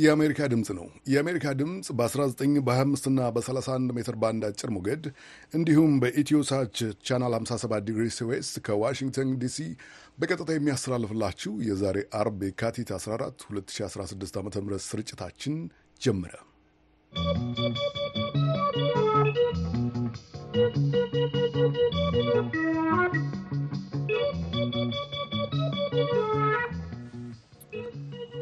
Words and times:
የአሜሪካ 0.00 0.40
ድምፅ 0.52 0.68
ነው። 0.76 0.86
የአሜሪካ 1.12 1.46
ድምፅ 1.60 1.88
በ19 1.98 2.40
በ25ና 2.66 3.28
በ31 3.36 3.94
ሜትር 3.96 4.16
ባንድ 4.22 4.42
አጭር 4.48 4.70
ሞገድ 4.76 5.04
እንዲሁም 5.54 5.92
በኢትዮሳች 6.02 6.76
ቻናል 7.08 7.34
57 7.38 7.86
ዲግሪ 7.88 8.06
west 8.30 8.54
ከዋሽንግተን 8.66 9.30
ዲሲ 9.42 9.58
በቀጥታ 10.18 10.50
የሚያስተላልፍላችሁ 10.54 11.52
የዛሬ 11.68 11.98
አርብ 12.20 12.40
የካቲት 12.48 12.90
14 12.98 13.46
2016 13.50 14.38
ዓ 14.38 14.64
ም 14.64 14.80
ስርጭታችን 14.88 15.56
ጀመረ። 16.00 16.34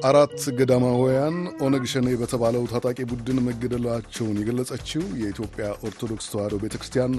አራት 0.07 0.41
ገዳማውያን 0.59 1.37
ኦነግ 1.61 1.85
ሸኔ 1.93 2.09
በተባለው 2.21 2.65
ታጣቂ 2.73 2.99
ቡድን 3.11 3.39
መገደላቸውን 3.47 4.37
የገለጸችው 4.41 5.03
የኢትዮጵያ 5.21 5.67
ኦርቶዶክስ 5.89 6.29
ተዋሕዶ 6.33 6.57
ቤተ 6.63 6.75
ክርስቲያን 6.77 7.15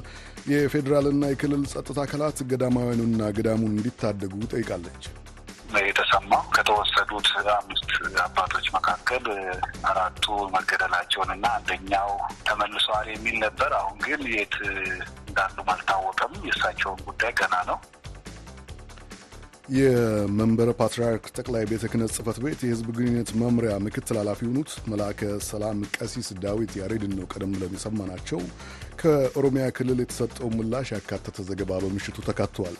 የፌዴራልና 0.51 1.31
የክልል 1.31 1.63
ጸጥታ 1.71 1.99
አካላት 2.05 2.37
ገዳማውያኑና 2.51 3.29
ገዳሙን 3.37 3.73
እንዲታደጉ 3.75 4.33
ጠይቃለች። 4.53 5.03
የተሰማው 5.81 6.43
ከተወሰዱት 6.55 7.27
አምስት 7.55 7.91
አባቶች 8.23 8.67
መካከል 8.75 9.25
አራቱ 9.89 10.25
መገደላቸውንና 10.55 11.45
አንደኛው 11.57 12.09
ተመልሰዋል 12.47 13.07
የሚል 13.13 13.37
ነበር። 13.45 13.73
አሁን 13.79 13.97
ግን 14.07 14.23
የት 14.35 14.55
እንዳሉም 15.29 15.69
አልታወቀም። 15.75 16.33
የእሳቸውን 16.47 17.01
ጉዳይ 17.07 17.33
ገና 17.39 17.55
ነው። 17.69 17.77
የመንበረ 19.69 20.69
ፓትርያርክ 20.77 21.25
ጠቅላይ 21.35 21.63
ቤተ 21.69 21.83
ክህነት 21.89 22.11
ጽሕፈት 22.13 22.37
ቤት 22.43 22.59
የሕዝብ 22.63 22.87
ግንኙነት 22.95 23.29
መምሪያ 23.41 23.73
ምክትል 23.85 24.17
ኃላፊ 24.21 24.39
የሆኑት 24.45 24.71
መልአከ 24.91 25.19
ሰላም 25.47 25.79
ቀሲስ 25.97 26.27
ዳዊት 26.43 26.71
ያሬድን 26.79 27.13
ነው 27.17 27.27
ቀደም 27.33 27.51
ብለን 27.55 27.75
የሰማናቸው። 27.77 28.39
ከኦሮሚያ 29.01 29.65
ክልል 29.77 29.99
የተሰጠው 30.01 30.49
ምላሽ 30.55 30.89
ያካተተ 30.95 31.45
ዘገባ 31.49 31.77
በምሽቱ 31.83 32.17
ተካቷል። 32.27 32.77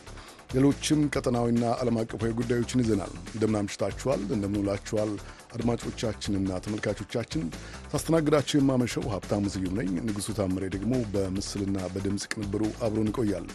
ሌሎችም 0.54 1.02
ቀጠናዊና 1.14 1.64
ዓለም 1.76 1.98
አቀፋዊ 2.00 2.30
ጉዳዮችን 2.38 2.82
ይዘናል። 2.82 3.12
እንደምናምሽታችኋል፣ 3.34 4.22
እንደምንውላችኋል 4.28 5.12
አድማጮቻችንና 5.54 6.58
ተመልካቾቻችን 6.64 7.44
ሳስተናግዳችሁ 7.92 8.56
የማመሸው 8.58 9.06
ሀብታሙ 9.14 9.44
ስዩም 9.54 9.76
ነኝ። 9.80 9.92
ንጉሡ 10.00 10.34
ታምሬ 10.38 10.64
ደግሞ 10.74 10.92
በምስልና 11.14 11.78
በድምፅ 11.94 12.26
ቅንብሩ 12.32 12.64
አብሮን 12.82 13.10
ይቆያል። 13.12 13.46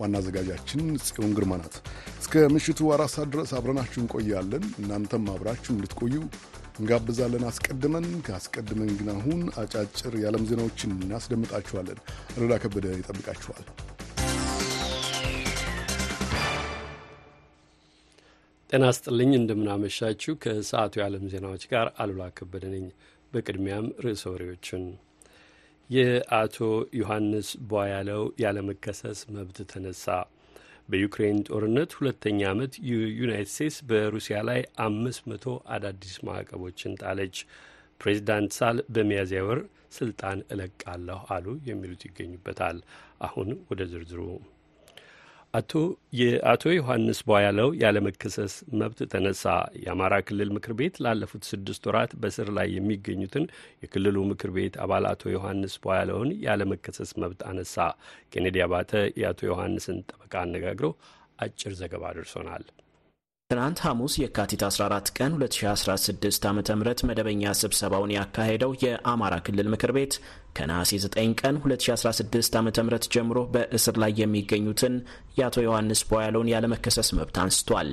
ዋና 0.00 0.14
አዘጋጃችን 0.18 0.80
ጽዮን 1.06 1.32
ግርማ 1.36 1.52
ናት። 1.60 1.74
እስከ 2.22 2.44
ምሽቱ 2.54 2.90
አራት 2.94 3.12
ሰዓት 3.14 3.28
ድረስ 3.32 3.50
አብረናችሁ 3.58 4.00
እንቆያለን። 4.02 4.64
እናንተም 4.80 5.26
አብራችሁ 5.34 5.70
እንድትቆዩ 5.74 6.14
እንጋብዛለን። 6.78 7.44
አስቀድመን 7.48 8.06
ከአስቀድመን 8.26 8.90
ግን 8.98 9.10
አሁን 9.14 9.40
አጫጭር 9.62 10.14
የዓለም 10.20 10.46
ዜናዎችን 10.50 10.96
እናስደምጣችኋለን። 10.98 12.00
አሉላ 12.34 12.56
ከበደ 12.62 12.94
ይጠብቃችኋል። 12.94 13.66
ጤና 18.70 18.84
ስጥልኝ፣ 18.96 19.32
እንደምናመሻችሁ። 19.36 20.32
ከሰዓቱ 20.42 20.94
የዓለም 20.98 21.24
ዜናዎች 21.32 21.64
ጋር 21.72 21.88
አሉላ 22.02 22.22
ከበደ 22.36 22.64
ነኝ። 22.74 22.86
በቅድሚያም 23.32 23.86
ርዕሰ 24.04 24.22
ወሬዎችን 24.32 24.82
የአቶ 25.92 26.56
ዮሐንስ 26.98 27.48
ቧያለው 27.70 28.22
ያለመከሰስ 28.42 29.20
መብት 29.34 29.58
ተነሳ። 29.72 30.06
በዩክሬን 30.88 31.38
ጦርነት 31.48 31.90
ሁለተኛ 31.98 32.40
ዓመት 32.50 32.72
የዩናይትድ 32.88 33.50
ስቴትስ 33.52 33.76
በሩሲያ 33.90 34.38
ላይ 34.48 34.60
አምስት 34.86 35.22
መቶ 35.30 35.44
አዳዲስ 35.74 36.16
ማዕቀቦችን 36.26 36.96
ጣለች። 37.02 37.36
ፕሬዚዳንት 38.00 38.52
ሳል 38.58 38.78
በሚያዝያ 38.94 39.42
ወር 39.48 39.60
ስልጣን 39.96 40.38
እለቃለሁ 40.52 41.20
አሉ። 41.34 41.46
የሚሉት 41.68 42.02
ይገኙበታል። 42.08 42.78
አሁን 43.20 43.50
ወደ 43.70 43.82
ዝርዝሩ 43.92 44.20
አቶ 45.54 45.72
የአቶ 46.18 46.62
ዮሐንስ 46.74 47.18
ቧያለው 47.28 47.68
ያለመከሰስ 47.80 48.52
መብት 48.80 49.00
ተነሳ። 49.12 49.42
የአማራ 49.82 50.14
ክልል 50.28 50.50
ምክር 50.56 50.72
ቤት 50.78 50.94
ላለፉት 51.04 51.42
ስድስት 51.50 51.82
ወራት 51.88 52.12
በስር 52.22 52.48
ላይ 52.58 52.68
የሚገኙትን 52.76 53.44
የክልሉ 53.82 54.16
ምክር 54.30 54.50
ቤት 54.56 54.76
አባል 54.84 55.06
አቶ 55.10 55.32
ዮሐንስ 55.34 55.74
ቧያለውን 55.84 56.30
ያለመከሰስ 56.46 57.12
መብት 57.22 57.42
አነሳ። 57.50 57.76
ኬኔዲ 58.32 58.64
አባተ 58.66 58.92
የአቶ 59.22 59.42
ዮሐንስን 59.50 59.98
ጠበቃ 60.10 60.34
አነጋግረው 60.44 60.94
አጭር 61.38 61.74
ዘገባ 61.78 62.04
አድርሶናል። 62.10 62.64
ትናንት 63.52 63.80
ሐሙስ 63.84 64.14
የካቲት 64.20 64.62
14 64.66 65.08
ቀን 65.16 65.32
2016 65.38 66.46
ዓ 66.46 66.52
ም 66.52 66.60
መደበኛ 67.08 67.50
ስብሰባውን 67.58 68.14
ያካሄደው 68.14 68.70
የአማራ 68.82 69.34
ክልል 69.46 69.68
ምክር 69.72 69.90
ቤት 69.96 70.14
ከነሐሴ 70.56 70.90
9 71.04 71.34
ቀን 71.40 71.56
2016 71.62 72.56
ዓ 72.56 72.62
ም 72.62 72.70
ጀምሮ 73.14 73.38
በእስር 73.54 73.96
ላይ 74.02 74.12
የሚገኙትን 74.20 74.94
የአቶ 75.38 75.64
ዮሐንስ 75.66 76.02
ቧያለውን 76.10 76.52
ያለመከሰስ 76.52 77.10
መብት 77.18 77.36
አንስቷል። 77.42 77.90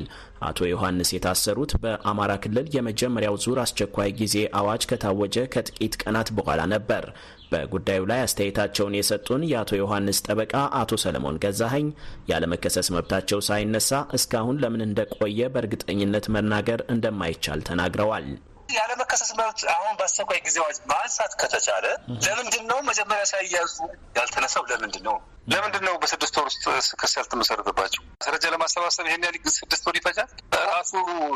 አቶ 0.49 0.69
ዮሐንስ 0.71 1.11
የታሰሩት 1.15 1.73
በአማራ 1.83 2.31
ክልል 2.45 2.69
የመጀመሪያው 2.75 3.37
ዙር 3.45 3.59
አስቸኳይ 3.63 4.11
ጊዜ 4.21 4.37
አዋጅ 4.59 4.85
ከታወጀ 4.91 5.45
ከጥቂት 5.55 5.95
ቀናት 6.03 6.31
በኋላ 6.39 6.61
ነበር። 6.75 7.05
በጉዳዩ 7.51 8.01
ላይ 8.09 8.19
አስተያየታቸውን 8.23 8.97
የሰጡን 8.97 9.43
የአቶ 9.49 9.71
ዮሐንስ 9.79 10.19
ጠበቃ 10.25 10.53
አቶ 10.79 10.99
ሰለሞን 11.03 11.39
ገዛኸኝ 11.43 11.87
ያለመከሰስ 12.31 12.89
መብታቸው 12.95 13.41
ሳይነሳ 13.47 13.89
እስካሁን 14.17 14.61
ለምን 14.63 14.85
እንደቆየ 14.85 15.49
በእርግጠኝነት 15.55 16.27
መናገር 16.35 16.81
እንደማይቻል 16.93 17.61
ተናግረዋል። 17.69 18.27
ያለመከሰስ 18.69 19.31
መብት 19.37 19.59
አሁን 19.73 19.93
በአስቸኳይ 19.99 20.39
ጊዜ 20.45 20.57
አዋጅ 20.63 20.77
ማንሳት 20.91 21.33
ከተቻለ 21.41 21.85
ለምንድን 22.25 22.63
ነው 22.71 22.79
መጀመሪያ 22.89 23.25
ሳይያዙ 23.31 23.75
ያልተነሳው? 24.17 24.63
ለምንድን 24.71 25.03
ነው 25.07 25.17
ለምንድን 25.51 25.83
ነው 25.87 25.93
በስድስት 26.01 26.35
ወር 26.39 26.47
ውስጥ 26.49 26.63
ክስ 27.01 27.13
ያልተመሰረተባቸው? 27.19 28.01
ማስረጃ 28.15 28.43
ለማሰባሰብ 28.53 29.05
ይሄን 29.07 29.23
ያህል 29.25 29.37
ስድስት 29.55 29.83
ወር 29.87 29.95
ይፈጃል? 29.99 30.29
ራሱ 30.71 30.91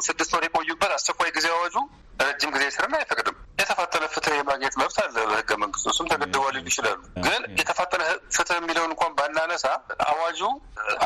ስድስት 0.08 0.32
ወር 0.36 0.44
የቆዩበት 0.48 0.92
አስቸኳይ 0.98 1.32
ጊዜ 1.38 1.48
አዋጁ 1.56 1.76
ረጅም 2.24 2.52
ጊዜ 2.56 2.64
እስርን 2.76 2.94
አይፈቅድም። 2.98 3.38
የተፋጠነ 3.62 4.04
ፍትህ 4.14 4.34
የማግኘት 4.38 4.76
መብት 4.82 4.98
አለ 5.04 5.16
በህገ 5.30 5.52
መንግስቱ። 5.64 5.86
እሱም 5.94 6.08
ተገድበዋል 6.12 6.54
ሊሉ 6.58 6.68
ይችላሉ። 6.72 7.00
ግን 7.26 7.42
የተፋጠነ 7.60 8.04
ፍትህ 8.36 8.56
የሚለውን 8.60 8.92
እንኳን 8.94 9.14
ባናነሳ 9.20 9.66
አዋጁ 10.08 10.42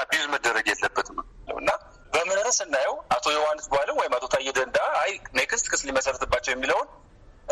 abuse 0.01 0.27
መደረግ 0.35 0.65
የለበትም 0.71 1.19
እና 1.57 1.69
በምህረት 2.17 2.55
ስናየው 2.57 2.95
አቶ 3.15 3.25
ዮሐንስ 3.35 3.65
ቧያለው 3.71 3.95
ወይም 3.99 4.13
አቶ 4.17 4.25
ታዬ 4.33 4.51
ደንዳ 4.57 4.77
አይ 5.01 5.11
next 5.37 5.65
ክስ 5.71 5.81
ሊመሰረትባቸው 5.87 6.51
የሚለውን 6.53 6.87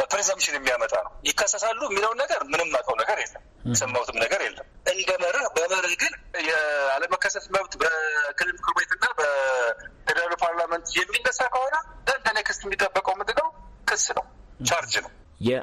presumption 0.05 0.55
የሚያመጣ 0.57 0.93
ነው። 1.03 1.11
ይከሰሳሉ 1.27 1.81
የሚለውን 1.87 2.17
ነገር 2.23 2.39
ምንም 2.51 2.69
አውቀው 2.77 2.95
ነገር 3.01 3.17
የለም፣ 3.21 3.43
የሰማሁትም 3.69 4.17
ነገር 4.23 4.41
የለም። 4.45 4.65
እንደ 4.93 5.11
መርህ 5.23 5.45
በመርህ 5.55 5.93
ግን 6.01 6.13
የአለመከሰስ 6.47 7.45
መብት 7.55 7.73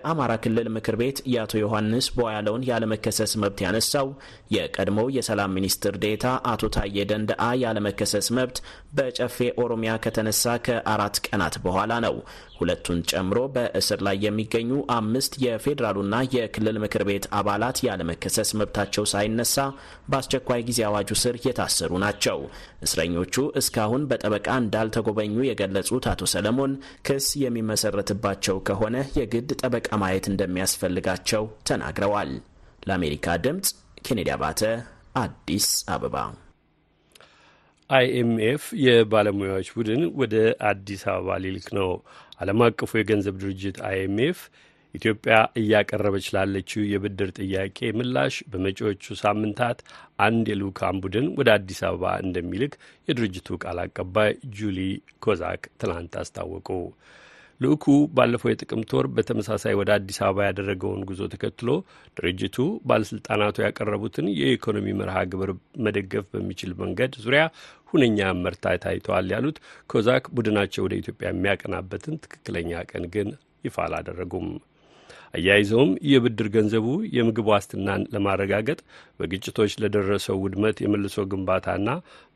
የአማራ 0.03 0.33
ክልል 0.43 0.69
ምክር 0.75 0.95
ቤት 1.01 1.19
የአቶ 1.33 1.53
ዮሐንስ 1.61 2.07
ቧያለውን 2.17 2.65
ያለመከሰስ 2.69 3.33
መብት 3.43 3.59
ያነሳው 3.65 4.09
የቀድሞው 4.55 5.07
የሰላም 5.17 5.55
ሚኒስትር 5.57 5.95
ዴታ 6.05 6.25
አቶ 6.53 6.71
ታዬ 6.77 7.05
ደንደአ 7.11 7.45
ያለመከሰስ 7.63 8.29
መብት 8.39 8.57
በጨፌ 8.97 9.37
ኦሮሚያ 9.65 9.93
ከተነሳ 10.05 10.55
ከአራት 10.67 11.19
ቀናት 11.27 11.57
በኋላ 11.65 11.93
ነው። 12.07 12.17
ሁለቱን 12.63 13.01
ጨምሮ 13.11 13.39
በእስር 13.55 14.01
ላይ 14.07 14.17
የሚገኙ 14.25 14.71
አምስት 14.97 15.33
የፌዴራሉና 15.45 16.15
የክልል 16.35 16.77
ምክር 16.85 17.05
ቤት 17.09 17.27
አባላት 17.39 17.79
ያለመከሰስ 17.87 18.51
መብታቸው 18.61 19.07
ሳይነሳ 19.13 19.57
በአስቸኳይ 20.11 20.63
ጊዜ 20.69 20.81
አዋጁ 20.89 21.11
ስር 21.23 21.37
የታሰሩ 21.47 21.93
ናቸው። 22.05 22.39
እስረኞቹ 22.87 23.35
እስካሁን 23.63 24.07
በጠበቃ 24.11 24.49
እንዳልተጎበኙ 24.63 25.37
የገለጹት 25.49 26.07
አቶ 26.13 26.31
ሰለሞን 26.35 26.75
ክስ 27.09 27.29
የሚመሰረትባቸው 27.43 28.59
ከሆነ 28.69 28.89
የግድ 29.19 29.51
ጠበቃ 29.63 29.91
ማየት 30.03 30.29
እንደሚያስፈልጋቸው 30.33 31.45
ተናግረዋል። 31.69 32.33
ለአሜሪካ 32.87 33.37
ድምፅ 33.45 33.69
ኬኔዲ 34.07 34.31
አባተ 34.35 34.61
አዲስ 35.21 35.67
አበባ። 35.93 36.17
አይኤምኤፍ 37.91 38.63
የባለሙያዎች 38.85 39.69
ቡድን 39.75 40.03
ወደ 40.21 40.35
አዲስ 40.69 41.03
አበባ 41.13 41.37
ሊልክ 41.45 41.67
ነው። 41.79 41.91
ዓለም 42.43 42.61
አቀፉ 42.67 42.91
የገንዘብ 42.99 43.35
ድርጅት 43.43 43.79
አይኤምኤፍ 43.89 44.39
ኢትዮጵያ 44.95 45.35
እያቀረበች 45.61 46.27
ላለችው 46.35 46.83
የብድር 46.89 47.31
ጥያቄ 47.39 47.91
ምላሽ 47.99 48.35
በመጪዎቹ 48.53 49.15
ሳምንታት 49.23 49.79
አንድ 50.27 50.47
የልዑካን 50.53 51.01
ቡድን 51.05 51.27
ወደ 51.39 51.51
አዲስ 51.57 51.81
አበባ 51.89 52.13
እንደሚልክ 52.25 52.75
የድርጅቱ 53.09 53.59
ቃል 53.65 53.81
አቀባይ 53.85 54.31
ጁሊ 54.59 54.81
ኮዛክ 55.27 55.63
ትናንት 55.81 56.17
አስታወቁ። 56.23 56.69
ልዑኩ 57.61 57.85
ባለፈው 58.15 58.51
የጥቅምት 58.51 58.91
ወር 58.97 59.07
በተመሳሳይ 59.17 59.75
ወደ 59.81 59.91
አዲስ 59.97 60.19
አበባ 60.27 60.47
ያደረገውን 60.47 61.03
ጉዞ 61.09 61.23
ተከትሎ 61.35 61.69
ድርጅቱ 62.17 62.57
ባለስልጣናቱ 62.89 63.57
ያቀረቡትን 63.65 64.29
የኢኮኖሚ 64.39 64.87
መርሃ 65.01 65.17
ግብር 65.33 65.51
መደገፍ 65.87 66.27
በሚችል 66.33 66.73
መንገድ 66.83 67.13
ዙሪያ 67.25 67.45
ሁነኛ 67.93 68.33
እመርታ 68.39 68.75
ታይተዋል 68.83 69.31
ያሉት 69.35 69.57
ኮዛክ 69.91 70.27
ቡድናቸው 70.37 70.85
ወደ 70.87 70.95
ኢትዮጵያ 71.01 71.31
የሚያቀናበትን 71.31 72.21
ትክክለኛ 72.25 72.83
ቀን 72.93 73.07
ግን 73.15 73.31
ይፋ 73.65 73.77
አላደረጉም። 73.87 74.47
አያይዘውም 75.35 75.91
የብድር 76.11 76.49
ገንዘቡ 76.55 76.87
የምግብ 77.17 77.47
ዋስትናን 77.53 78.03
ለማረጋገጥ 78.15 78.79
በግጭቶች 79.21 79.73
ለደረሰው 79.83 80.37
ውድመት 80.43 80.83
የመልሶ 80.85 81.25
ግንባታና 81.31 81.89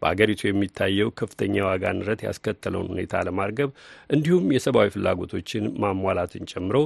በአገሪቱ 0.02 0.42
የሚታየው 0.46 1.14
ከፍተኛ 1.20 1.54
የዋጋ 1.56 1.94
ንረት 1.98 2.22
ያስከተለውን 2.26 2.90
ሁኔታ 2.94 3.22
ለማርገብ 3.28 3.70
እንዲሁም 4.10 4.50
የሰብአዊ 4.56 4.90
ፍላጎቶችን 4.96 5.70
ማሟላትን 5.84 6.50
ጨምሮ 6.52 6.76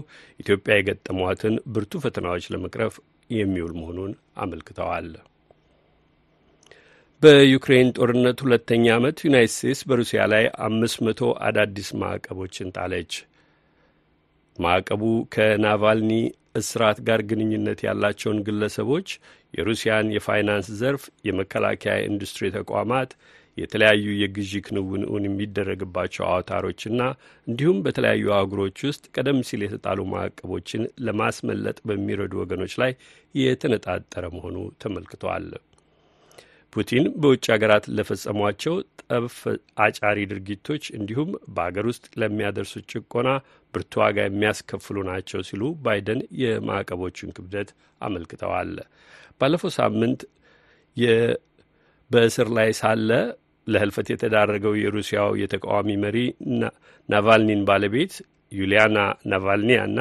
ኢትዮጵያ 0.40 0.78
የገጠሟትን 0.78 1.56
ብርቱ 1.74 2.02
ፈተናዎች 2.06 2.52
ለመቅረፍ 2.54 2.96
የሚውል 3.30 3.74
መሆኑን 3.80 4.14
አመልክተዋል። 4.44 5.08
በዩክሬን 7.22 7.88
ጦርነት 7.96 8.38
ሁለተኛ 8.44 8.84
ዓመት 8.94 9.16
ዩናይት 9.24 9.50
ስቴትስ 9.54 9.80
በሩሲያ 9.88 10.20
ላይ 10.32 10.44
አምስት 10.66 10.98
መቶ 11.06 11.18
አዳዲስ 11.46 11.88
ማዕቀቦችን 12.02 12.70
ጣለች። 12.76 13.12
ማዕቀቡ 14.58 15.02
ከናቫልኒ 15.34 16.12
እስራት 16.60 16.98
ጋር 17.08 17.20
ግንኙነት 17.30 17.80
ያላቸውን 17.86 18.38
ግለሰቦች፣ 18.46 19.08
የሩሲያን 19.54 20.14
የፋይናንስ 20.14 20.68
ዘርፍ፣ 20.80 21.04
የመከላከያ 21.28 21.94
ኢንዱስትሪ 22.08 22.50
ተቋማት፣ 22.56 23.12
የተለያዩ 23.58 24.06
የግዢ 24.20 24.52
ክንውን 24.66 25.24
የሚደረግባቸው 25.26 26.24
አውታሮችና 26.28 27.00
እንዲሁም 27.46 27.80
በተለያዩ 27.86 28.32
አህጉሮች 28.36 28.78
ውስጥ 28.88 29.04
ቀደም 29.14 29.40
ሲል 29.48 29.62
የተጣሉ 29.66 30.06
ማዕቀቦችን 30.12 30.84
ለማስመለጥ 31.06 31.78
በሚረዱ 31.88 32.34
ወገኖች 32.42 32.76
ላይ 32.82 32.94
የተነጣጠረ 33.34 34.24
መሆኑ 34.36 34.56
ተመልክቷል። 34.82 35.48
ፑቲን 36.72 37.04
በውጭ 37.20 37.44
ሀገራት 37.52 37.84
ለፈጸሟቸው 37.96 38.74
ጠብ 39.02 39.24
አጫሪ 39.84 40.18
ድርጊቶች 40.32 40.84
እንዲሁም 40.98 41.30
በአገር 41.54 41.86
ውስጥ 41.90 42.04
ለሚያደርሱት 42.20 42.84
ጭቆና 42.92 43.30
ብርቱ 43.74 43.92
ዋጋ 44.02 44.18
የሚያስከፍሉ 44.26 44.96
ናቸው 45.08 45.40
ሲሉ 45.48 45.62
ባይደን 45.84 46.20
የማዕቀቦቹን 46.42 47.34
ክብደት 47.36 47.70
አመልክተዋል። 48.00 48.72
ባለፈው 49.40 49.72
ሳምንት 49.78 50.20
በእስር 52.10 52.48
ላይ 52.56 52.70
ሳለ 52.80 53.10
ለህልፈት 53.66 54.08
የተዳረገው 54.12 54.74
የሩሲያው 54.78 55.30
የተቃዋሚ 55.42 55.90
መሪ 56.04 56.16
ናቫልኒን 57.08 57.62
ባለቤት 57.68 58.14
ዩሊያና 58.52 58.98
ናቫልኒያና 59.32 59.98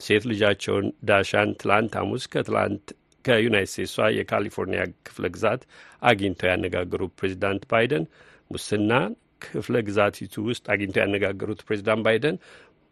ሴት 0.00 0.24
ልጃቸውን 0.30 0.86
ዳሻን 1.08 1.50
ትላንት 1.60 1.92
ሐሙስ 2.00 2.24
ከትላንት 2.32 2.86
ከዩናይት 3.24 3.70
ስቴትሷ 3.72 4.06
የካሊፎርኒያ 4.16 4.82
ክፍለ 5.08 5.26
ግዛት 5.34 5.62
አግኝተው 6.02 6.50
ያነጋገሩት 6.52 7.12
ፕሬዚዳንት 7.20 7.64
ባይደን 7.72 8.04
ሙስናን 8.50 9.12
ክፍለ 9.46 9.76
ግዛቲቱ 9.88 10.34
ውስጥ 10.48 10.64
አግኝተው 10.74 11.02
ያነጋገሩት 11.04 11.62
ፕሬዚዳንት 11.68 12.04
ባይደን 12.06 12.36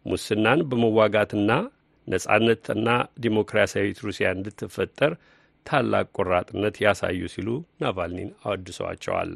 ሙስናን 0.05 0.61
በመዋጋትና 0.69 1.51
ነጻነትና 2.07 2.87
ዲሞክራሲያዊት 3.25 3.99
ሩሲያ 4.07 4.27
እንድትፈጠር 4.37 5.13
ታላቅ 5.65 6.07
ቆራጥነት 6.17 6.75
ያሳዩ 6.85 7.21
ሲሉ 7.33 7.49
ናቫልኒን 7.81 8.31
አወድሰዋቸዋል። 8.43 9.33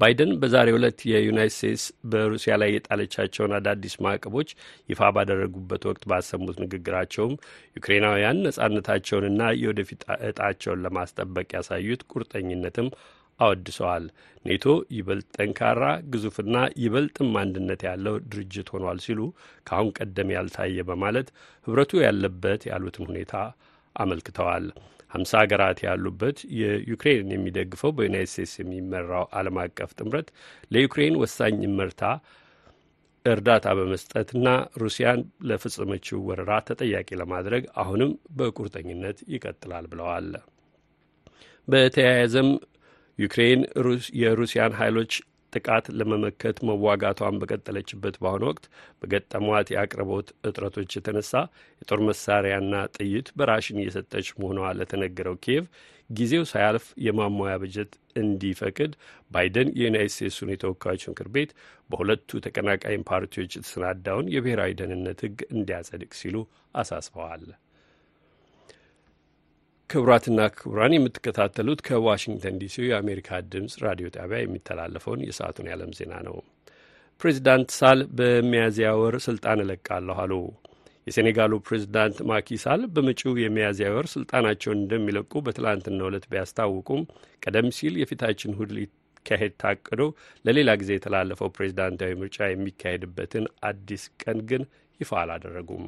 ባይደን 0.00 0.32
በዛሬው 0.40 0.76
ዕለት 0.78 1.00
የዩናይት 1.10 1.54
ስቴትስ 1.56 1.82
በሩሲያ 2.12 2.54
ላይ 2.62 2.70
የጣለቻቸውን 2.74 3.56
አዳዲስ 3.58 3.94
ማዕቀቦች 4.04 4.50
ይፋ 4.88 5.10
ባደረጉበት 5.16 5.82
ወቅት 5.90 6.04
ባሰሙት 6.12 6.58
ንግግራቸውም 6.64 7.34
ዩክሬናውያን 7.76 8.42
ነጻነታቸውንና 8.46 9.42
የወደፊት 9.62 10.00
እጣቸውን 10.28 10.84
ለማስጠበቅ 10.86 11.48
ያሳዩት 11.56 12.02
ቁርጠኝነትም 12.12 12.88
አወድሰዋል። 13.40 14.04
ኔቶ 14.44 14.64
ይበልጥ 14.96 15.26
ጠንካራ 15.36 15.82
ግዙፍና 16.12 16.54
ይበልጥም 16.82 17.30
አንድነት 17.40 17.82
ያለው 17.88 18.14
ድርጅት 18.30 18.68
ሆኗል 18.74 18.98
ሲሉ 19.04 19.20
ከአሁን 19.66 19.92
ቀደም 19.98 20.32
ያልታየ 20.36 20.84
በማለት 20.90 21.28
ህብረቱ 21.66 22.02
ያለበት 22.04 22.62
ያሉትን 22.70 23.06
ሁኔታ 23.10 23.34
አመልክተዋል። 23.96 24.66
ሀምሳ 25.12 25.32
ሀገራት 25.42 25.78
ያሉበት 25.86 26.38
የዩክሬንን 26.58 27.32
የሚደግፈው 27.34 27.90
በዩናይት 27.96 28.30
ስቴትስ 28.32 28.54
የሚመራው 28.60 29.26
ዓለም 29.38 29.58
አቀፍ 29.62 29.90
ጥምረት 29.98 30.28
ለዩክሬን 30.70 31.18
ወሳኝ 31.22 31.58
ምርታ 31.78 32.02
እርዳታ 33.24 33.66
በመስጠትና 33.78 34.48
ሩሲያን 34.82 35.20
ለፈጸመችው 35.48 36.20
ወረራ 36.28 36.52
ተጠያቂ 36.68 37.08
ለማድረግ 37.20 37.64
አሁንም 37.82 38.10
በቁርጠኝነት 38.38 39.18
ይቀጥላል 39.34 39.84
ብለዋል። 39.92 40.30
በተያያዘም 41.68 42.48
ዩክሬን 43.18 43.60
የሩሲያን 44.22 44.74
ኃይሎች 44.80 45.12
ጥቃት 45.52 45.86
ለመመከት 45.98 46.56
መዋጋቷን 46.68 47.38
በቀጠለችበት 47.40 48.14
በአሁኑ 48.22 48.44
ወቅት 48.50 48.64
በገጠሟት 49.02 49.70
የአቅርቦት 49.74 50.28
እጥረቶች 50.48 50.96
የተነሳ 50.96 51.32
የጦር 51.82 52.02
መሳሪያና 52.08 52.74
ጥይት 52.96 53.28
በራሽን 53.38 53.80
እየሰጠች 53.82 54.28
መሆኗ 54.40 54.60
ለተነገረው 54.78 55.36
ኪየቭ 55.44 55.66
ጊዜው 56.10 56.44
ሳያልፍ 56.50 56.86
የማሟያ 57.04 57.52
በጀት 57.60 57.92
እንዲፈቅድ 58.16 58.92
ባይደን 59.30 59.68
የዩናይት 59.78 60.12
ስቴትሱን 60.14 60.52
የተወካዮች 60.52 61.04
ምክር 61.10 61.28
ቤት 61.36 61.50
በሁለቱ 61.90 62.40
ተቀናቃኝ 62.46 63.02
ፓርቲዎች 63.10 63.56
የተሰናዳውን 63.56 64.30
የብሔራዊ 64.34 64.72
ደህንነት 64.80 65.20
ሕግ 65.26 65.40
እንዲያጸድቅ 65.54 66.12
ሲሉ 66.20 66.36
አሳስበዋል። 66.74 67.44
ክቡራትና 69.92 70.40
ክቡራን 70.52 70.94
የምትከታተሉት 70.94 71.80
ከዋሽንግተን 71.86 72.58
ዲሲ 72.60 72.76
የአሜሪካ 72.84 73.40
ድምፅ 73.52 73.74
ራዲዮ 73.84 74.06
ጣቢያ 74.14 74.38
የሚተላለፈውን 74.40 75.24
የሰዓቱን 75.26 75.66
የዓለም 75.68 75.90
ዜና 75.98 76.12
ነው። 76.26 76.36
ፕሬዚዳንት 77.20 77.70
ሳል 77.78 78.00
በሚያዝያ 78.18 78.90
ወር 79.00 79.16
ስልጣን 79.26 79.62
እለቃለሁ 79.64 80.16
አሉ። 80.22 80.32
የሴኔጋሉ 81.06 81.52
ፕሬዚዳንት 81.66 82.18
ማኪ 82.30 82.58
ሳል 82.64 82.84
በመጪው 82.94 83.34
የሚያዝያ 83.42 83.88
ወር 83.96 84.06
ስልጣናቸውን 84.14 84.80
እንደሚለቁ 84.80 85.42
በትላንትናው 85.46 86.08
ዕለት 86.10 86.26
ቢያስታውቁም 86.32 87.02
ቀደም 87.42 87.68
ሲል 87.78 87.96
የፊታችን 88.02 88.54
እሁድ 88.56 88.72
ሊካሄድ 88.78 89.54
ታቅዶ 89.62 90.00
ለሌላ 90.44 90.70
ጊዜ 90.82 90.92
የተላለፈው 90.96 91.52
ፕሬዚዳንታዊ 91.56 92.14
ምርጫ 92.22 92.48
የሚካሄድበትን 92.50 93.46
አዲስ 93.70 94.04
ቀን 94.22 94.40
ግን 94.50 94.64
ይፋ 95.00 95.12
አላደረጉም። 95.22 95.86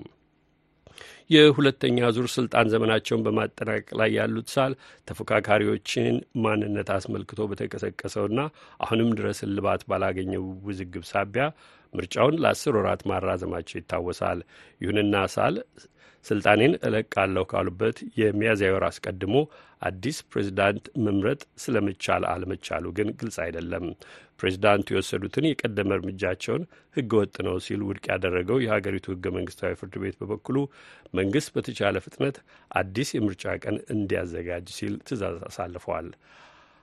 የሁለተኛ 1.31 2.09
ዙር 2.17 2.27
ስልጣን 2.35 2.71
ዘመናቸውን 2.73 3.25
በማጠናቀቅ 3.27 3.89
ላይ 4.01 4.11
ያሉት 4.19 4.49
ሳል 4.55 4.73
ተፎካካሪዎችን 5.09 6.15
ማንነት 6.45 6.91
አስመልክቶ 6.97 7.41
በተቀሰቀሰውና 7.51 8.41
አሁንም 8.81 9.11
ድረስ 9.19 9.41
እልባት 9.47 9.85
ባላገኘው 9.91 10.45
ውዝግብ 10.67 11.07
ሳቢያ 11.13 11.47
ምርጫውን 11.95 12.39
ለአስር 12.43 12.77
ወራት 12.79 13.03
ማራዘማቸው 13.11 13.77
ይታወሳል። 13.81 14.39
ይሁንና 14.81 15.17
ሳል 15.35 15.57
ስልጣኔን 16.25 16.75
እለቃለሁ 16.87 17.45
ካሉበት 17.51 17.97
የሚያዝያ 18.21 18.69
ወር 18.75 18.85
አስቀድሞ 18.89 19.35
አዲስ 19.83 20.19
ፕሬዚዳንት 20.31 20.85
መምረጥ 21.07 21.41
ስለመቻል 21.63 22.23
አለመቻሉ 22.31 22.85
ግን 22.99 23.09
ግልጽ 23.21 23.37
አይደለም። 23.45 23.85
ፕሬዚዳንቱ 24.41 24.87
የወሰዱትን 24.93 25.45
የቀደመ 25.49 25.91
እርምጃቸውን 25.97 26.63
ሕገ 26.97 27.13
ወጥ 27.21 27.35
ነው 27.47 27.57
ሲል 27.67 27.83
ውድቅ 27.89 28.05
ያደረገው 28.13 28.59
የሀገሪቱ 28.63 29.07
ሕገ 29.15 29.27
መንግስታዊ 29.37 29.75
ፍርድ 29.81 29.97
ቤት 30.03 30.17
በበኩሉ 30.21 30.57
መንግስት 31.19 31.51
በተቻለ 31.57 32.03
ፍጥነት 32.07 32.39
አዲስ 32.75 33.11
የምርጫ 33.17 33.55
ቀን 33.65 33.77
እንዲያዘጋጅ 33.95 34.67
ሲል 34.79 34.97
ትዕዛዝ 35.07 35.39
አሳልፈዋል። 35.49 36.09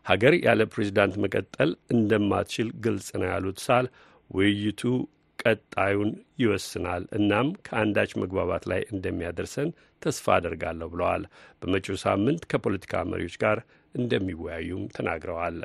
ሀገር 0.05 0.33
ያለ 0.45 0.62
ፕሬዚዳንት 0.74 1.15
መቀጠል 1.24 1.71
እንደማትችል 1.95 2.69
ግልጽ 2.86 3.10
ነው 3.19 3.27
ያሉት 3.31 3.60
ሳል 3.65 3.88
ውይይቱ 4.29 4.81
ቀጣዩን 5.41 6.12
ይወስናል። 6.39 7.03
እናም 7.17 7.48
ከአንዳች 7.67 8.12
መግባባት 8.21 8.63
ላይ 8.71 8.81
እንደሚያደርሰን 8.93 9.69
ተስፋ 10.01 10.25
አደርጋለሁ 10.38 10.88
ብለዋል። 10.93 11.24
በመጪው 11.62 11.98
ሳምንት 12.03 12.43
ከፖለቲካ 12.51 13.03
መሪዎች 13.12 13.36
ጋር 13.43 13.60
እንደሚወያዩም 13.95 14.83
ተናግረዋል። 14.95 15.57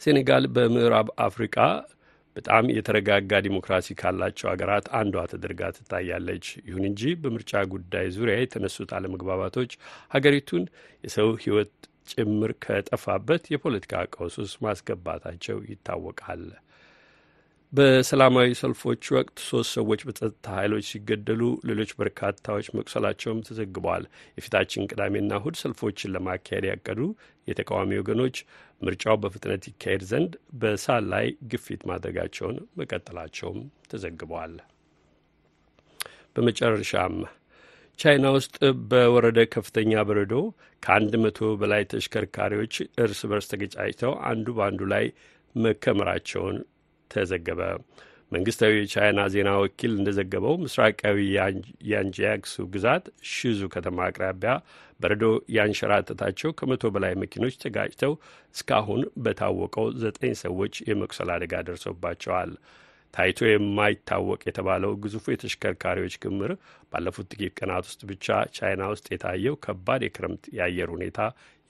ሴኔጋል 0.00 0.44
በምዕራብ 0.56 1.08
አፍሪቃ 1.24 1.56
በጣም 2.36 2.64
የተረጋጋ 2.74 3.32
ዲሞክራሲ 3.46 3.96
ካላቸው 4.00 4.46
ሀገራት 4.50 4.86
አንዷ 4.98 5.24
ተደርጋ 5.30 5.70
ትታያለች። 5.76 6.46
ይሁን 6.68 6.84
እንጂ 6.90 7.02
በምርጫ 7.22 7.62
ጉዳይ 7.72 8.06
ዙሪያ 8.16 8.34
የተነሱት 8.38 8.90
አለመግባባቶች 8.98 9.72
ሀገሪቱን 10.14 10.64
የሰው 11.04 11.30
ሕይወት 11.42 11.72
ጭምር 12.12 12.52
ከጠፋበት 12.64 13.42
የፖለቲካ 13.52 14.04
ቀውስ 14.14 14.36
ውስጥ 14.42 14.56
ማስገባታቸው 14.66 15.58
ይታወቃል። 15.70 16.44
በሰላማዊ 17.72 18.50
ሰልፎች 18.58 19.02
ወቅት 19.14 19.38
ሶስት 19.46 19.70
ሰዎች 19.76 20.00
በጸጥታ 20.06 20.46
ኃይሎች 20.58 20.84
ሲገደሉ 20.90 21.40
ሌሎች 21.68 21.90
በርካታዎች 21.98 22.66
መቁሰላቸውም 22.76 23.42
ተዘግበዋል። 23.48 24.04
የፊታችን 24.38 24.86
ቅዳሜና 24.90 25.32
እሁድ 25.40 25.56
ሰልፎችን 25.62 26.12
ለማካሄድ 26.14 26.66
ያቀዱ 26.70 27.00
የተቃዋሚ 27.48 27.98
ወገኖች 28.00 28.38
ምርጫው 28.80 29.18
በፍጥነት 29.22 29.66
ይካሄድ 29.70 30.04
ዘንድ 30.10 30.32
በሳል 30.62 31.04
ላይ 31.12 31.26
ግፊት 31.52 31.84
ማድረጋቸውን 31.90 32.56
መቀጠላቸውም 32.80 33.60
ተዘግበዋል። 33.90 34.54
በመጨረሻም 36.36 37.14
ቻይና 37.98 38.26
ውስጥ 38.34 38.56
በወረደ 38.90 39.38
ከፍተኛ 39.54 40.02
በረዶ 40.08 40.34
ከአንድ 40.82 41.14
መቶ 41.22 41.38
በላይ 41.60 41.84
ተሽከርካሪዎች 41.92 42.74
እርስ 43.02 43.22
በርስ 43.30 43.48
ተገጫጭተው 43.52 44.12
አንዱ 44.28 44.48
በአንዱ 44.58 44.82
ላይ 44.92 45.06
መከመራቸውን 45.54 46.58
ተዘገበ። 47.10 47.60
መንግስታዊ 48.32 48.72
የቻይና 48.76 49.20
ዜና 49.32 49.50
ወኪል 49.60 49.92
እንደዘገበው 49.96 50.54
ምስራቃዊ 50.64 51.18
ያንጂያክሱ 51.92 52.64
ግዛት 52.74 53.04
ሽዙ 53.30 53.60
ከተማ 53.74 53.98
አቅራቢያ 54.08 54.52
በረዶ 55.00 55.24
ያንሸራተታቸው 55.56 56.50
ከመቶ 56.58 56.90
በላይ 56.94 57.14
መኪኖች 57.22 57.56
ተጋጭተው 57.62 58.12
እስካሁን 58.54 59.02
በታወቀው 59.24 59.86
ዘጠኝ 60.02 60.34
ሰዎች 60.42 60.76
የመቁሰል 60.90 61.30
አደጋ 61.36 61.62
ደርሶባቸዋል። 61.68 62.52
ታይቶ 63.14 63.38
የማይታወቅ 63.48 64.40
የተባለው 64.46 64.92
ግዙፉ 65.04 65.24
የተሽከርካሪዎች 65.32 66.14
ክምር 66.22 66.50
ባለፉት 66.92 67.28
ጥቂት 67.32 67.52
ቀናት 67.58 67.84
ውስጥ 67.88 68.02
ብቻ 68.10 68.26
ቻይና 68.56 68.82
ውስጥ 68.92 69.06
የታየው 69.12 69.56
ከባድ 69.64 70.02
የክረምት 70.06 70.44
የአየር 70.58 70.90
ሁኔታ 70.96 71.20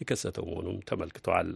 የከሰተው 0.01 0.47
መሆኑም 0.51 0.79
ተመልክተዋል። 0.89 1.53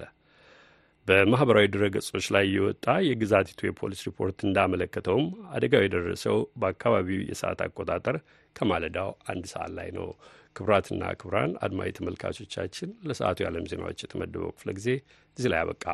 በማህበራዊ 1.07 1.67
ድረገጾች 1.73 2.27
ላይ 2.35 2.45
የወጣ 2.53 2.95
የግዛቲቱ 3.07 3.61
የፖሊስ 3.67 4.03
ሪፖርት 4.09 4.39
እንዳመለከተውም 4.47 5.27
አደጋው 5.55 5.83
የደረሰው 5.85 6.39
በአካባቢው 6.61 7.21
የሰዓት 7.31 7.63
አቆጣጠር 7.67 8.19
ከማለዳው 8.57 9.11
አንድ 9.33 9.45
ሰዓት 9.53 9.73
ላይ 9.79 9.91
ነው። 9.99 10.09
ክቡራትና 10.57 11.03
ክቡራን 11.21 11.53
አድማጭ 11.63 11.91
ተመልካቾቻችን 11.99 12.91
ለሰዓቱ 13.09 13.39
የዓለም 13.43 13.69
ዜናዎች 13.73 14.05
የተመደበው 14.05 14.55
ክፍለ 14.57 14.73
ጊዜ 14.79 14.89
እዚህ 15.37 15.51
ላይ 15.53 15.63
አበቃ። 15.65 15.87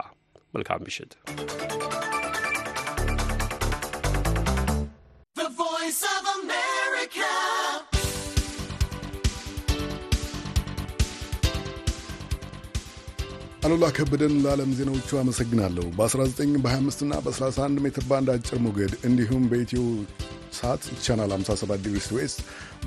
መልካም 0.55 0.85
ምሽት። 0.87 1.13
አሉላ 13.69 13.87
ከበደን 13.97 14.35
ለዓለም 14.43 14.71
ዜናዎቹ 14.77 15.09
አመሰግናለሁ። 15.21 15.85
በ19 15.97 16.39
በ25 16.65 17.03
እና 17.05 17.15
በ31 17.25 17.83
ሜትር 17.85 18.05
ባንድ 18.11 18.29
አጭር 18.35 18.59
ሞገድ 18.67 18.93
እንዲሁም 19.09 19.43
በኢትዮ 19.51 19.83
ሳት 20.59 20.85
ቻናል 21.05 21.33
57 21.37 21.83
degree 21.87 22.01
west 22.19 22.39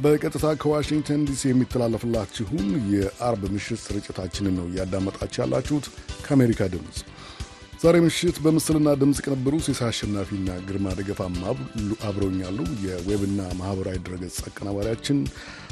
በቀጥታ 0.03 0.45
ከዋሽንግተን 0.63 1.25
ዲሲ 1.29 1.43
የሚተላለፍላችሁን 1.49 2.65
የአርብ 2.93 3.43
ምሽት 3.55 3.81
ስርጭታችንን 3.85 4.57
ነው 4.59 4.67
እያዳመጣችሁ 4.71 5.41
ያላችሁት 5.43 5.87
ከአሜሪካ 6.25 6.69
ድምፅ። 6.73 6.97
ዛሬ 7.81 7.97
ምሽት 8.03 8.35
በምስልና 8.43 8.89
ድምፅ 9.01 9.19
ቅንብሩ 9.25 9.53
ሲሳ 9.65 9.79
አሸናፊና 9.87 10.49
ግርማ 10.65 10.87
ደገፋም 10.97 11.37
አብረውኛሉ። 12.07 12.57
የዌብና 12.83 13.39
ማኅበራዊ 13.59 13.97
ድረገጽ 14.05 14.37
አቀናባሪያችን 14.47 15.17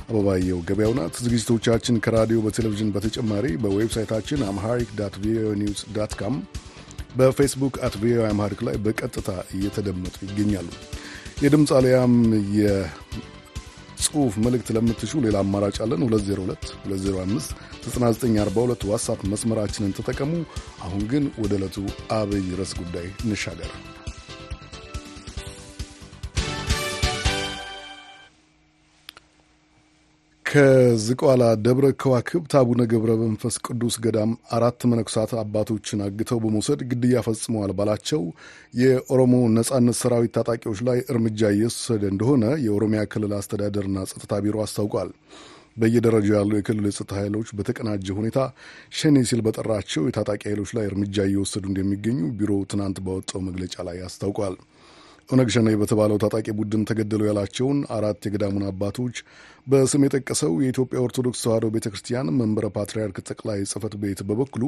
አበባየው 0.05 0.59
ገበያው 0.69 0.93
ናት። 0.99 1.17
ዝግጅቶቻችን 1.25 1.99
ከራዲዮ 2.05 2.39
በቴሌቪዥን 2.45 2.93
በተጨማሪ 2.95 3.45
በዌብሳይታችን 3.63 4.45
Amharic 4.49 4.91
dot 4.99 5.17
VOA 5.23 5.51
news 5.61 5.83
dot 5.97 6.15
com 6.21 6.37
በፌስቡክ 7.19 7.77
at 7.85 7.97
VOA 8.01 8.25
Amharic 8.31 8.63
ላይ 8.67 8.77
በቀጥታ 8.85 9.29
እየተደመጡ 9.55 10.15
ይገኛሉ። 10.27 10.69
የድምፅ 11.43 11.71
አሊያም 11.77 12.15
የጽሑፍ 13.99 14.35
መልእክት 14.43 14.67
ለምትሹ 14.75 15.11
ሌላ 15.25 15.35
አማራጭ 15.43 15.77
አለን። 15.83 16.01
2022059942 16.05 18.85
ዋትሳፕ 18.91 19.19
መስመራችንን 19.31 19.91
ተጠቀሙ። 19.97 20.31
አሁን 20.85 21.01
ግን 21.11 21.23
ወደ 21.41 21.51
ዕለቱ 21.59 21.77
አብይ 22.17 22.47
ርዕስ 22.59 22.71
ጉዳይ 22.79 23.07
እንሻገር። 23.25 23.71
ከዝቋላ 30.49 31.43
ደብረ 31.65 31.85
ከዋክብት 32.01 32.51
አቡነ 32.59 32.81
ገብረ 32.91 33.11
መንፈስ 33.19 33.55
ቅዱስ 33.65 33.95
ገዳም 34.03 34.31
አራት 34.55 34.81
መነኩሳት 34.91 35.31
አባቶችን 35.41 35.99
አግተው 36.05 36.39
በመውሰድ 36.43 36.79
ግድያ 36.91 37.21
ፈጽመዋል 37.27 37.71
ባላቸው 37.79 38.21
የኦሮሞ 38.73 39.33
ነጻነት 39.57 39.97
ሰራዊት 40.01 40.33
ታጣቂዎች 40.37 40.79
ላይ 40.87 40.99
እርምጃ 41.13 41.51
እየወሰደ 41.55 42.03
እንደሆነ 42.13 42.45
የኦሮሚያ 42.65 43.03
ክልል 43.13 43.35
አስተዳደርና 43.39 44.07
ጸጥታ 44.11 44.41
ቢሮ 44.45 44.57
አስታውቋል። 44.65 45.11
በየደረጃው 45.77 46.35
ያሉ 46.37 46.51
የክልል 46.57 46.87
የጸጥታ 46.89 47.13
ኃይሎች 47.21 47.51
በተቀናጀ 47.57 48.07
ሁኔታ 48.19 48.39
ሸኔ 48.99 49.23
ሲል 49.29 49.43
በጠራቸው 49.47 50.03
የታጣቂ 50.07 50.41
ኃይሎች 50.49 50.73
ላይ 50.77 50.87
እርምጃ 50.91 51.17
እየወሰዱ 51.29 51.65
እንደሚገኙ 51.71 52.19
ቢሮው 52.39 52.61
ትናንት 52.73 52.99
ባወጣው 53.05 53.43
መግለጫ 53.49 53.77
ላይ 53.89 53.99
አስታውቋል። 54.07 54.57
ኦነግ 55.29 55.49
ሸኔ 55.53 55.69
በተባለው 55.79 56.17
ታጣቂ 56.21 56.47
ቡድን 56.59 56.83
ተገደሉ 56.89 57.21
ያላቸውን 57.27 57.79
አራት 57.95 58.25
የገዳሙን 58.27 58.63
አባቶች 58.69 59.17
በስም 59.67 60.05
የጠቀሰው 60.05 60.53
የኢትዮጵያ 60.61 60.99
ኦርቶዶክስ 61.03 61.41
ተዋሕዶ 61.43 61.65
ቤተ 61.75 61.87
ክርስቲያን 61.91 62.31
መንበረ 62.39 62.65
ፓትርያርክ 62.77 63.17
ጠቅላይ 63.27 63.59
ጽሕፈት 63.71 63.95
ቤት 64.03 64.21
በበኩሉ 64.29 64.63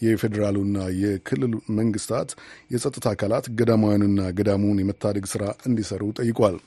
የፌዴራሉና 0.00 0.78
የክልል 1.02 1.54
መንግስታት 1.78 2.32
የጸጥታ 2.74 3.14
አካላት 3.14 3.48
ገዳማውያንና 3.60 4.28
ገዳሙን 4.40 4.82
የመታደግ 4.82 5.26
ሥራ 5.32 5.46
እንዲሰሩ 5.70 6.12
ጠይቋል። 6.20 6.58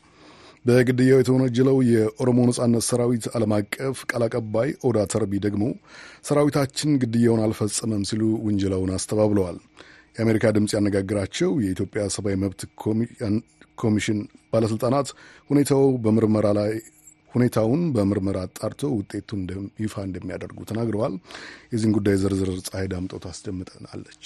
በግድያው 0.65 1.21
የተወነጀለው 1.21 1.77
የኦሮሞ 1.91 2.39
ነጻነት 2.49 2.85
ሰራዊት 2.87 3.27
ዓለም 3.35 3.53
አቀፍ 3.57 3.99
ቃል 4.11 4.23
አቀባይ 4.27 4.71
ኦዳ 4.87 5.05
ተርቢ 5.13 5.33
ደግሞ 5.45 5.63
ሰራዊታችን 6.29 6.97
ግድያውን 7.03 7.43
አልፈጸመም 7.45 8.03
ሲሉ 8.09 8.23
ውንጀላውን 8.47 8.93
አስተባብለዋል። 8.97 9.59
የአሜሪካ 10.17 10.45
ድምፅ 10.55 10.71
ያነጋግራቸው 10.75 11.49
የኢትዮጵያ 11.63 12.03
ሰብአዊ 12.15 12.35
መብት 12.43 12.61
ኮሚሽን 13.77 14.19
ባለስልጣናት 14.53 15.07
ሁኔታው 15.49 15.83
በምርመራ 16.03 16.47
ላይ 16.59 16.71
ሁኔታውን 17.31 17.81
በምርመራ 17.95 18.37
አጣርቶ 18.45 18.89
ውጤቱን 18.95 19.41
ይፋ 19.83 19.95
እንደሚያደርጉ 20.07 20.59
ተናግረዋል። 20.69 21.15
የዚህን 21.73 21.95
ጉዳይ 21.97 22.17
ዝርዝር 22.21 22.51
ፀሐይ 22.67 22.87
ዳምጦ 22.93 23.13
ታስደምጠናለች። 23.25 24.23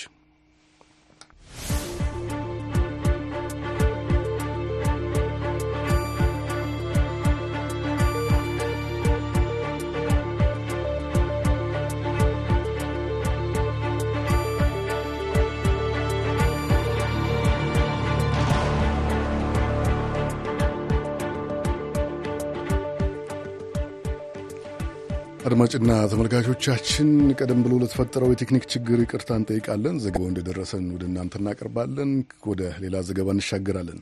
አድማጭና 25.52 25.94
ተመልካቾቻችን 26.12 27.08
ቀደም 27.40 27.62
ብሎ 27.64 27.74
ለተፈጠረው 27.82 28.30
የቴክኒክ 28.32 28.66
ችግር 28.74 29.00
ይቅርታ 29.02 29.30
እንጠይቃለን። 29.40 29.96
ዘገባው 30.04 30.28
እንደደረሰን 30.30 30.86
ወደ 30.94 31.04
እናንተ 31.10 31.34
እናቀርባለን። 31.40 32.12
ወደ 32.50 32.62
ሌላ 32.84 33.02
ዘገባ 33.08 33.28
እንሻገራለን። 33.36 34.00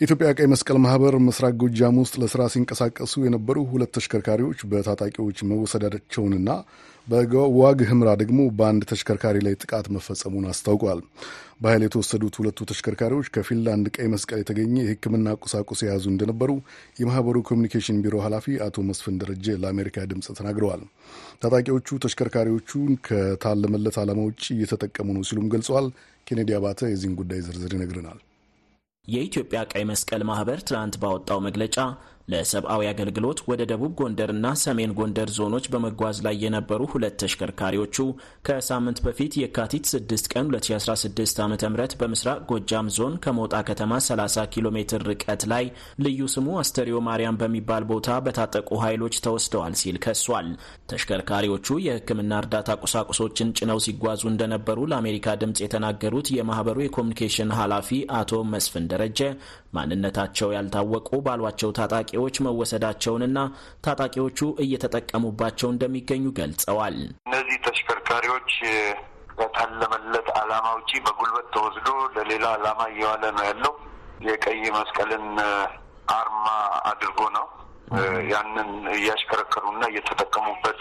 የኢትዮጵያ 0.00 0.28
ቀይ 0.36 0.46
መስቀል 0.50 0.76
ማህበር 0.82 1.14
ምስራቅ 1.22 1.52
ጎጃም 1.60 1.96
ውስጥ 2.00 2.14
ለስራ 2.22 2.42
ሲንቀሳቀሱ 2.52 3.12
የነበሩ 3.22 3.56
ሁለት 3.70 3.90
ተሽከርካሪዎች 3.96 4.60
በታጣቂዎች 4.70 5.38
መወሰዳቸውንና 5.48 6.50
በዋግ 7.06 7.80
ህምራ 7.88 8.08
ደግሞ 8.20 8.40
በአንድ 8.58 8.82
ተሽከርካሪ 8.90 9.36
ላይ 9.46 9.54
ጥቃት 9.60 9.86
መፈጸሙን 9.94 10.46
አስታውቋል። 10.50 11.00
በኃይል 11.60 11.84
የተወሰዱት 11.86 12.38
ሁለቱ 12.40 12.66
ተሽከርካሪዎች 12.70 13.30
ከፊንላንድ 13.34 13.88
ቀይ 13.96 14.08
መስቀል 14.14 14.40
የተገኘ 14.42 14.76
የሕክምና 14.82 15.34
ቁሳቁስ 15.42 15.82
የያዙ 15.84 16.06
እንደነበሩ 16.12 16.50
የማህበሩ 17.00 17.42
ኮሚኒኬሽን 17.50 18.00
ቢሮ 18.04 18.22
ኃላፊ 18.26 18.56
አቶ 18.66 18.86
መስፍን 18.90 19.18
ደረጀ 19.22 19.58
ለአሜሪካ 19.62 20.06
ድምፅ 20.12 20.30
ተናግረዋል። 20.38 20.84
ታጣቂዎቹ 21.42 22.00
ተሽከርካሪዎቹን 22.04 22.94
ከታለመለት 23.08 23.98
ዓላማ 24.02 24.28
ውጭ 24.30 24.44
እየተጠቀሙ 24.56 25.10
ነው 25.18 25.26
ሲሉም 25.30 25.52
ገልጸዋል። 25.54 25.88
ኬኔዲ 26.26 26.52
አባተ 26.56 26.82
የዚህን 26.92 27.18
ጉዳይ 27.20 27.42
ዝርዝር 27.46 27.74
ይነግረናል። 27.76 28.18
የኢትዮጵያ 29.08 29.60
ቀይ 29.72 29.84
መስቀል 29.90 30.22
ማህበር 30.30 30.58
ትናንት 30.68 30.94
ባወጣው 31.02 31.38
መግለጫ 31.46 31.76
ለሰብአዊ 32.28 32.82
አገልግሎት 32.90 33.38
ወደ 33.50 33.62
ደቡብ 33.70 33.92
ጎንደርና 34.00 34.46
ሰሜን 34.62 34.90
ጎንደር 34.98 35.30
ዞኖች 35.36 35.66
በመጓዝ 35.72 36.16
ላይ 36.26 36.36
የነበሩ 36.44 36.80
ሁለት 36.92 37.14
ተሽከርካሪዎቹ 37.22 37.96
ከሳምንት 38.48 38.98
በፊት 39.06 39.32
የካቲት 39.40 39.86
6 39.92 40.28
ቀን 40.34 40.46
2016 40.52 41.40
ዓ 41.42 41.48
ም 41.48 41.54
በምስራቅ 42.00 42.38
ጎጃም 42.50 42.88
ዞን 42.96 43.14
ከሞጣ 43.24 43.54
ከተማ 43.68 43.92
30 44.06 44.44
ኪሎ 44.54 44.66
ሜትር 44.76 45.02
ርቀት 45.10 45.42
ላይ 45.52 45.64
ልዩ 46.04 46.20
ስሙ 46.34 46.58
አስተሪዮ 46.62 46.98
ማርያም 47.08 47.38
በሚባል 47.42 47.86
ቦታ 47.90 48.18
በታጠቁ 48.26 48.68
ኃይሎች 48.84 49.16
ተወስደዋል 49.26 49.74
ሲል 49.80 49.98
ከሷል። 50.04 50.48
ተሽከርካሪዎቹ 50.92 51.66
የሕክምና 51.86 52.32
እርዳታ 52.42 52.78
ቁሳቁሶችን 52.82 53.52
ጭነው 53.58 53.80
ሲጓዙ 53.86 54.22
እንደነበሩ 54.32 54.78
ለአሜሪካ 54.92 55.36
ድምፅ 55.42 55.58
የተናገሩት 55.64 56.28
የማህበሩ 56.36 56.78
የኮሚኒኬሽን 56.84 57.54
ኃላፊ 57.58 57.88
አቶ 58.18 58.32
መስፍን 58.52 58.86
ደረጀ 58.92 59.20
ማንነታቸው 59.76 60.48
ያልታወቁ 60.54 61.08
ባሏቸው 61.26 61.70
ታጣቂዎች 62.18 62.36
መወሰዳቸውንና 62.46 63.38
ታጣቂዎቹ 63.84 64.38
እየተጠቀሙባቸው 64.64 65.68
እንደሚገኙ 65.70 66.24
ገልጸዋል። 66.38 66.96
እነዚህ 67.26 67.58
ተሽከርካሪዎች 67.66 68.50
ከታለመለት 69.32 70.28
ዓላማ 70.40 70.66
ውጪ 70.78 70.90
በጉልበት 71.04 71.46
ተወስዶ 71.54 71.86
ለሌላ 72.16 72.44
ዓላማ 72.56 72.80
እየዋለ 72.92 73.22
ነው 73.36 73.44
ያለው። 73.48 73.74
የቀይ 74.26 74.62
መስቀልን 74.76 75.26
አርማ 76.14 76.46
አድርጎ 76.90 77.20
ነው 77.36 77.46
ያንን 78.32 78.70
እያሽከረከሩና 78.96 79.82
እየተጠቀሙበት 79.90 80.80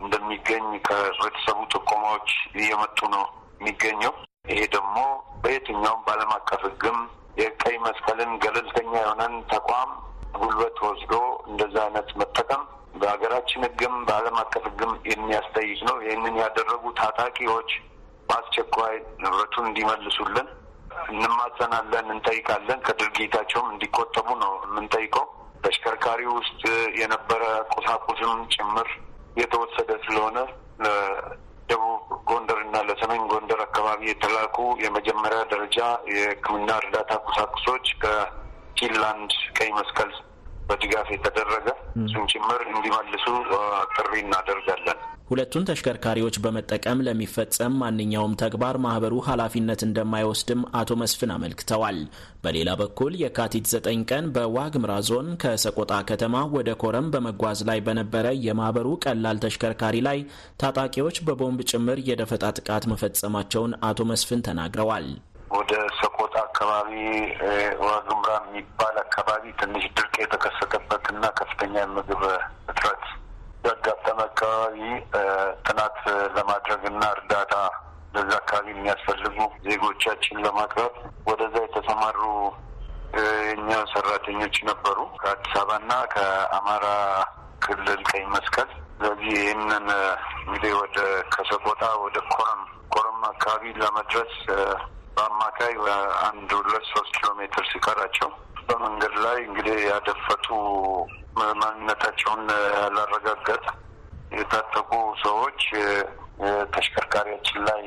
እንደሚገኝ 0.00 0.66
ከህብረተሰቡ 0.86 1.58
ጥቆማዎች 1.74 2.30
እየመጡ 2.58 2.98
ነው 3.16 3.24
የሚገኘው። 3.60 4.14
ይሄ 4.50 4.60
ደግሞ 4.76 4.96
በየትኛውም 5.42 6.04
በዓለም 6.06 6.32
አቀፍ 6.36 6.62
ሕግም 6.68 6.98
የቀይ 7.40 7.76
መስቀልን 7.84 8.32
ገለልተኛ 8.42 8.92
የሆነን 8.98 9.34
ተቋም 9.52 9.90
ጉልበት 10.34 10.78
ወስዶ 10.84 11.12
እንደዛ 11.48 11.76
አይነት 11.84 12.08
መጠቀም 12.20 12.62
በሀገራችን 12.94 13.64
ሕግም 13.66 13.94
በዓለም 14.06 14.36
አቀፍ 14.40 14.64
ሕግም 14.68 14.92
የሚያስጠይቅ 15.10 15.78
ነው። 15.88 15.96
ይህንን 16.04 16.34
ያደረጉ 16.42 16.82
ታጣቂዎች 17.00 17.70
በአስቸኳይ 18.28 18.94
ንብረቱን 19.22 19.68
እንዲመልሱልን 19.68 20.48
እንማጸናለን፣ 21.12 22.06
እንጠይቃለን። 22.14 22.80
ከድርጊታቸውም 22.86 23.70
እንዲቆጠቡ 23.72 24.28
ነው 24.42 24.52
የምንጠይቀው። 24.64 25.26
ተሽከርካሪ 25.64 26.20
ውስጥ 26.34 26.60
የነበረ 27.00 27.42
ቁሳቁስም 27.74 28.34
ጭምር 28.54 28.88
የተወሰደ 29.36 29.90
ስለሆነ 30.04 30.38
ለደቡብ 30.84 31.98
ጎንደር 32.30 32.60
እና 32.64 32.76
ለሰሜን 32.88 33.24
ጎንደር 33.32 33.60
አካባቢ 33.66 34.00
የተላኩ 34.08 34.56
የመጀመሪያ 34.84 35.40
ደረጃ 35.52 35.78
የሕክምና 36.14 36.70
እርዳታ 36.82 37.12
ቁሳቁሶች 37.26 37.86
ከፊንላንድ 38.72 39.30
ቀይ 39.58 39.70
መስቀል 39.76 40.10
በድጋፍ 40.68 41.08
የተደረገ 41.12 41.66
እሱን 42.02 42.26
ጭምር 42.32 42.60
እንዲመልሱ 42.68 43.24
ጥሪ 43.94 44.12
እናደርጋለን። 44.22 44.98
ሁለቱን 45.30 45.66
ተሽከርካሪዎች 45.68 46.36
በመጠቀም 46.44 47.02
ለሚፈጸም 47.06 47.74
ማንኛውም 47.80 48.32
ተግባር 48.40 48.76
ማህበሩ 48.84 49.14
ኃላፊነት 49.26 49.80
እንደማይወስድም 49.86 50.62
አቶ 50.80 50.96
መስፍን 51.02 51.32
አመልክተዋል። 51.34 51.98
በሌላ 52.44 52.70
በኩል 52.80 53.12
የካቲት 53.20 53.70
ዘጠኝ 53.72 54.00
ቀን 54.10 54.26
በዋግምራ 54.36 54.94
ዞን 55.08 55.28
ከሰቆጣ 55.42 56.00
ከተማ 56.10 56.42
ወደ 56.56 56.72
ኮረም 56.82 57.10
በመጓዝ 57.14 57.60
ላይ 57.70 57.80
በነበረ 57.88 58.26
የማህበሩ 58.46 58.88
ቀላል 59.04 59.40
ተሽከርካሪ 59.44 59.98
ላይ 60.08 60.20
ታጣቂዎች 60.62 61.18
በቦምብ 61.28 61.62
ጭምር 61.72 62.00
የደፈጣ 62.10 62.44
ጥቃት 62.58 62.86
መፈጸማቸውን 62.92 63.74
አቶ 63.90 64.08
መስፍን 64.12 64.44
ተናግረዋል። 64.48 65.08
ወደ 65.52 65.72
ሰቆጣ 66.32 66.42
አካባቢ 66.44 66.90
ዋግምራ 67.82 68.30
የሚባል 68.40 68.96
አካባቢ 69.02 69.44
ትንሽ 69.60 69.84
ድርቅ 69.96 70.14
የተከሰተበት 70.22 71.04
እና 71.12 71.24
ከፍተኛ 71.38 71.74
የምግብ 71.80 72.22
እጥረት 72.70 73.04
ያጋጠመ 73.66 74.18
አካባቢ 74.26 74.76
ጥናት 75.66 75.96
ለማድረግ 76.36 76.82
እና 76.90 77.02
እርዳታ 77.14 77.54
በዛ 78.14 78.30
አካባቢ 78.38 78.66
የሚያስፈልጉ 78.72 79.38
ዜጎቻችን 79.66 80.42
ለማቅረብ 80.44 80.94
ወደዛ 81.30 81.56
የተሰማሩ 81.64 82.20
የኛ 83.48 83.70
ሰራተኞች 83.94 84.56
ነበሩ 84.70 84.98
ከአዲስ 85.22 85.56
አበባና 85.60 85.92
ከአማራ 86.14 86.86
ክልል 87.64 88.02
ቀይ 88.10 88.24
መስቀል። 88.34 88.70
ስለዚህ 88.94 89.32
ይህንን 89.38 89.88
እንግዲህ 90.42 90.72
ወደ 90.80 90.98
ከሰቆጣ 91.34 91.82
ወደ 92.04 92.18
ኮረም 92.32 92.62
ኮረም 92.94 93.20
አካባቢ 93.32 93.72
ለመድረስ 93.80 94.34
በአማካይ 95.20 95.72
አንድ 96.26 96.50
ሁለት 96.58 96.84
ሶስት 96.90 97.14
ኪሎ 97.14 97.30
ሜትር 97.38 97.64
ሲቀራቸው 97.70 98.28
በመንገድ 98.68 99.14
ላይ 99.24 99.38
እንግዲህ 99.46 99.78
ያደፈጡ 99.88 100.46
ማንነታቸውን 101.60 102.42
ያላረጋገጠ 102.76 103.64
የታጠቁ 104.32 104.90
ሰዎች 105.24 105.60
ተሽከርካሪያችን 106.74 107.58
ላይ 107.68 107.82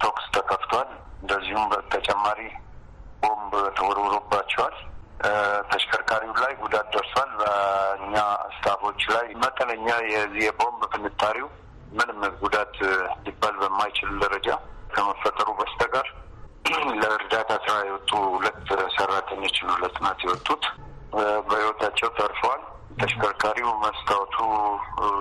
ተኩስ 0.00 0.26
ተከፍቷል። 0.36 0.90
እንደዚሁም 1.22 1.64
በተጨማሪ 1.72 2.40
ቦምብ 3.22 3.54
ተወርውሮባቸዋል። 3.78 4.76
ተሽከርካሪው 5.72 6.34
ላይ 6.42 6.52
ጉዳት 6.62 6.90
ደርሷል። 6.96 7.32
በእኛ 7.40 8.16
ስታፎች 8.56 9.02
ላይ 9.14 9.28
መጠነኛ 9.44 9.88
የቦምብ 10.42 10.84
ፍንጣሪው 10.94 11.48
ምንም 11.92 12.20
ጉዳት 12.42 12.76
ሊባል 13.26 13.56
በማይችል 13.62 14.12
ደረጃ 14.24 14.48
ከመፈጠሩ 14.94 15.48
በስተቀር 15.60 16.08
ለእርዳታ 17.00 17.50
ስራ 17.64 17.76
የወጡ 17.86 18.10
ሁለት 18.32 18.58
ሰራተኞች 18.96 19.56
ነው 19.66 19.76
ለጥናት 19.82 20.20
የወጡት 20.24 20.64
በህይወታቸው 21.48 22.08
ተርፈዋል። 22.18 22.62
ተሽከርካሪው 23.00 23.70
መስታወቱ 23.82 24.36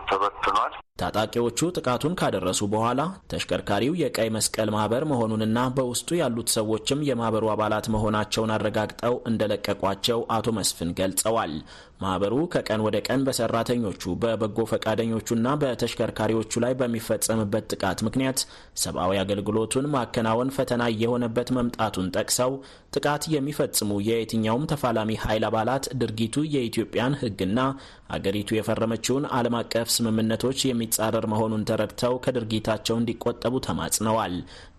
ተበትኗል። 0.10 0.74
ታጣቂዎቹ 1.00 1.60
ጥቃቱን 1.76 2.16
ካደረሱ 2.18 2.62
በኋላ 2.74 3.02
ተሽከርካሪው 3.32 3.94
የቀይ 4.02 4.28
መስቀል 4.36 4.70
ማህበር 4.76 5.04
መሆኑንና 5.12 5.60
በውስጡ 5.76 6.10
ያሉት 6.20 6.50
ሰዎችም 6.56 7.00
የማህበሩ 7.08 7.46
አባላት 7.54 7.88
መሆናቸውን 7.94 8.54
አረጋግጠው 8.56 9.16
እንደለቀቋቸው 9.30 10.20
አቶ 10.36 10.54
መስፍን 10.58 10.92
ገልጸዋል። 11.00 11.56
ማህበሩ 12.04 12.36
ከቀን 12.54 12.84
ወደ 12.86 12.98
ቀን 13.08 13.22
በሰራተኞቹ 13.26 14.14
በበጎ 14.22 14.66
ፈቃደኞቹና 14.72 15.48
በተሽከርካሪዎቹ 15.62 16.62
ላይ 16.64 16.74
በሚፈጸምበት 16.80 17.68
ጥቃት 17.74 18.00
ምክንያት 18.08 18.40
ሰብአዊ 18.84 19.14
አገልግሎቱን 19.22 19.90
ማከናወን 19.94 20.54
ፈተና 20.56 20.84
እየሆነበት 20.94 21.50
መምጣቱን 21.58 22.12
ጠቅሰው 22.18 22.54
ጥቃት 22.94 23.24
የሚፈጽሙ 23.34 23.92
የየትኛውም 24.08 24.68
ተፋላሚ 24.72 25.12
ኃይል 25.24 25.46
አባላት 25.50 25.86
ድርጊቱ 26.02 26.46
የኢትዮጵያን 26.56 27.18
ሕግና 27.22 27.60
አገሪቱ 28.16 28.50
የፈረመችውን 28.56 29.24
ዓለም 29.36 29.56
አቀፍ 29.60 29.88
ስምምነቶች 29.96 30.60
የሚጻረር 30.84 31.26
መሆኑን 31.32 31.66
ተረድተው 31.68 32.14
ከድርጊታቸው 32.24 32.96
እንዲቆጠቡ 33.00 33.54
ተማጽነዋል። 33.66 34.34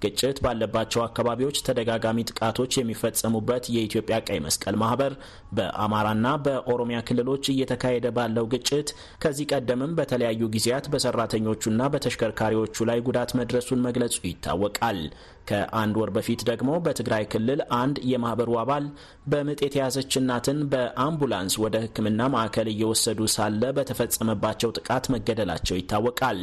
ግጭት 0.04 0.38
ባለባቸው 0.44 1.00
አካባቢዎች 1.04 1.58
ተደጋጋሚ 1.66 2.24
ጥቃቶች 2.30 2.72
የሚፈጸሙበት 2.78 3.64
የኢትዮጵያ 3.74 4.16
ቀይ 4.26 4.38
መስቀል 4.46 4.76
ማህበር 4.82 5.12
በአማራና 5.58 6.26
በኦሮሚያ 6.44 6.98
ክልሎች 7.08 7.44
እየተካሄደ 7.52 8.06
ባለው 8.16 8.46
ግጭት 8.54 8.88
ከዚህ 9.24 9.48
ቀደምም 9.52 9.94
በተለያዩ 9.98 10.42
ጊዜያት 10.54 10.88
በሰራተኞቹና 10.94 11.88
በተሽከርካሪዎቹ 11.94 12.86
ላይ 12.90 13.00
ጉዳት 13.08 13.32
መድረሱን 13.40 13.84
መግለጹ 13.86 14.16
ይታወቃል። 14.26 15.00
ከአንድ 15.46 15.94
ወር 16.00 16.10
በፊት 16.14 16.40
ደግሞ 16.50 16.70
በትግራይ 16.84 17.24
ክልል 17.32 17.60
አንድ 17.78 17.96
የማህበሩ 18.10 18.50
አባል 18.60 18.84
በምጥ 19.32 19.58
የተያዘች 19.64 20.12
እናትን 20.20 20.58
በአምቡላንስ 20.72 21.54
ወደ 21.64 21.76
ሕክምና 21.84 22.28
ማዕከል 22.34 22.68
እየወሰዱ 22.72 23.20
ሳለ 23.34 23.62
በተፈጸመባቸው 23.78 24.74
ጥቃት 24.78 25.06
መገደላቸው 25.14 25.78
ይታወቃል። 25.78 26.40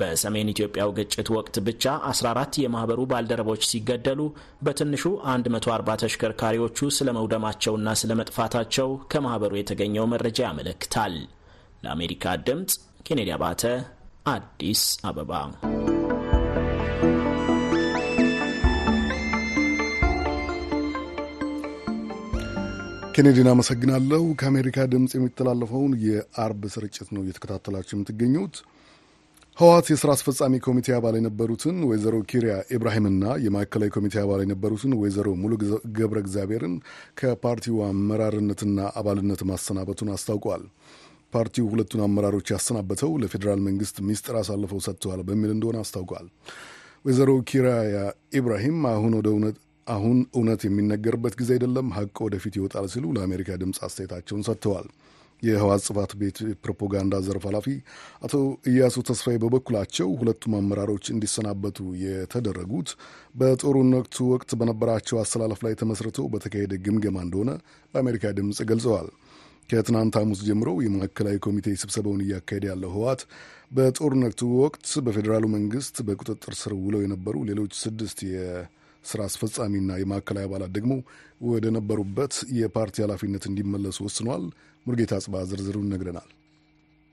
በሰሜን 0.00 0.52
ኢትዮጵያው 0.54 0.92
ግጭት 0.98 1.30
ወቅት 1.36 1.56
ብቻ 1.68 1.84
14 2.10 2.60
የማህበሩ 2.64 3.00
ባልደረቦች 3.12 3.64
ሲገደሉ 3.70 4.20
በትንሹ 4.66 5.04
140 5.28 5.98
ተሽከርካሪዎቹ 6.04 6.90
ስለመውደማቸውና 6.98 7.88
ስለመጥፋታቸው 8.02 8.90
ከማህበሩ 9.12 9.52
የተገኘው 9.58 10.10
መረጃ 10.14 10.40
ያመለክታል። 10.48 11.16
ለአሜሪካ 11.84 12.34
ድምፅ 12.46 12.72
ኬኔዲ 13.08 13.30
አባተ 13.36 13.62
አዲስ 14.28 14.82
አበባ 15.08 15.32
ኬኔዲን 23.14 23.48
አመሰግናለሁ። 23.50 24.22
ከአሜሪካ 24.40 24.86
ድምፅ 24.92 25.12
የሚተላለፈውን 25.16 25.92
የአርብ 26.04 26.62
ስርጭት 26.72 27.08
ነው 27.14 27.20
እየተከታተላችሁ 27.24 27.94
የምትገኙት። 27.96 28.54
ህወሓት 29.58 29.86
የሥራ 29.90 30.10
አስፈጻሚ 30.16 30.54
ኮሚቴ 30.64 30.86
አባል 30.96 31.16
የነበሩትን 31.18 31.76
ወይዘሮ 31.88 32.16
ኪሪያ 32.30 32.54
ኢብራሂምና 32.76 33.24
የማዕከላዊ 33.44 33.90
ኮሚቴ 33.96 34.14
አባል 34.22 34.40
የነበሩትን 34.44 34.94
ወይዘሮ 35.02 35.28
ሙሉ 35.42 35.52
ገብረ 35.98 36.18
እግዚአብሔርን 36.24 36.74
ከፓርቲው 37.20 37.76
አመራርነትና 37.88 38.78
አባልነት 39.00 39.42
ማሰናበቱን 39.50 40.10
አስታውቋል። 40.14 40.64
ፓርቲው 41.32 41.68
ሁለቱን 41.70 42.02
አመራሮች 42.04 42.50
ያሰናበተው 42.54 43.12
ለፌዴራል 43.22 43.62
መንግስት 43.68 43.96
ሚስጥር 44.08 44.36
አሳልፈው 44.40 44.80
ሰጥተዋል 44.84 45.22
በሚል 45.28 45.52
እንደሆነ 45.54 45.78
አስታውቋል። 45.84 46.26
ወይዘሮ 47.04 47.30
ኪራያ 47.48 47.96
ኢብራሂም 48.34 48.78
አሁን 48.90 49.14
ወደ 49.16 49.28
እውነት 49.32 49.56
አሁን 49.86 50.18
እውነት 50.34 50.60
የሚነገርበት 50.64 51.34
ጊዜ 51.40 51.50
አይደለም፣ 51.56 51.88
ሀቅ 51.96 52.16
ወደፊት 52.26 52.54
ይወጣል 52.58 52.86
ሲሉ 52.92 53.04
ለአሜሪካ 53.16 53.56
ድምፅ 53.62 53.78
አስተያየታቸውን 53.86 54.46
ሰጥተዋል። 54.48 54.86
የህወሓት 55.42 55.82
ጽሕፈት 55.86 56.12
ቤት 56.20 56.36
ፕሮፓጋንዳ 56.64 57.14
ዘርፍ 57.26 57.44
ኃላፊ 57.48 57.66
አቶ 58.22 58.34
እያሱ 58.70 58.96
ተስፋዬ 59.08 59.36
በበኩላቸው 59.42 60.08
ሁለቱም 60.20 60.52
አመራሮች 60.58 61.04
እንዲሰናበቱ 61.14 61.78
የተደረጉት 62.04 62.90
በጦርነቱ 63.34 64.16
ወቅት 64.32 64.52
በነበራቸው 64.60 65.18
አሰላለፍ 65.22 65.60
ላይ 65.66 65.74
ተመስርቶ 65.80 66.26
በተካሄደ 66.34 66.74
ግምገማ 66.86 67.18
እንደሆነ 67.26 67.50
ለአሜሪካ 67.94 68.32
ድምፅ 68.38 68.60
ገልጸዋል። 68.70 69.08
ከትናንት 69.70 70.14
ሐሙስ 70.20 70.40
ጀምሮ 70.46 70.70
የማዕከላዊ 70.84 71.36
ኮሚቴ 71.44 71.68
ስብሰባውን 71.82 72.22
እያካሄደ 72.24 72.64
ያለው 72.70 72.90
ህወሓት 72.94 73.20
በጦርነቱ 73.72 74.40
ወቅት 74.58 74.86
በፌዴራሉ 75.04 75.44
መንግስት 75.54 75.96
በቁጥጥር 76.08 76.54
ስር 76.60 76.72
ውለው 76.82 77.02
የነበሩ 77.04 77.36
ሌሎች 77.50 77.72
ስድስት 77.84 78.18
የስራ 79.04 79.22
አስፈጻሚና 79.28 79.90
የማዕከላዊ 79.98 80.44
አባላት 80.48 80.70
ደግሞ 80.76 80.92
ወደ 81.48 81.66
ነበሩበት 81.76 82.34
የፓርቲ 82.58 82.96
ኃላፊነት 83.04 83.44
እንዲመለሱ 83.50 83.98
ወስኗል። 84.06 84.44
ሙርጌታ 84.86 85.14
ጽባ 85.24 85.42
ዝርዝሩን 85.50 85.86
ይነግረናል። 85.88 86.30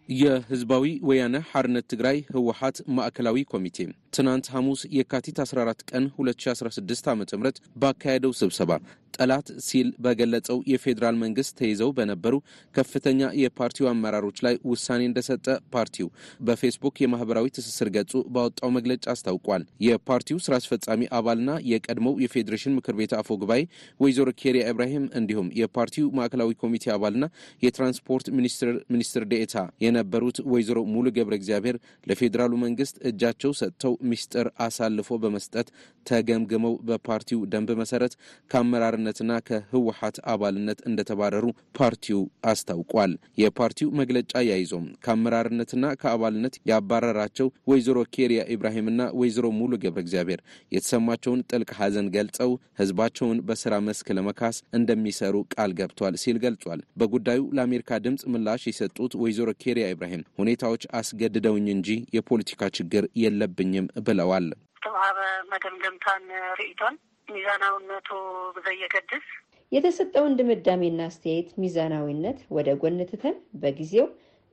የህዝባዊ 0.10 0.86
ወያነ 1.10 1.36
ሐርነት 1.50 1.86
ትግራይ 1.92 2.18
ህወሓት 2.30 2.78
ማዕከላዊ 2.96 3.44
ኮሚቴ 3.52 3.78
ትናንት 4.14 4.46
ሐሙስ 4.54 4.82
የካቲት 4.96 5.38
14 5.44 5.86
ቀን 5.90 6.06
2016 6.18 7.08
ዓ 7.08 7.16
ም 7.16 7.52
ባካሄደው 7.82 8.34
ስብሰባ 8.40 8.72
ጠላት 9.16 9.48
ሲል 9.66 9.88
በገለጸው 10.04 10.58
የፌዴራል 10.72 11.16
መንግስት 11.22 11.54
ተይዘው 11.60 11.90
በነበሩ 11.98 12.36
ከፍተኛ 12.76 13.30
የፓርቲው 13.42 13.88
አመራሮች 13.92 14.38
ላይ 14.46 14.56
ውሳኔ 14.70 15.02
እንደሰጠ 15.08 15.46
ፓርቲው 15.74 16.08
በፌስቡክ 16.48 16.96
የማህበራዊ 17.02 17.48
ትስስር 17.58 17.90
ገጹ 17.96 18.14
ባወጣው 18.36 18.72
መግለጫ 18.78 19.06
አስታውቋል። 19.14 19.64
የፓርቲው 19.86 20.40
ስራ 20.46 20.56
አስፈጻሚ 20.62 21.10
አባልና 21.18 21.52
የቀድሞው 21.72 22.16
የፌዴሬሽን 22.24 22.76
ምክር 22.78 22.96
ቤት 23.00 23.14
አፈ 23.20 23.38
ጉባኤ 23.42 23.62
ወይዘሮ 24.00 24.30
ኬሪያ 24.42 24.64
ኢብራሂም 24.72 25.06
እንዲሁም 25.20 25.50
የፓርቲው 25.60 26.08
ማዕከላዊ 26.20 26.52
ኮሚቴ 26.64 26.86
አባልና 26.96 27.26
የትራንስፖርት 27.66 28.28
ሚኒስትር 28.38 28.72
ሚኒስትር 28.94 29.26
ዴኤታ 29.32 29.56
የነበሩት 29.86 30.40
ወይዘሮ 30.54 30.80
ሙሉ 30.94 31.08
ገብረ 31.18 31.36
እግዚአብሔር 31.40 31.78
ለፌዴራሉ 32.08 32.54
መንግስት 32.66 32.96
እጃቸው 33.10 33.52
ሰጥተው 33.62 33.94
ሚስጥር 34.10 34.48
አሳልፎ 34.66 35.10
በመስጠት 35.24 35.68
ተገምግመው 36.06 36.74
በፓርቲው 36.88 37.40
ደንብ 37.52 37.70
መሰረት 37.82 38.14
ከአመራርነትና 38.52 39.32
ከህወሀት 39.48 40.18
አባልነት 40.34 40.80
እንደተባረሩ 40.90 41.46
ፓርቲው 41.78 42.22
አስታውቋል። 42.52 43.12
የፓርቲው 43.42 43.90
መግለጫ 44.00 44.34
ያይዞም 44.50 44.86
ከአመራርነትና 45.06 45.70
ከአባልነት 46.02 46.56
ያባረራቸው 46.72 47.48
ወይዘሮ 47.72 47.98
ኬሪያ 48.16 48.42
ኢብራሂምና 48.56 48.90
ወይዘሮ 49.22 49.48
ሙሉ 49.60 49.72
ገብረ 49.84 50.02
እግዚአብሔር 50.04 50.42
የተሰማቸውን 50.76 51.44
ጥልቅ 51.52 51.70
ሐዘን 51.80 52.10
ገልጸው 52.16 52.52
ህዝባቸውን 52.82 53.38
በስራ 53.48 53.74
መስክ 53.88 54.08
ለመካስ 54.18 54.58
እንደሚሰሩ 54.78 55.36
ቃል 55.54 55.72
ገብቷል 55.80 56.16
ሲል 56.22 56.38
ገልጿል። 56.44 56.80
በጉዳዩ 57.02 57.42
ለአሜሪካ 57.58 58.00
ድምፅ 58.06 58.24
ምላሽ 58.34 58.64
የሰጡት 58.70 59.14
ወይዘሮ 59.22 59.50
ኬሪያ 59.64 59.86
ኢብራሂም 59.94 60.10
ሁኔታዎች 60.42 60.84
አስገድደውኝ 61.00 61.68
እንጂ 61.76 61.88
የፖለቲካ 62.18 62.70
ችግር 62.78 63.04
የለብኝም 63.22 63.91
ብለዋል። 64.02 64.48
ተዋሃበ 64.82 65.20
መገምገምታን 65.52 66.24
ርኢቶን 66.60 66.96
ሚዛናዊነቱ 67.28 68.10
ብዘየገድስ 68.56 69.26
የተሰጠውን 69.72 70.34
ድምዳሜና 70.40 71.02
አስተያየት 71.10 71.50
ሚዛናዊነት 71.62 72.40
ወደ 72.56 72.70
ጎን 72.82 72.98
ትተን 73.12 73.36
በጊዜው 73.62 74.08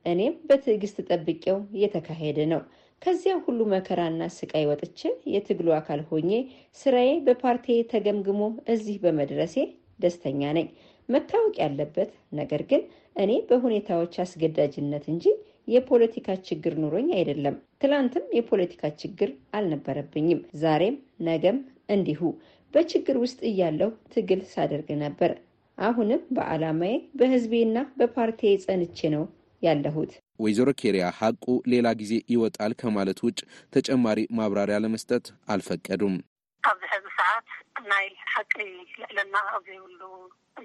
እኔም 0.05 0.35
በትዕግስት 0.49 0.97
ጠብቄው 1.09 1.57
እየተካሄደ 1.75 2.39
ነው። 2.51 2.61
ከዚያ 3.01 3.33
ሁሉ 3.43 3.59
መከራና 3.73 4.21
ስቃይ 4.35 4.65
ወጥቼ 4.69 4.99
የትግሉ 5.33 5.67
አካል 5.77 6.01
ሆኜ 6.09 6.31
ስራዬ 6.79 7.11
በፓርቲ 7.25 7.67
ተገምግሞ 7.91 8.41
እዚህ 8.73 8.97
በመድረሴ 9.03 9.55
ደስተኛ 9.99 10.41
ነኝ። 10.57 10.67
መታወቅ 11.09 11.53
ያለበት 11.63 12.09
ነገር 12.33 12.61
ግን 12.71 12.81
እኔ 13.15 13.31
በሁኔታዎች 13.49 14.13
አስገዳጅነት 14.23 15.05
እንጂ 15.13 15.25
የፖለቲካ 15.69 16.37
ችግር 16.47 16.73
ኑሮኝ 16.81 17.07
አይደለም። 17.17 17.55
ትላንትም 17.81 18.25
የፖለቲካ 18.37 18.91
ችግር 19.01 19.29
አልነበረብኝም። 19.57 20.41
ዛሬም 20.61 20.95
ነገም 21.27 21.57
እንዲሁ 21.89 22.21
በችግር 22.73 23.15
ውስጥ 23.23 23.39
እያለሁ 23.49 23.89
ትግል 24.13 24.41
ሳደርግ 24.51 24.89
ነበር። 25.03 25.31
አሁንም 25.77 26.21
በዓላማዬ 26.35 26.95
በህዝቤና 27.19 27.77
በፓርቲዬ 27.99 28.53
ጸንቼ 28.63 29.09
ነው 29.13 29.23
ያለሁት። 29.61 30.11
ወይዘሮ 30.39 30.69
ኬሪያ 30.81 31.05
ሀቁ 31.17 31.45
ሌላ 31.71 31.87
ጊዜ 32.01 32.13
ይወጣል 32.33 32.73
ከማለት 32.81 33.19
ውጭ 33.25 33.39
ተጨማሪ 33.73 34.19
ማብራሪያ 34.37 34.77
ለመስጠት 34.83 35.25
አልፈቀዱም። 35.53 36.15
ኣብዚ 36.63 36.83
ሕዚ 36.93 37.05
ሰዓት 37.19 37.47
ናይ 37.89 38.05
ሓቂ 38.33 38.53
ልዕልና 38.99 39.35
ኣብ 39.49 39.63
ዘይብሉ 39.69 40.01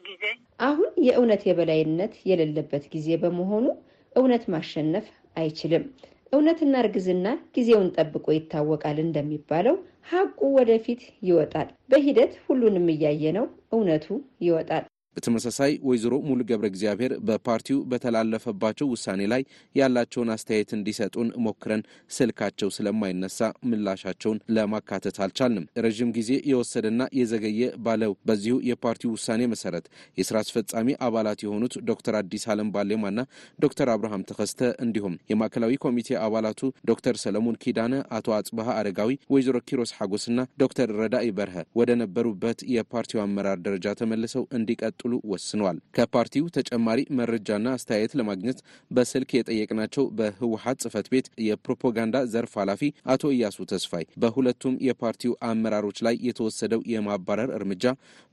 ጊዜ 0.05 0.25
አሁን 0.61 0.93
የእውነት 1.07 1.43
የበላይነት 1.49 2.15
የሌለበት 2.31 2.85
ጊዜ 2.95 3.09
በመሆኑ 3.23 3.67
እውነት 4.17 4.45
ማሸነፍ 4.53 5.07
አይችልም። 5.37 5.85
እውነትና 6.33 6.75
እርግዝና 6.83 7.27
ጊዜውን 7.57 7.89
ጠብቆ 7.97 8.27
ይታወቃል 8.35 8.99
እንደሚባለው 9.03 9.77
ሀቁ 10.11 10.41
ወደፊት 10.57 11.03
ይወጣል። 11.29 11.69
በሂደት 11.91 12.33
ሁሉንም 12.47 12.87
እያየነው 12.95 13.47
እውነቱ 13.73 14.07
ይወጣል። 14.41 14.85
በተመሳሳይ 15.17 15.73
ወይዘሮ 15.89 16.15
ሙሉ 16.29 16.41
ገብረ 16.49 16.67
እግዚአብሔር 16.71 17.13
በፓርቲው 17.29 17.79
በተላለፈባቸው 17.91 18.87
ውሳኔ 18.93 19.21
ላይ 19.33 19.43
ያላቸውን 19.75 20.33
አስተያየት 20.35 20.71
እንዲሰጡን 20.77 21.29
ሞክረን 21.45 21.83
ስልካቸው 22.11 22.69
ስለማይነሳ 22.77 23.39
ምላሻቸውን 23.71 24.41
ለማካተት 24.57 25.19
አልቻልንም። 25.25 25.43
ረዥም 25.85 26.11
ጊዜ 26.17 26.31
የወሰደና 26.51 26.91
የዘገየ 27.19 27.53
ባለው 27.87 28.13
በዚሁ 28.29 28.57
የፓርቲው 28.69 29.13
ውሳኔ 29.17 29.43
መሰረት 29.53 29.87
የስራ 30.19 30.37
አስፈጻሚ 30.45 30.89
አባላት 31.07 31.41
የሆኑት 31.45 31.77
ዶክተር 31.91 32.17
አዲስ 32.21 32.45
አለም 32.53 32.73
ባሌማና 32.75 33.19
ዶክተር 33.59 33.89
አብርሃም 33.95 34.27
ተከስተ 34.31 34.61
እንዲሁም 34.85 35.19
የማዕከላዊ 35.31 35.75
ኮሚቴ 35.85 36.09
አባላቱ 36.25 36.61
ዶክተር 36.91 37.17
ሰለሞን 37.25 37.59
ኪዳነ፣ 37.65 37.83
አቶ 38.17 38.37
አጽበሃ 38.37 38.69
አረጋዊ፣ 38.79 39.11
ወይዘሮ 39.35 39.57
ኪሮስ 39.69 39.93
ሐጎስና 39.99 40.31
ዶክተር 40.63 40.89
ረዳኢ 41.01 41.29
በርሀ 41.37 41.57
ወደ 41.79 41.91
ነበሩበት 42.01 42.59
የፓርቲው 42.75 43.23
አመራር 43.25 43.59
ደረጃ 43.67 43.95
ተመልሰው 44.01 44.45
እንዲቀጡ 44.59 45.01
ሉ 45.05 45.21
ወስኗል። 45.31 45.79
ከፓርቲው 45.97 46.47
ተጨማሪ 46.57 47.01
መረጃና 47.19 47.67
አስተያየት 47.77 48.13
ለማግኘት 48.19 48.59
በስልክ 48.91 49.31
የጠየቅናቸው 49.35 50.05
በህወሀት 50.19 50.79
ጽህፈት 50.85 51.07
ቤት 51.13 51.27
የፕሮፓጋንዳ 51.47 52.17
ዘርፍ 52.33 52.55
ኃላፊ 52.61 52.83
አቶ 53.15 53.33
እያሱ 53.35 53.67
ተስፋይ 53.73 54.07
በሁለቱም 54.23 54.79
የፓርቲው 54.87 55.35
አመራሮች 55.49 56.01
ላይ 56.07 56.17
የተወሰደው 56.29 56.83
የማባረር 56.93 57.53
እርምጃ 57.59 57.85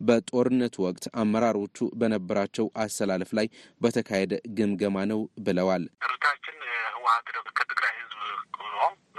በጦርነቱ 0.01 0.75
ወቅት 0.87 1.05
አመራሮቹ 1.21 1.77
በነበራቸው 2.01 2.67
አሰላለፍ 2.83 3.31
ላይ 3.39 3.49
በተካሄደ 3.81 4.29
ግምገማ 4.57 5.05
ነው 5.11 5.19
ብለዋል። 5.45 5.85
ድርጅታችን 6.03 6.57
ህወሀት 6.95 7.27
ከትግራይ 7.57 7.95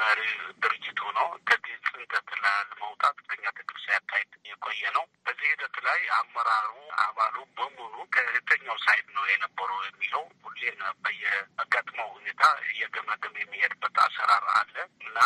መሪ 0.03 0.21
ድርጅት 0.63 0.99
ሆኖ 1.05 1.19
ከዚህ 1.49 1.75
ጽንተት 1.87 2.29
ለመውጣት 2.43 3.17
ትግል 3.23 3.45
ሲያካሄድ 3.85 4.31
የቆየ 4.49 4.83
ነው። 4.97 5.05
በዚህ 5.27 5.49
ሂደት 5.53 5.77
ላይ 5.87 6.01
አመራሩ 6.19 6.73
አባሉ 7.05 7.37
በሙሉ 7.57 7.95
ከየትኛው 8.15 8.77
ሳይድ 8.85 9.07
ነው 9.17 9.25
የነበረው 9.31 9.81
የሚለው 9.89 10.25
ሁሌን 10.45 10.81
በየአጋጥመው 11.05 12.09
ሁኔታ 12.17 12.43
እየገመገመ 12.69 13.37
የሚሄድበት 13.43 13.99
አሰራር 14.07 14.47
አለ 14.59 14.75
እና 15.03 15.19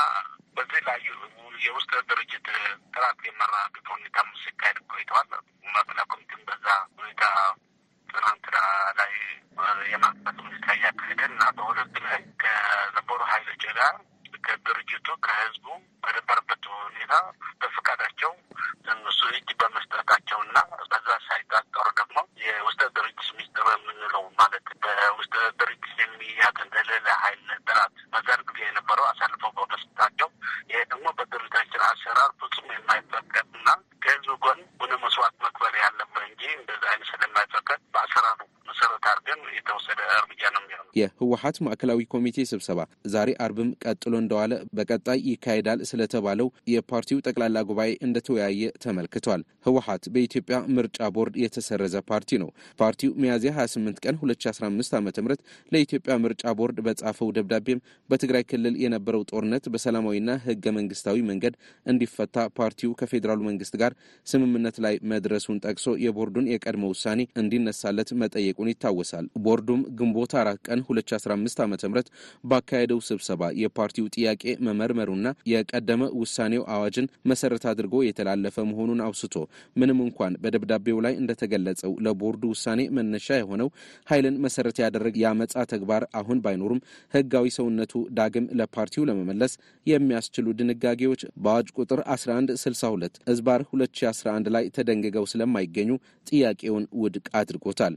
በዚህ 0.56 0.82
ላይ 0.88 1.00
የውስጥ 1.66 1.92
ድርጅት 2.10 2.46
ጥራት 2.94 3.20
የመራግጥ 3.28 3.86
ሁኔታ 3.94 4.18
ሲካሄድ 4.42 4.78
ቆይተዋል። 4.90 5.30
ማዕከላዊ 5.66 6.06
ኮሚቴም 6.12 6.42
በዛ 6.50 6.66
ሁኔታ 6.98 7.24
ትናንትና 8.08 8.58
ላይ 8.98 9.12
የማክበት 9.92 10.36
ሁኔታ 10.44 10.66
እያካሄደ 10.76 11.22
እና 11.30 11.42
በሁለቱ 11.56 11.96
ላይ 12.06 12.20
ከነበሩ 12.42 13.20
ሀይሎች 13.32 13.64
ጋር 13.70 13.94
ከድርጅቱ 14.46 15.08
ከህዝቡ 15.26 15.66
በነበረበት 16.04 16.64
ሁኔታ 16.78 17.14
በፈቃዳቸው 17.60 18.32
እነሱ 18.92 19.20
እጅ 19.32 19.50
በመስጠታቸው 19.60 20.38
እና 20.46 20.58
በዛ 20.90 21.08
ሳይታጠሩ 21.26 21.86
ደግሞ 22.00 22.16
የውስጥ 22.44 22.82
ድርጅት 22.96 23.30
ሚስጥር 23.38 23.68
የምንለው 23.74 24.24
ማለት 24.40 24.66
በውስጥ 24.84 25.34
ድርጅት 25.60 25.86
እንደሌለ 26.66 27.06
ሀይል 27.20 27.40
ጠላት 27.68 27.94
በዛን 28.12 28.40
ጊዜ 28.48 28.58
የነበረው 28.64 29.06
አሳልፈው 29.08 29.50
በመስጠታቸው 29.56 30.28
ይሄ 30.70 30.80
ደግሞ 30.92 31.06
በድርጅታችን 31.18 31.82
አሰራር 31.88 32.30
ፍጹም 32.40 32.68
የማይፈቀድ 32.74 33.48
እና 33.58 33.68
ከህዝቡ 34.02 34.34
ጎን 34.44 34.60
ሆነ 34.80 34.92
መስዋዕት 35.04 35.36
መክፈል 35.44 35.74
ያለበት 35.82 36.22
እንጂ 36.28 36.42
እንደዚ 36.56 36.82
አይነት 36.92 37.08
ስለማይፈቀድ 37.12 37.80
በአሰራሩ 37.94 38.40
መሰረት 38.76 39.04
አድርገን 39.10 39.40
የተወሰደ 39.56 40.00
እርምጃ 40.14 40.42
ነው 40.54 40.60
የሚሆነው። 40.62 40.90
የህወሀት 40.98 41.56
ማዕከላዊ 41.64 42.00
ኮሚቴ 42.14 42.44
ስብሰባ 42.50 42.80
ዛሬ 43.12 43.30
አርብም 43.44 43.70
ቀጥሎ 43.84 44.12
እንደዋለ 44.20 44.52
በቀጣይ 44.76 45.18
ይካሄዳል 45.30 45.80
ስለተባለው 45.90 46.48
የፓርቲው 46.72 47.22
ጠቅላላ 47.26 47.62
ጉባኤ 47.68 47.90
እንደተወያየ 48.06 48.70
ተመልክቷል። 48.84 49.42
ህወሀት 49.66 50.04
በኢትዮጵያ 50.14 50.58
ምርጫ 50.76 51.08
ቦርድ 51.16 51.36
የተሰረዘ 51.42 51.96
ፓርቲ 52.10 52.38
ነው። 52.42 52.50
ፓርቲው 52.80 53.12
ሚያዝያ 53.22 53.52
28 53.58 54.02
ቀን 54.04 54.18
2015 54.22 54.96
ዓ 54.96 55.22
ም 55.22 55.36
ለኢትዮጵያ 55.72 56.16
ምርጫ 56.24 56.54
ቦርድ 56.60 56.78
በጻፈው 56.86 57.32
ደብዳቤም 57.38 57.82
በትግራይ 58.10 58.46
ክልል 58.50 58.76
የነበረው 58.84 59.24
ጦርነት 59.32 59.64
በሰላማዊና 59.74 60.30
ህገ 60.46 60.66
መንግስታዊ 60.78 61.18
መንገድ 61.30 61.56
እንዲፈታ 61.86 62.24
ፓርቲው 62.58 62.92
ከፌዴራሉ 63.00 63.40
መንግስት 63.50 63.74
ጋር 63.82 63.92
ስምምነት 64.26 64.76
ላይ 64.86 64.94
መድረሱን 65.12 65.60
ጠቅሶ 65.66 65.88
የቦርዱን 66.04 66.50
የቀድሞ 66.52 66.84
ውሳኔ 66.92 67.20
እንዲነሳለት 67.42 68.10
መጠየቁን 68.22 68.65
ይታወሳል። 68.68 69.26
ቦርዱም 69.44 69.82
ግንቦት 69.98 70.32
አራት 70.40 70.60
ቀን 70.66 70.80
2015 70.86 71.62
ዓ 71.62 71.68
ም 71.68 72.02
ባካሄደው 72.50 73.00
ስብሰባ 73.08 73.42
የፓርቲው 73.60 74.06
ጥያቄ 74.16 74.42
መመርመሩና 74.66 75.22
የቀደመ 75.50 76.02
ውሳኔው 76.20 76.62
አዋጅን 76.74 77.10
መሰረት 77.30 77.64
አድርጎ 77.70 77.94
የተላለፈ 78.06 78.56
መሆኑን 78.70 79.02
አውስቶ 79.06 79.34
ምንም 79.76 79.98
እንኳን 80.06 80.36
በደብዳቤው 80.42 80.98
ላይ 81.06 81.14
እንደተገለጸው 81.20 81.92
ለቦርዱ 82.06 82.42
ውሳኔ 82.52 82.80
መነሻ 82.96 83.28
የሆነው 83.38 83.68
ኃይልን 84.08 84.36
መሰረት 84.46 84.76
ያደረገ 84.82 85.16
የአመፃ 85.22 85.64
ተግባር 85.72 86.02
አሁን 86.20 86.40
ባይኖሩም 86.44 86.82
ህጋዊ 87.14 87.46
ሰውነቱ 87.56 87.92
ዳግም 88.18 88.46
ለፓርቲው 88.58 89.06
ለመመለስ 89.08 89.52
የሚያስችሉ 89.86 90.46
ድንጋጌዎች 90.58 91.22
በአዋጅ 91.38 91.68
ቁጥር 91.78 92.00
1162 92.10 93.20
እዝባር 93.32 93.60
2011 93.70 94.52
ላይ 94.56 94.64
ተደንግገው 94.76 95.24
ስለማይገኙ 95.32 95.90
ጥያቄውን 96.26 96.84
ውድቅ 97.00 97.26
አድርጎታል። 97.40 97.94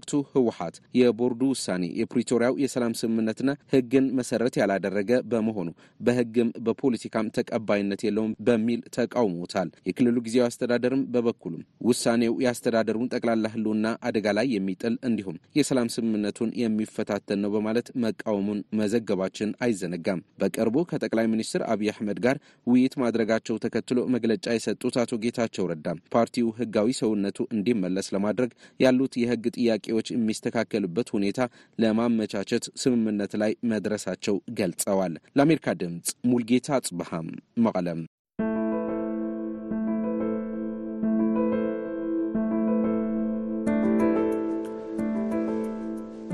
በወቅቱ 0.00 0.18
ህወሀት 0.32 0.76
የቦርዱ 0.98 1.40
ውሳኔ 1.50 1.84
የፕሪቶሪያው 2.00 2.54
የሰላም 2.62 2.92
ስምምነትና 2.98 3.50
ሕግን 3.72 4.04
መሰረት 4.18 4.54
ያላደረገ 4.60 5.10
በመሆኑ 5.30 5.68
በሕግም 6.06 6.48
በፖለቲካም 6.66 7.30
ተቀባይነት 7.36 8.00
የለውም 8.06 8.34
በሚል 8.48 8.80
ተቃውሞታል። 8.96 9.68
የክልሉ 9.88 10.16
ጊዜያዊ 10.26 10.46
አስተዳደርም 10.48 11.02
በበኩሉም 11.14 11.64
ውሳኔው 11.88 12.36
የአስተዳደሩን 12.44 13.10
ጠቅላላ 13.14 13.50
ሕልውና 13.54 13.86
አደጋ 14.08 14.26
ላይ 14.38 14.46
የሚጥል 14.54 14.94
እንዲሁም 15.08 15.40
የሰላም 15.58 15.90
ስምምነቱን 15.96 16.52
የሚፈታተን 16.62 17.42
ነው 17.44 17.52
በማለት 17.56 17.90
መቃወሙን 18.04 18.60
መዘገባችን 18.80 19.56
አይዘነጋም። 19.64 20.22
በቅርቡ 20.42 20.76
ከጠቅላይ 20.92 21.28
ሚኒስትር 21.34 21.64
አብይ 21.72 21.92
አህመድ 21.94 22.20
ጋር 22.26 22.38
ውይይት 22.66 22.96
ማድረጋቸው 23.04 23.60
ተከትሎ 23.64 23.98
መግለጫ 24.16 24.46
የሰጡት 24.54 24.96
አቶ 25.02 25.20
ጌታቸው 25.24 25.68
ረዳም 25.72 26.02
ፓርቲው 26.14 26.48
ህጋዊ 26.60 26.88
ሰውነቱ 27.00 27.38
እንዲመለስ 27.54 28.08
ለማድረግ 28.14 28.50
ያሉት 28.80 29.14
የህግ 29.20 29.44
ጥያቄዎች 29.88 30.08
የሚስተካከሉበት 30.12 31.08
ሁኔታ 31.14 31.40
ለማመቻቸት 31.78 32.64
ስምምነት 32.82 33.32
ላይ 33.42 33.52
መድረሳቸው 33.70 34.36
ገልጸዋል። 34.58 35.14
ለአሜሪካ 35.36 35.66
ድምፅ 35.80 36.08
ሙልጌታ 36.26 36.68
አጽብሃም 36.78 37.28
መቀለም። 37.64 38.00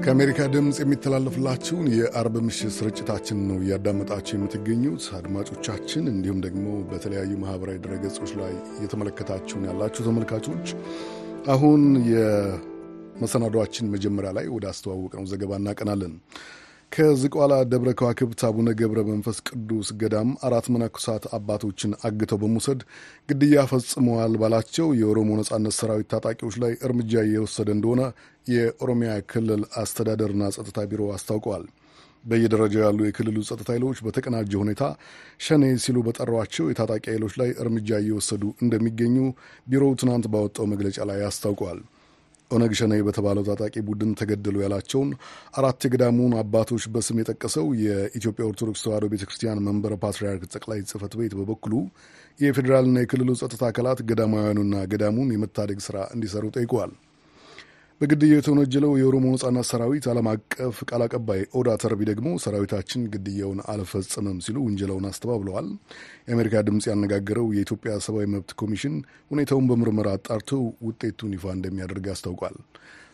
ከአሜሪካ 0.05 0.41
ድምፅ 0.55 0.79
የሚተላለፍላችሁን 0.81 1.87
የአርብ 1.95 2.35
ምሽት 2.47 2.73
ስርጭታችን 2.77 3.39
ነው 3.49 3.59
እያዳመጣችሁ 3.63 4.35
የምትገኙት 4.37 5.05
አድማጮቻችን፣ 5.19 6.03
እንዲሁም 6.13 6.41
ደግሞ 6.47 6.67
በተለያዩ 6.91 7.33
ማህበራዊ 7.45 7.79
ድረገጾች 7.85 8.33
ላይ 8.41 8.53
እየተመለከታችሁን 8.75 9.67
ያላችሁ 9.69 10.05
ተመልካቾች። 10.09 10.67
አሁን 11.49 11.81
የመሰናዷችን 13.15 13.91
መጀመሪያ 13.95 14.31
ላይ 14.39 14.47
ወደ 14.55 14.65
አስተዋወቅ 14.71 15.13
ነው 15.19 15.27
ዘገባ 15.33 15.53
እናቀናለን። 15.61 16.15
ከዝቋላ 16.93 17.53
ደብረ 17.71 17.91
ከዋክብት 17.99 18.41
አቡነ 18.49 18.69
ገብረ 18.81 19.01
መንፈስ 19.09 19.39
ቅዱስ 19.49 19.89
ገዳም 20.01 20.29
አራት 20.47 20.67
መነኮሳት 20.75 21.25
አባቶችን 21.37 21.97
አግተው 22.07 22.39
በመውሰድ 22.43 22.81
ግድያ 23.29 23.65
ፈጽመዋል 23.71 24.35
ባላቸው 24.43 24.89
የኦሮሞ 25.01 25.31
ነጻነት 25.41 25.75
ሰራዊት 25.79 26.09
ታጣቂዎች 26.13 26.57
ላይ 26.65 26.75
እርምጃ 26.89 27.23
እየወሰደ 27.29 27.71
እንደሆነ 27.77 28.03
የኦሮሚያ 28.47 29.15
ክልል 29.33 29.65
አስተዳደርና 29.83 30.51
ጸጥታ 30.57 30.85
ቢሮ 30.93 31.03
አስታውቀዋል። 31.17 31.65
በየደረጃው 32.25 32.85
ያሉ 32.85 33.01
የክልሉ 33.07 33.39
ጸጥታ 33.49 33.69
ኃይሎች 33.75 33.99
በተቀናጀ 34.05 34.53
ሁኔታ 34.63 34.85
ሸኔ 35.41 35.65
ሲሉ 35.85 35.99
በጠሯቸው 36.07 36.69
የታጣቂ 36.71 37.05
ኃይሎች 37.13 37.35
ላይ 37.41 37.51
እርምጃ 37.63 37.99
እየወሰዱ 38.03 38.45
እንደሚገኙ 38.65 39.17
ቢሮው 39.67 39.93
ትናንት 40.03 40.29
ባወጣው 40.35 40.69
መግለጫ 40.73 40.99
ላይ 41.11 41.21
አስታውቀዋል። 41.29 41.81
ኦነግ 42.51 42.73
ሸኔ 42.79 42.95
በተባለው 43.07 43.45
ታጣቂ 43.49 43.75
ቡድን 43.87 44.11
ተገደሉ 44.19 44.57
ያላቸውን 44.63 45.11
አራት 45.55 45.87
የገዳሙን 45.87 46.33
አባቶች 46.41 46.85
በስም 46.95 47.21
የጠቀሰው 47.21 47.67
የኢትዮጵያ 47.83 48.45
ኦርቶዶክስ 48.51 48.85
ተዋሕዶ 48.85 49.09
ቤተ 49.13 49.25
ክርስቲያን 49.29 49.63
መንበረ 49.67 49.95
ፓትርያርክ 50.03 50.45
ጠቅላይ 50.53 50.83
ጽሕፈት 50.91 51.15
ቤት 51.21 51.35
በበኩሉ 51.39 51.75
የፌዴራልና 52.39 53.03
የክልሉ 53.03 53.33
ጸጥታ 53.41 53.65
አካላት 53.71 54.01
ገዳማውያኑና 54.09 54.85
ገዳሙን 54.93 55.35
የመታደግ 55.35 55.81
ስራ 55.87 55.99
እንዲሰሩ 56.15 56.47
ጠይቀዋል። 56.57 56.93
በግድያው 58.05 58.39
የተወነጀለው 58.39 58.91
የኦሮሞ 58.97 59.27
ነጻነት 59.35 59.67
ሰራዊት 59.69 60.07
ዓለም 60.13 60.27
አቀፍ 60.33 60.79
ቃል 60.89 61.03
አቀባይ 61.05 61.41
ኦዳ 61.59 61.69
ተርቢ 61.83 62.01
ደግሞ 62.11 62.29
ሰራዊታችን 62.45 63.07
ግድያውን 63.13 63.61
አልፈጸመም 63.73 64.43
ሲሉ 64.47 64.57
ውንጀላውን 64.65 65.09
አስተባብለዋል። 65.11 65.69
የአሜሪካ 66.29 66.63
ድምፅ 66.69 66.87
ያነጋገረው 66.91 67.47
የኢትዮጵያ 67.57 67.95
ሰብአዊ 68.07 68.27
መብት 68.35 68.53
ኮሚሽን 68.63 68.97
ሁኔታውን 69.33 69.69
በምርመራ 69.71 70.11
አጣርቶ 70.19 70.51
ውጤቱን 70.89 71.37
ይፋ 71.37 71.55
እንደሚያደርግ 71.57 72.09
አስታውቋል። 72.15 72.59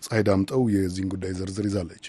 ፀሐይ 0.06 0.24
ዳምጠው 0.28 0.64
የዚህን 0.76 1.12
ጉዳይ 1.14 1.34
ዝርዝር 1.40 1.68
ይዛለች። 1.70 2.06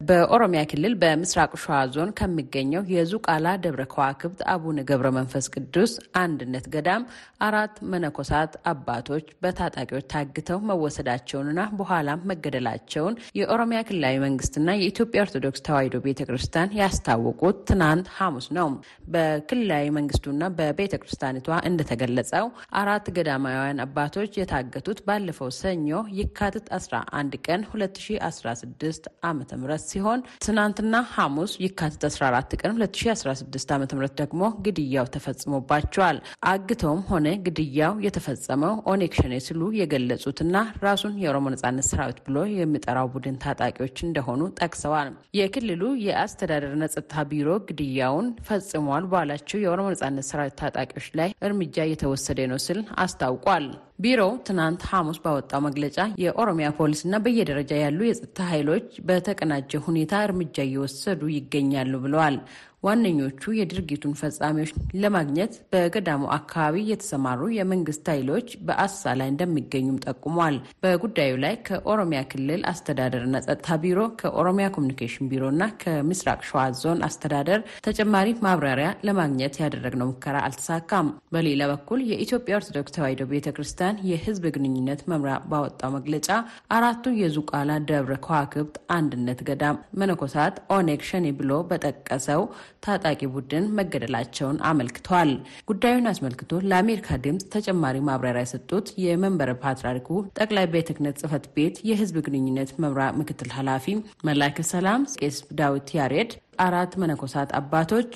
በኦሮሚያ 0.00 0.60
ክልል 0.70 0.94
በምስራቅ 1.00 1.50
ሸዋ 1.62 1.76
ዞን 1.94 2.10
ከሚገኘው 2.18 2.82
የዙቃላ 2.94 3.46
ደብረ 3.64 3.82
ከዋክብት 3.92 4.40
አቡነ 4.54 4.78
ገብረ 4.90 5.08
መንፈስ 5.16 5.46
ቅዱስ 5.54 5.92
አንድነት 6.22 6.66
ገዳም 6.74 7.02
አራት 7.46 7.76
መነኮሳት 7.92 8.52
አባቶች 8.72 9.26
በታጣቂዎች 9.42 10.06
ታግተው 10.14 10.58
መወሰዳቸውንና 10.70 11.60
በኋላም 11.78 12.24
መገደላቸውን 12.30 13.18
የኦሮሚያ 13.40 13.80
ክልላዊ 13.88 14.18
መንግስትና 14.24 14.68
የኢትዮጵያ 14.76 15.24
ኦርቶዶክስ 15.26 15.64
ተዋሕዶ 15.68 16.02
ቤተ 16.06 16.20
ክርስቲያን 16.28 16.74
ያስታወቁት 16.80 17.56
ትናንት 17.70 18.08
ሐሙስ 18.16 18.48
ነው። 18.58 18.68
በክልላዊ 19.14 19.86
መንግስቱና 19.98 20.44
በቤተ 20.58 20.94
ክርስቲያኒቷ 21.02 21.48
እንደተገለጸው 21.70 22.46
አራት 22.80 23.06
ገዳማውያን 23.16 23.82
አባቶች 23.86 24.38
የታገቱት 24.40 25.00
ባለፈው 25.08 25.50
ሰኞ 25.60 25.88
የካቲት 26.20 26.68
11 26.74 27.40
ቀን 27.46 27.62
2016 27.72 29.10
ዓ 29.22 29.32
ም 29.34 29.44
ሲሆን 29.86 30.20
ትናንትና 30.44 30.94
ሐሙስ 31.14 31.52
የካቲት 31.64 32.04
14 32.08 32.56
ቀን 32.60 32.72
2016 32.78 33.74
ዓ 33.74 33.78
ም 33.80 33.86
ደግሞ 34.20 34.42
ግድያው 34.66 35.06
ተፈጽሞባቸዋል። 35.14 36.18
አግተውም 36.50 37.02
ሆነ 37.10 37.26
ግድያው 37.46 37.94
የተፈጸመው 38.06 38.74
ኦነግ 38.92 39.14
ሸኔ 39.20 39.34
ሲሉ 39.46 39.62
የገለጹትና 39.80 40.56
ራሱን 40.84 41.14
የኦሮሞ 41.24 41.46
ነጻነት 41.54 41.88
ሰራዊት 41.90 42.20
ብሎ 42.26 42.38
የሚጠራው 42.54 43.10
ቡድን 43.14 43.40
ታጣቂዎች 43.44 43.96
እንደሆኑ 44.06 44.40
ጠቅሰዋል። 44.60 45.10
የክልሉ 45.38 45.82
የአስተዳደርና 46.06 46.84
ጸጥታ 46.94 47.24
ቢሮ 47.30 47.48
ግድያውን 47.68 48.28
ፈጽሟል 48.48 49.06
ባላቸው 49.14 49.60
የኦሮሞ 49.64 49.88
ነጻነት 49.94 50.28
ሰራዊት 50.30 50.56
ታጣቂዎች 50.62 51.08
ላይ 51.20 51.30
እርምጃ 51.46 51.76
እየተወሰደ 51.88 52.40
ነው 52.52 52.60
ሲል 52.66 52.80
አስታውቋል። 53.04 53.66
ቢሮው 53.98 54.30
ትናንት 54.46 54.82
ሐሙስ 54.90 55.18
ባወጣው 55.24 55.60
መግለጫ 55.66 55.96
የኦሮሚያ 56.22 56.68
ፖሊስና 56.78 57.20
በየደረጃ 57.24 57.72
ያሉ 57.82 58.00
የጸጥታ 58.06 58.46
ኃይሎች 58.52 58.86
በተቀናጀ 59.08 59.80
ሁኔታ 59.86 60.22
እርምጃ 60.26 60.56
እየወሰዱ 60.66 61.22
ይገኛሉ 61.34 61.92
ብለዋል። 62.04 62.36
ዋነኞቹ 62.84 63.52
የድርጊቱን 63.58 64.14
ፈጻሚዎች 64.20 64.70
ለማግኘት 65.02 65.52
በገዳሙ 65.72 66.22
አካባቢ 66.36 66.82
የተሰማሩ 66.90 67.40
የመንግስት 67.56 68.06
ኃይሎች 68.12 68.48
በአሳ 68.66 69.14
ላይ 69.18 69.28
እንደሚገኙም 69.32 70.00
ጠቁሟል። 70.06 70.56
በጉዳዩ 70.84 71.32
ላይ 71.44 71.54
ከኦሮሚያ 71.68 72.20
ክልል 72.32 72.62
አስተዳደርና 72.72 73.36
ጸጥታ 73.46 73.78
ቢሮ፣ 73.84 74.00
ከኦሮሚያ 74.20 74.66
ኮሚኒኬሽን 74.76 75.28
ቢሮና 75.30 75.62
ከምስራቅ 75.82 76.40
ሸዋ 76.48 76.64
ዞን 76.80 77.00
አስተዳደር 77.08 77.60
ተጨማሪ 77.86 78.28
ማብራሪያ 78.44 78.90
ለማግኘት 79.08 79.54
ያደረግነው 79.62 80.10
ሙከራ 80.10 80.36
አልተሳካም። 80.46 81.06
በሌላ 81.34 81.62
በኩል 81.72 82.00
የኢትዮጵያ 82.10 82.58
ኦርቶዶክስ 82.58 82.94
ተዋሕዶ 82.96 83.22
ቤተ 83.30 83.48
ክርስቲያን 83.56 84.00
የሕዝብ 84.10 84.44
ግንኙነት 84.54 85.00
መምሪያ 85.10 85.36
ባወጣው 85.50 85.92
መግለጫ 85.96 86.28
አራቱ 86.76 87.14
የዝቋላ 87.20 87.70
ደብረ 87.88 88.14
ከዋክብት 88.24 88.76
አንድነት 88.96 89.40
ገዳም 89.48 89.62
መነኮሳት 90.00 90.56
ኦነግ 90.74 91.02
ሸኔ 91.08 91.26
ብሎ 91.38 91.52
በጠቀሰው 91.70 92.42
ታጣቂ 92.82 93.20
ቡድን 93.34 93.66
መገደላቸውን 93.78 94.58
አመልክተዋል። 94.68 95.30
ጉዳዩን 95.70 96.10
አስመልክቶ 96.10 96.60
ለአሜሪካ 96.68 97.18
ድምፅ 97.24 97.44
ተጨማሪ 97.54 97.98
ማብራሪያ 98.08 98.44
የሰጡት 98.44 98.86
የመንበረ 99.04 99.50
ፓትርያርኩ 99.62 100.08
ጠቅላይ 100.38 100.68
ቤተ 100.74 100.88
ክህነት 100.96 101.18
ጽሕፈት 101.22 101.46
ቤት 101.56 101.76
የሕዝብ 101.88 102.16
ግንኙነት 102.26 102.72
መምሪያ 102.84 103.08
ምክትል 103.20 103.50
ኃላፊ 103.58 103.86
መላከ 104.28 104.66
ሰላም 104.72 105.02
ቄስ 105.18 105.38
ዳዊት 105.58 105.90
ያሬድ 105.98 106.32
አራት 106.64 106.92
መነኮሳት 107.02 107.52
አባቶች 107.58 108.12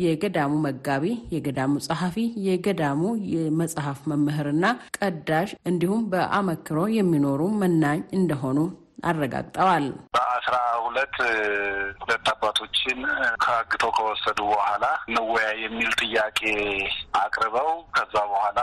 የገዳሙ 0.00 0.52
መጋቢ፣ 0.64 1.04
የገዳሙ 1.32 1.72
ጸሐፊ፣ 1.86 2.16
የገዳሙ 2.46 3.00
የመጽሐፍ 3.32 3.98
መምህርና 4.12 4.64
ቀዳሽ 4.98 5.50
እንዲሁም 5.70 6.02
በአመክሮ 6.12 6.78
የሚኖሩ 6.96 7.42
መናኝ 7.62 8.00
እንደሆኑ 8.18 8.58
አረጋግጠዋል። 9.02 9.84
በአስራ 10.14 10.56
ሁለት 10.84 11.16
ሁለት 12.02 12.26
አባቶችን 12.32 12.98
ከአግተው 13.44 13.90
ከወሰዱ 13.96 14.38
በኋላ 14.50 14.84
እንወያይ 15.08 15.56
የሚል 15.64 15.90
ጥያቄ 16.02 16.40
አቅርበው 17.22 17.70
ከዛ 17.96 18.14
በኋላ 18.32 18.60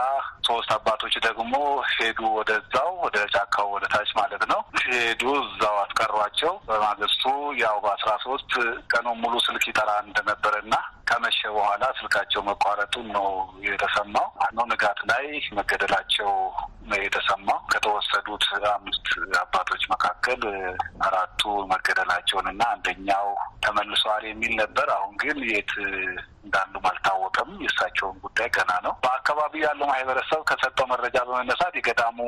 ሶስት 0.48 0.70
አባቶች 0.76 1.14
ደግሞ 1.26 1.54
ሄዱ 1.92 2.20
ወደዛው 2.36 2.90
ወደ 3.04 3.18
ጫካው 3.34 3.68
ወደ 3.74 3.84
ታች 3.92 4.10
ማለት 4.20 4.44
ነው። 4.52 4.60
ሄዱ 4.84 5.22
እዛው 5.42 5.76
አስቀሯቸው። 5.82 6.54
በማግስቱ 6.68 7.24
ያው 7.62 7.76
በአስራ 7.84 8.12
ሶስት 8.26 8.52
ቀኑ 8.92 9.06
ሙሉ 9.22 9.34
ስልክ 9.46 9.64
ይጠራ 9.70 9.90
እንደነበረና 10.04 10.74
ከመሸ 11.10 11.40
በኋላ 11.54 11.84
ስልካቸው 11.98 12.40
መቋረጡን 12.48 13.06
ነው 13.16 13.26
የተሰማው። 13.66 14.26
ነው 14.56 14.64
ንጋት 14.70 14.98
ላይ 15.10 15.24
መገደላቸው 15.58 16.30
ነው 16.90 16.98
የተሰማው። 17.00 17.58
ከተወሰዱት 17.72 18.44
አምስት 18.72 19.08
አባቶች 19.40 19.82
መካከል 19.92 20.42
አራቱ 21.06 21.42
መገደላቸውን 21.72 22.46
እና 22.52 22.62
አንደኛው 22.74 23.28
ተመልሰዋል 23.64 24.24
የሚል 24.28 24.54
ነበር። 24.62 24.88
አሁን 24.96 25.12
ግን 25.22 25.38
የት 25.50 25.72
እንዳሉም 26.44 26.86
አልታወቀም። 26.90 27.50
የእሳቸውን 27.64 28.16
ጉዳይ 28.24 28.48
ገና 28.56 28.72
ነው። 28.86 28.94
በአካባቢው 29.04 29.64
ያለው 29.66 29.86
ማህበረሰብ 29.92 30.42
ከሰጠው 30.50 30.88
መረጃ 30.92 31.16
በመነሳት 31.28 31.76
የገዳሙ 31.78 32.18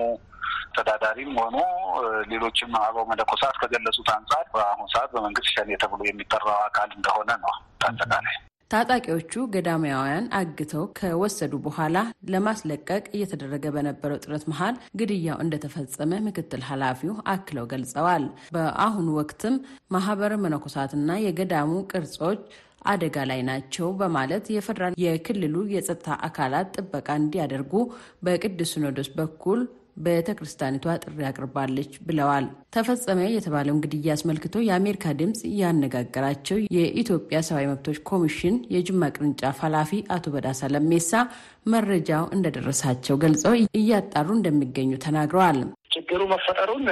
ተዳዳሪም 0.77 1.33
ሆኑ 1.40 1.57
ሌሎችም 2.31 2.73
አበው 2.81 3.05
መነኮሳት 3.11 3.57
ከገለጹት 3.62 4.09
አንጻር 4.14 4.47
በአሁኑ 4.55 4.87
ሰዓት 4.95 5.11
በመንግስት 5.14 5.51
ሸኔ 5.55 5.77
ተብሎ 5.83 6.01
የሚጠራው 6.07 6.59
አካል 6.68 6.90
እንደሆነ 6.97 7.31
ነው 7.45 7.53
አጠቃላይ 7.85 8.37
ታጣቂዎቹ 8.73 9.33
ገዳማውያን 9.55 10.27
አግተው 10.39 10.85
ከወሰዱ 10.99 11.55
በኋላ 11.65 11.97
ለማስለቀቅ 12.33 13.03
እየተደረገ 13.17 13.65
በነበረው 13.75 14.21
ጥረት 14.25 14.45
መሀል 14.53 14.77
ግድያው 15.01 15.39
እንደተፈጸመ 15.45 16.21
ምክትል 16.27 16.63
ኃላፊው 16.69 17.15
አክለው 17.33 17.67
ገልጸዋል። 17.73 18.25
በአሁኑ 18.57 19.09
ወቅትም 19.19 19.57
ማህበረ 19.97 20.39
መነኮሳትና 20.45 21.19
የገዳሙ 21.25 21.73
ቅርጾች 21.93 22.41
አደጋ 22.87 23.17
ላይ 23.31 23.41
ናቸው 23.49 23.89
በማለት 23.99 24.45
የፌዴራል 24.55 24.97
የክልሉ 25.03 25.57
የጸጥታ 25.75 26.17
አካላት 26.29 26.73
ጥበቃ 26.77 27.09
እንዲያደርጉ 27.21 27.75
በቅዱስ 28.27 28.73
ሲኖዶስ 28.75 29.11
በኩል 29.19 29.61
ቤተ 29.97 30.29
ክርስቲያኒቷ 30.37 30.85
ጥሪ 31.03 31.19
አቅርባለች 31.29 31.93
ብለዋል። 32.07 32.45
ተፈጸመ 32.75 33.19
የተባለውን 33.33 33.83
ግድያ 33.85 34.15
አስመልክቶ 34.15 34.63
የአሜሪካ 34.67 35.15
ድምፅ 35.19 35.41
ያነጋገራቸው 35.61 36.59
የኢትዮጵያ 36.77 37.41
ሰብአዊ 37.49 37.67
መብቶች 37.73 37.99
ኮሚሽን 38.11 38.57
የጅማ 38.75 39.11
ቅርንጫፍ 39.15 39.59
ኃላፊ 39.67 40.01
አቶ 40.17 40.25
በዳሳ 40.35 40.71
ለሜሳ 40.75 41.13
መረጃው 41.73 42.25
እንደደረሳቸው 42.37 43.19
ገልጸው 43.25 43.55
እያጣሩ 43.81 44.29
እንደሚገኙ 44.39 44.93
ተናግረዋል። 45.07 45.61
ችግሩ 45.95 46.21
መፈጠሩን 46.33 46.85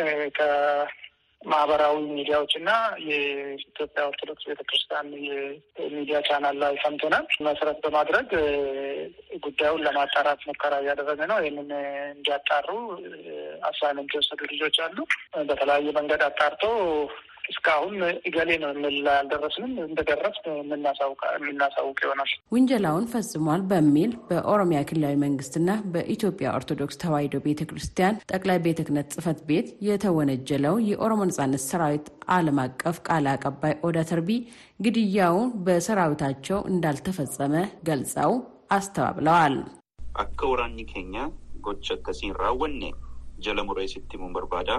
ማህበራዊ 1.42 1.96
ሚዲያዎች 2.10 2.52
እና 2.58 2.70
የኢትዮጵያ 3.06 4.02
ኦርቶዶክስ 4.08 4.44
ቤተክርስቲያን 4.48 5.06
የሚዲያ 5.80 6.18
ቻናል 6.26 6.56
ላይ 6.62 6.74
ሰምተናል። 6.82 7.24
መሰረት 7.46 7.78
በማድረግ 7.84 8.28
ጉዳዩን 9.44 9.84
ለማጣራት 9.86 10.42
ሙከራ 10.48 10.74
እያደረገ 10.82 11.20
ነው። 11.30 11.38
ይህንን 11.40 11.70
እንዲያጣሩ 12.14 12.68
assignment 13.68 14.12
የወሰዱ 14.16 14.40
ልጆች 14.52 14.78
አሉ። 14.86 14.98
በተለያየ 15.48 15.96
መንገድ 15.98 16.22
አጣርቶ 16.28 16.64
እስካሁን 17.50 17.94
እገሌ 18.28 18.50
ነው 18.62 18.70
የምል 18.72 19.06
አልደረስንም። 19.12 19.72
እንደደረስ 19.84 20.36
የምናሳውቅ 20.48 21.98
ይሆናል። 22.04 22.30
ውንጀላውን 22.54 23.08
ፈጽሟል 23.12 23.62
በሚል 23.70 24.12
በኦሮሚያ 24.28 24.80
ክልላዊ 24.88 25.16
መንግስትና 25.24 25.70
በኢትዮጵያ 25.94 26.48
ኦርቶዶክስ 26.58 27.00
ተዋሕዶ 27.02 27.36
ቤተ 27.46 27.66
ክርስቲያን 27.70 28.20
ጠቅላይ 28.32 28.60
ቤተ 28.66 28.78
ክህነት 28.86 29.10
ጽሕፈት 29.14 29.40
ቤት 29.50 29.68
የተወነጀለው 29.88 30.76
የኦሮሞ 30.90 31.20
ነጻነት 31.30 31.64
ሰራዊት 31.66 32.06
ዓለም 32.30 32.60
አቀፍ 32.64 32.98
ቃል 33.08 33.26
አቀባይ 33.32 33.74
ኦዳ 33.88 33.98
ተርቢ 34.10 34.30
ግድያውን 34.84 35.50
በሰራዊታቸው 35.66 36.58
እንዳልተፈጸመ 36.72 37.54
ገልጸው 37.88 38.32
አስተባብለዋል። 38.74 39.54
አከ 40.20 40.40
ወራኒ 40.50 40.78
ኬኛ 40.90 41.14
ጎቸ 41.64 41.86
ከሲን 42.04 42.32
ራወኔ 42.40 42.82
ጀለሙሬ 43.44 43.80
ሲቲሙን 43.92 44.32
በርባዳ 44.36 44.70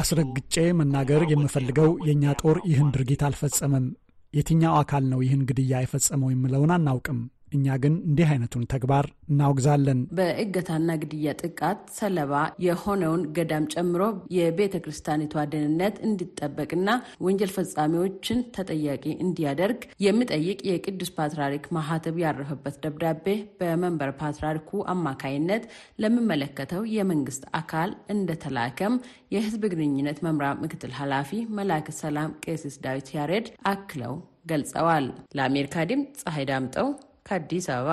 አስረግጬ 0.00 0.54
መናገር 0.78 1.22
የምፈልገው 1.30 1.90
የእኛ 2.06 2.24
ጦር 2.42 2.58
ይህን 2.70 2.88
ድርጊት 2.94 3.22
አልፈጸመም። 3.28 3.86
የትኛው 4.34 4.74
አካል 4.80 5.04
ነው 5.12 5.20
ይህን 5.24 5.42
ግድያ 5.48 5.80
የፈጸመው 5.82 6.28
የምለውን 6.32 6.72
አናውቅም። 6.74 7.20
እኛ 7.52 7.76
ግን 7.82 7.94
እንዲህ 8.02 8.28
አይነቱን 8.32 8.64
ተግባር 8.72 9.06
እናወግዛለን። 9.30 10.00
በእገታና 10.18 10.90
ግድያ 11.02 11.32
ጥቃት 11.42 11.80
ሰለባ 11.96 12.32
የሆነውን 12.64 13.22
ገዳም 13.36 13.64
ጨምሮ 13.74 14.02
የቤተ 14.36 14.74
ክርስቲያኒቷ 14.84 15.44
ደህንነት 15.52 15.96
እንዲጠበቅና 16.06 16.88
ወንጀል 17.26 17.52
ፈጻሚዎችን 17.56 18.44
ተጠያቂ 18.56 19.04
እንዲያደርግ 19.24 19.80
የሚጠይቅ 20.06 20.58
የቅዱስ 20.70 21.12
ፓትርያርክ 21.16 21.66
ማህተብ 21.76 22.16
ያረፈበት 22.24 22.78
ደብዳቤ 22.84 23.26
በመንበር 23.60 24.12
ፓትርያርኩ 24.20 24.58
አማካይነት 24.94 25.64
ለሚመለከተው 26.04 26.82
የመንግስት 26.96 27.44
አካል 27.60 27.90
እንደተላከም 28.14 28.94
የህዝብ 29.34 29.62
ግንኙነት 29.72 30.18
መምሪያ 30.26 30.50
ምክትል 30.62 30.92
ኃላፊ 31.00 31.28
መላክ 31.58 31.88
ሰላም 32.00 32.34
ቄሲስ 32.44 32.76
ዳዊት 32.84 33.08
ያሬድ 33.16 33.46
አክለው 33.70 34.14
ገልጸዋል። 34.50 35.06
ለአሜሪካ 35.36 35.84
ድምፅ 35.90 36.20
ፀሐይ 36.22 36.44
ዳምጠው 36.50 36.88
ከአዲስ 37.30 37.66
አበባ 37.74 37.90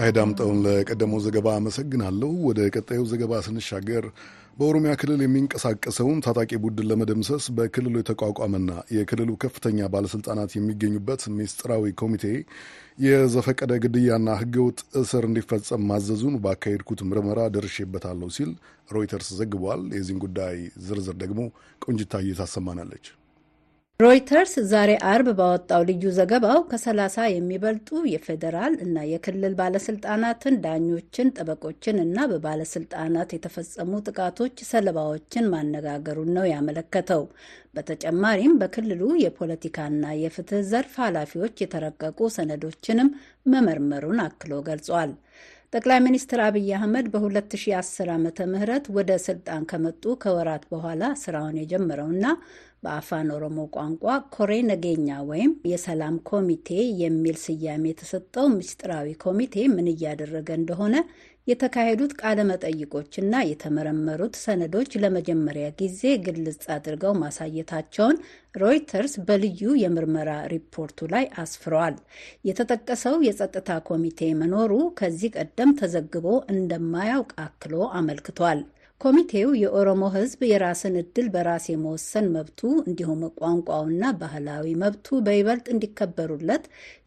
ፀሐይ 0.00 0.12
ዳምጠውን 0.16 0.58
ለቀደመው 0.64 1.18
ዘገባ 1.24 1.46
አመሰግናለሁ። 1.56 2.28
ወደ 2.46 2.60
ቀጣዩ 2.72 3.00
ዘገባ 3.10 3.40
ስንሻገር 3.46 4.04
በኦሮሚያ 4.58 4.92
ክልል 5.00 5.20
የሚንቀሳቀሰውን 5.22 6.22
ታጣቂ 6.26 6.50
ቡድን 6.62 6.88
ለመደምሰስ 6.90 7.44
በክልሉ 7.56 7.94
የተቋቋመና 8.00 8.70
የክልሉ 8.96 9.36
ከፍተኛ 9.44 9.90
ባለስልጣናት 9.94 10.56
የሚገኙበት 10.56 11.24
ሚስጥራዊ 11.36 11.92
ኮሚቴ 12.02 12.24
የዘፈቀደ 13.06 13.72
ግድያና 13.84 14.38
ሕገወጥ 14.40 14.80
እስር 15.02 15.26
እንዲፈጸም 15.28 15.86
ማዘዙን 15.92 16.40
ባካሄድኩት 16.42 17.02
ምርመራ 17.10 17.48
ደርሼበታለሁ 17.56 18.30
ሲል 18.38 18.52
ሮይተርስ 18.90 19.30
ዘግቧል። 19.38 19.84
የዚህን 19.96 20.22
ጉዳይ 20.26 20.58
ዝርዝር 20.86 21.18
ደግሞ 21.24 21.40
ቆንጅታዬ 21.82 22.36
ታሰማናለች። 22.40 23.06
ሮይተርስ 24.00 24.52
ዛሬ 24.70 24.90
አርብ 25.08 25.28
ባወጣው 25.38 25.82
ልዩ 25.88 26.02
ዘገባው 26.18 26.58
ከሰላሳ 26.68 27.16
የሚበልጡ 27.28 27.88
የፌዴራል 28.10 28.74
እና 28.84 29.02
የክልል 29.10 29.54
ባለስልጣናትን፣ 29.58 30.54
ዳኞችን፣ 30.64 31.32
ጠበቆችን 31.36 31.96
እና 32.04 32.26
በባለስልጣናት 32.30 33.32
የተፈጸሙ 33.36 34.00
ጥቃቶች 34.06 34.56
ሰለባዎችን 34.70 35.50
ማነጋገሩን 35.54 36.30
ነው 36.36 36.46
ያመለከተው። 36.52 37.24
በተጨማሪም 37.74 38.54
በክልሉ 38.62 39.02
የፖለቲካና 39.24 40.04
የፍትህ 40.22 40.62
ዘርፍ 40.70 40.94
ኃላፊዎች 41.04 41.62
የተረቀቁ 41.64 42.30
ሰነዶችንም 42.36 43.10
መመርመሩን 43.46 44.20
አክሎ 44.26 44.62
ገልጿል። 44.68 45.12
ጠቅላይ 45.72 45.98
ሚኒስትር 46.04 46.40
አብይ 46.44 46.70
አህመድ 46.76 47.06
በ2010 47.12 48.08
ዓ 48.10 48.16
ም 48.46 48.56
ወደ 48.96 49.10
ስልጣን 49.26 49.62
ከመጡ 49.70 50.14
ከወራት 50.22 50.64
በኋላ 50.72 51.02
ስራውን 51.22 51.58
የጀመረውና 51.60 52.24
በአፋን 52.84 53.28
ኦሮሞ 53.34 53.58
ቋንቋ 53.74 54.04
ኮሬ 54.36 54.52
ነገኛ 54.70 55.18
ወይም 55.30 55.52
የሰላም 55.72 56.16
ኮሚቴ 56.30 56.68
የሚል 57.02 57.36
ስያሜ 57.44 57.84
የተሰጠው 57.90 58.46
ምስጢራዊ 58.54 59.08
ኮሚቴ 59.24 59.66
ምን 59.74 59.88
እያደረገ 59.92 60.48
እንደሆነ 60.60 60.94
የተካሄዱት 61.46 62.12
ቃለ 62.20 62.40
መጠይቆችና 62.48 63.34
የተመረመሩት 63.48 64.34
ሰነዶች 64.42 64.90
ለመጀመሪያ 65.02 65.66
ጊዜ 65.80 66.02
ግልጽ 66.26 66.64
አድርገው 66.74 67.14
ማሳየታቸውን 67.22 68.16
ሮይተርስ 68.54 69.14
በልዩ 69.26 69.62
የምርመራ 69.82 70.30
ሪፖርቱ 70.52 71.08
ላይ 71.14 71.24
አስፍረዋል። 71.42 71.96
የተጠቀሰው 72.48 73.16
የጸጥታ 73.26 73.78
ኮሚቴ 73.88 74.30
መኖሩ 74.40 74.72
ከዚህ 75.00 75.32
ቀደም 75.38 75.72
ተዘግቦ 75.80 76.26
እንደማያውቅ 76.54 77.32
አክሎ 77.44 77.74
አመልክቷል። 78.00 78.60
ኮሚቴው 79.00 79.50
የኦሮሞ 79.60 80.02
ሕዝብ 80.14 80.40
የራስን 80.48 80.94
እድል 81.00 81.26
በራስ 81.34 81.66
የመወሰን 81.70 82.26
መብቱ 82.34 82.58
እንዲሁም 82.82 83.20
ቋንቋውና 83.40 84.02
ባህላዊ 84.20 84.66
መብቱ 84.82 85.20
በይበልጥ 85.26 85.64
እንዲከበሩለት 85.74 86.64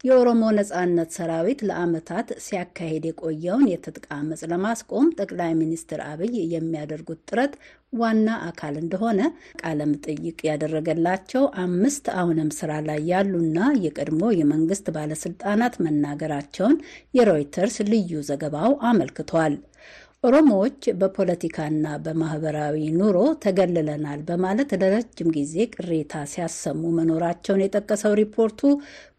የኦሮሞ 0.08 0.42
ነጻነት 0.58 1.10
ሰራዊት 1.18 1.60
ለዓመታት 1.68 2.30
ሲያካሄድ 2.46 3.04
የቆየውን 3.08 3.68
የትጥቅ 3.72 4.04
አመፅ 4.18 4.42
ለማስቆም 4.52 5.12
ጠቅላይ 5.20 5.52
ሚኒስትር 5.60 6.00
አብይ 6.10 6.34
የሚያደርጉት 6.54 7.20
ጥረት 7.30 7.54
ዋና 7.98 8.28
አካል 8.48 8.74
እንደሆነ 8.80 9.20
ቃለ 9.60 9.80
መጠይቅ 9.90 10.38
ያደረገላቸው 10.48 11.44
አምስት 11.64 12.06
አሁንም 12.20 12.50
ስራ 12.58 12.72
ላይ 12.88 13.00
ያሉና 13.12 13.58
የቀድሞ 13.84 14.32
የመንግስት 14.38 14.88
ባለስልጣናት 14.96 15.76
መናገራቸውን 15.86 16.76
የሮይተርስ 17.18 17.78
ልዩ 17.92 18.22
ዘገባው 18.30 18.72
አመልክቷል። 18.90 19.54
ኦሮሞዎች 20.24 20.78
በፖለቲካና 21.00 21.86
በማህበራዊ 22.04 22.76
ኑሮ 22.98 23.16
ተገልለናል 23.44 24.20
በማለት 24.28 24.70
ለረጅም 24.82 25.28
ጊዜ 25.34 25.54
ቅሬታ 25.74 26.22
ሲያሰሙ 26.32 26.82
መኖራቸውን 26.98 27.64
የጠቀሰው 27.64 28.12
ሪፖርቱ 28.20 28.60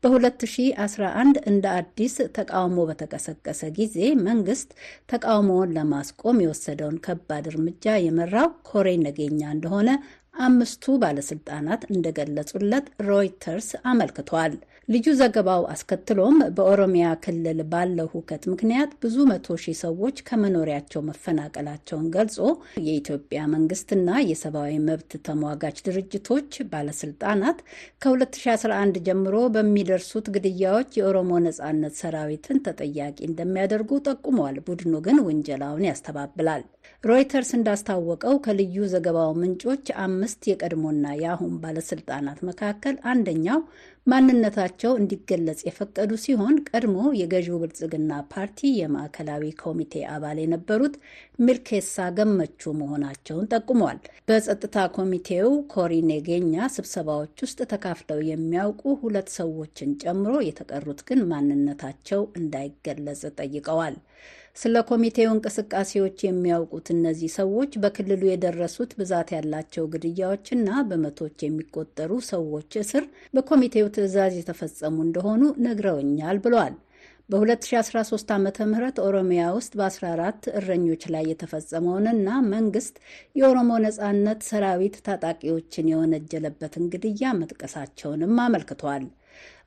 በ2011 0.05 1.37
እንደ 1.51 1.65
አዲስ 1.77 2.15
ተቃውሞ 2.37 2.77
በተቀሰቀሰ 2.89 3.61
ጊዜ 3.77 3.97
መንግስት 4.27 4.71
ተቃውሞውን 5.13 5.73
ለማስቆም 5.77 6.41
የወሰደውን 6.43 6.97
ከባድ 7.05 7.47
እርምጃ 7.51 7.95
የመራው 8.05 8.49
ኮሬ 8.69 8.89
ነገኛ 9.05 9.41
እንደሆነ 9.55 9.89
አምስቱ 10.35 10.95
ባለስልጣናት 11.01 11.83
እንደገለጹለት 11.91 12.87
ሮይተርስ 13.07 13.69
አመልክቷል። 13.91 14.55
ልዩ 14.89 15.05
ዘገባው 15.19 15.61
አስከትሎም 15.73 16.35
በኦሮሚያ 16.57 17.05
ክልል 17.23 17.59
ባለው 17.71 18.07
ሁከት 18.11 18.43
ምክንያት 18.51 18.91
ብዙ 19.03 19.15
መቶ 19.29 19.55
ሺህ 19.63 19.77
ሰዎች 19.81 20.17
ከመኖሪያቸው 20.27 21.01
መፈናቀላቸውን 21.07 22.05
ገልጾ 22.15 22.37
የኢትዮጵያ 22.85 23.39
መንግስትና 23.55 24.09
የሰብአዊ 24.29 24.75
መብት 24.89 25.13
ተሟጋች 25.27 25.79
ድርጅቶች 25.87 26.51
ባለስልጣናት 26.71 27.57
ከ2011 28.05 29.01
ጀምሮ 29.07 29.35
በሚደርሱት 29.55 30.29
ግድያዎች 30.35 30.91
የኦሮሞ 30.99 31.31
ነጻነት 31.45 31.95
ሰራዊትን 32.01 32.63
ተጠያቂ 32.67 33.17
እንደሚያደርጉ 33.29 33.91
ጠቁመዋል። 34.07 34.59
ቡድኑ 34.67 34.93
ግን 35.07 35.19
ውንጀላውን 35.27 35.89
ያስተባብላል። 35.89 36.63
ሮይተርስ 37.03 37.49
እንዳስታወቀው 37.55 38.35
ከልዩ 38.45 38.77
ዘገባው 38.91 39.31
ምንጮች 39.39 39.85
አምስት 40.25 40.45
የቀድሞና 40.49 41.07
የአሁን 41.17 41.51
ባለስልጣናት 41.63 42.39
መካከል 42.47 42.95
አንደኛው 43.09 43.59
ማንነታቸው 44.07 44.91
እንዲገለጽ 44.99 45.59
የፈቀዱ 45.65 46.11
ሲሆን 46.23 46.55
ቀድሞ 46.69 46.97
የገዢው 47.19 47.59
ብልጽግና 47.61 48.11
ፓርቲ 48.31 48.69
የማዕከላዊ 48.77 49.43
ኮሚቴ 49.61 50.03
አባል 50.13 50.39
የነበሩት 50.41 50.95
ሚልኬሳ 51.39 52.07
ገመቹ 52.17 52.73
መሆናቸውን 52.79 53.49
ጠቁሟል። 53.53 53.99
በጸጥታ 54.29 54.85
ኮሚቴው 54.97 55.51
ኮሪ 55.73 55.93
ኔጌኛ 56.09 56.55
ስብሰባዎች 56.75 57.43
ውስጥ 57.45 57.59
ተካፍለው 57.73 58.21
የሚያውቁ 58.31 58.95
ሁለት 59.03 59.29
ሰዎችን 59.37 59.91
ጨምሮ 60.03 60.33
የተቀሩት 60.47 61.01
ግን 61.09 61.21
ማንነታቸው 61.31 62.23
እንዳይገለጽ 62.39 63.23
ጠይቀዋል። 63.39 63.97
ስለ 64.55 64.75
ኮሚቴው 64.89 65.29
እንቅስቃሴዎች 65.33 66.17
የሚያውቁት 66.25 66.87
እነዚህ 66.93 67.29
ሰዎች 67.37 67.71
በክልሉ 67.83 68.21
የደረሱት 68.27 68.91
ብዛት 68.99 69.29
ያላቸው 69.35 69.89
ግድያዎችና 69.93 70.69
በመቶዎች 70.89 71.37
የሚቆጠሩ 71.45 72.11
ሰዎች 72.29 72.71
እስር 72.83 73.05
በኮሚቴው 73.35 73.87
ትዕዛዝ 73.95 74.35
የተፈጸሙ 74.39 74.97
እንደሆኑ 75.07 75.41
ነግረውኛል 75.65 76.39
ብለዋል። 76.45 76.75
በ2013 77.29 78.31
ዓ 78.33 78.37
ም 78.39 78.47
ኦሮሚያ 79.05 79.43
ውስጥ 79.55 79.71
በ14 79.79 80.49
እረኞች 80.59 81.03
ላይ 81.13 81.23
የተፈጸመውንና 81.29 82.27
መንግስት 82.51 82.95
የኦሮሞ 83.35 83.71
ነጻነት 83.85 84.41
ሰራዊት 84.49 84.97
ታጣቂዎችን 85.07 85.89
የወነጀለበትን 85.91 86.89
ግድያ 86.95 87.33
መጥቀሳቸውንም 87.39 88.35
አመልክቷል። 88.45 89.05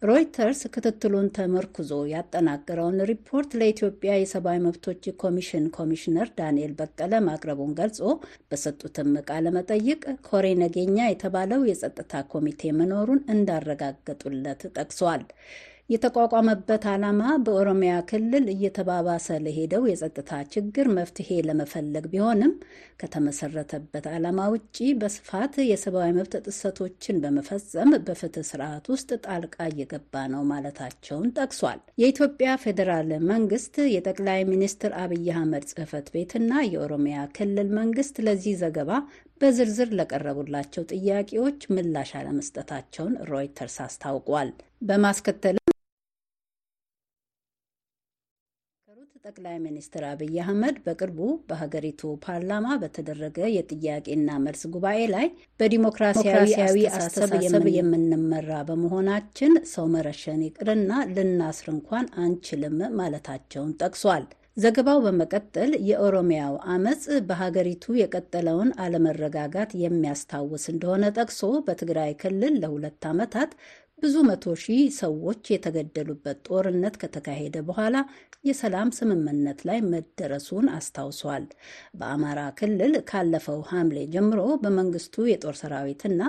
ሮይተርስ 0.03 0.61
ክትትሉን 0.74 1.28
ተመርኩዞ 1.36 1.92
ያጠናቀረውን 2.11 2.99
ሪፖርት 3.11 3.51
ለኢትዮጵያ 3.61 4.11
የሰብአዊ 4.16 4.59
መብቶች 4.66 5.05
ኮሚሽን 5.22 5.64
ኮሚሽነር 5.76 6.28
ዳንኤል 6.38 6.72
በቀለ 6.78 7.14
ማቅረቡን 7.26 7.72
ገልጾ 7.80 7.99
በሰጡትም 8.51 9.11
ቃለ 9.28 9.53
መጠይቅ 9.57 10.01
ኮሬ 10.28 10.46
ነገኛ 10.62 10.99
የተባለው 11.09 11.66
የጸጥታ 11.68 12.22
ኮሚቴ 12.32 12.70
መኖሩን 12.78 13.24
እንዳረጋገጡለት 13.34 14.62
ጠቅሷል። 14.76 15.24
የተቋቋመበት 15.91 16.82
ዓላማ 16.91 17.20
በኦሮሚያ 17.45 17.93
ክልል 18.09 18.47
እየተባባሰ 18.53 19.36
ለሄደው 19.45 19.84
የጸጥታ 19.89 20.32
ችግር 20.55 20.86
መፍትሄ 20.97 21.28
ለመፈለግ 21.47 22.07
ቢሆንም 22.12 22.53
ከተመሰረተበት 23.03 24.07
ዓላማ 24.12 24.49
ውጪ 24.55 24.78
በስፋት 25.01 25.55
የሰብአዊ 25.68 26.11
መብት 26.18 26.34
ጥሰቶችን 26.47 27.20
በመፈጸም 27.22 27.93
በፍትህ 28.07 28.47
ስርዓት 28.51 28.89
ውስጥ 28.95 29.11
ጣልቃ 29.26 29.57
እየገባ 29.70 30.24
ነው 30.34 30.43
ማለታቸውን 30.51 31.32
ጠቅሷል። 31.39 31.80
የኢትዮጵያ 32.03 32.51
ፌዴራል 32.64 33.11
መንግስት 33.32 33.76
የጠቅላይ 33.95 34.43
ሚኒስትር 34.53 34.93
አብይ 35.03 35.26
አህመድ 35.34 35.66
ጽህፈት 35.72 36.09
ቤትና 36.14 36.53
የኦሮሚያ 36.68 37.24
ክልል 37.36 37.70
መንግስት 37.80 38.16
ለዚህ 38.26 38.57
ዘገባ 38.62 38.93
በዝርዝር 39.41 39.91
ለቀረቡላቸው 39.99 40.84
ጥያቄዎች 40.93 41.61
ምላሽ 41.74 42.12
አለመስጠታቸውን 42.20 43.16
ሮይተርስ 43.30 43.78
አስታውቋል። 43.84 44.51
በማስከተልም 44.82 45.64
ጠቅላይ 49.25 49.57
ሚኒስትር 49.62 50.03
አብይ 50.09 50.35
አህመድ 50.43 50.77
በቅርቡ 50.85 51.19
በሀገሪቱ 51.49 52.11
ፓርላማ 52.25 52.66
በተደረገ 52.83 53.39
የጥያቄና 53.55 54.37
መልስ 54.45 54.62
ጉባኤ 54.75 55.01
ላይ 55.12 55.27
በዲሞክራሲያዊ 55.61 56.77
አስተሳሰብ 56.93 57.64
የምንመራ 57.77 58.51
በመሆናችን 58.69 59.55
ሰው 59.73 59.87
መረሸን 59.95 60.43
ይቅርና 60.47 60.93
ልናስር 61.14 61.69
እንኳን 61.75 62.07
አንችልም 62.25 62.77
ማለታቸውን 63.01 63.73
ጠቅሷል። 63.83 64.27
ዘገባው 64.57 65.01
በመቀጠል 65.03 65.73
የኦሮሚያው 65.89 66.55
አመፅ 66.73 67.03
በሀገሪቱ 67.29 67.85
የቀጠለውን 67.99 68.71
አለመረጋጋት 68.85 69.73
የሚያስታውስ 69.83 70.64
እንደሆነ 70.73 71.05
ጠቅሶ 71.19 71.43
በትግራይ 71.66 72.12
ክልል 72.23 72.55
ለሁለት 72.62 73.05
ዓመታት 73.11 73.53
ብዙ 73.99 74.16
መቶ 74.26 74.44
ሺህ 74.62 74.82
ሰዎች 74.99 75.42
የተገደሉበት 75.53 76.38
ጦርነት 76.49 76.94
ከተካሄደ 77.01 77.57
በኋላ 77.68 77.96
የሰላም 78.44 78.90
ስምምነት 78.99 79.61
ላይ 79.68 79.78
መደረሱን 79.88 80.66
አስታውሷል። 80.74 81.44
በአማራ 81.99 82.40
ክልል 82.59 82.92
ካለፈው 83.11 83.61
ሐምሌ 83.70 83.99
ጀምሮ 84.14 84.42
በመንግስቱ 84.62 85.26
የጦር 85.28 85.57
ሰራዊትና 85.62 86.20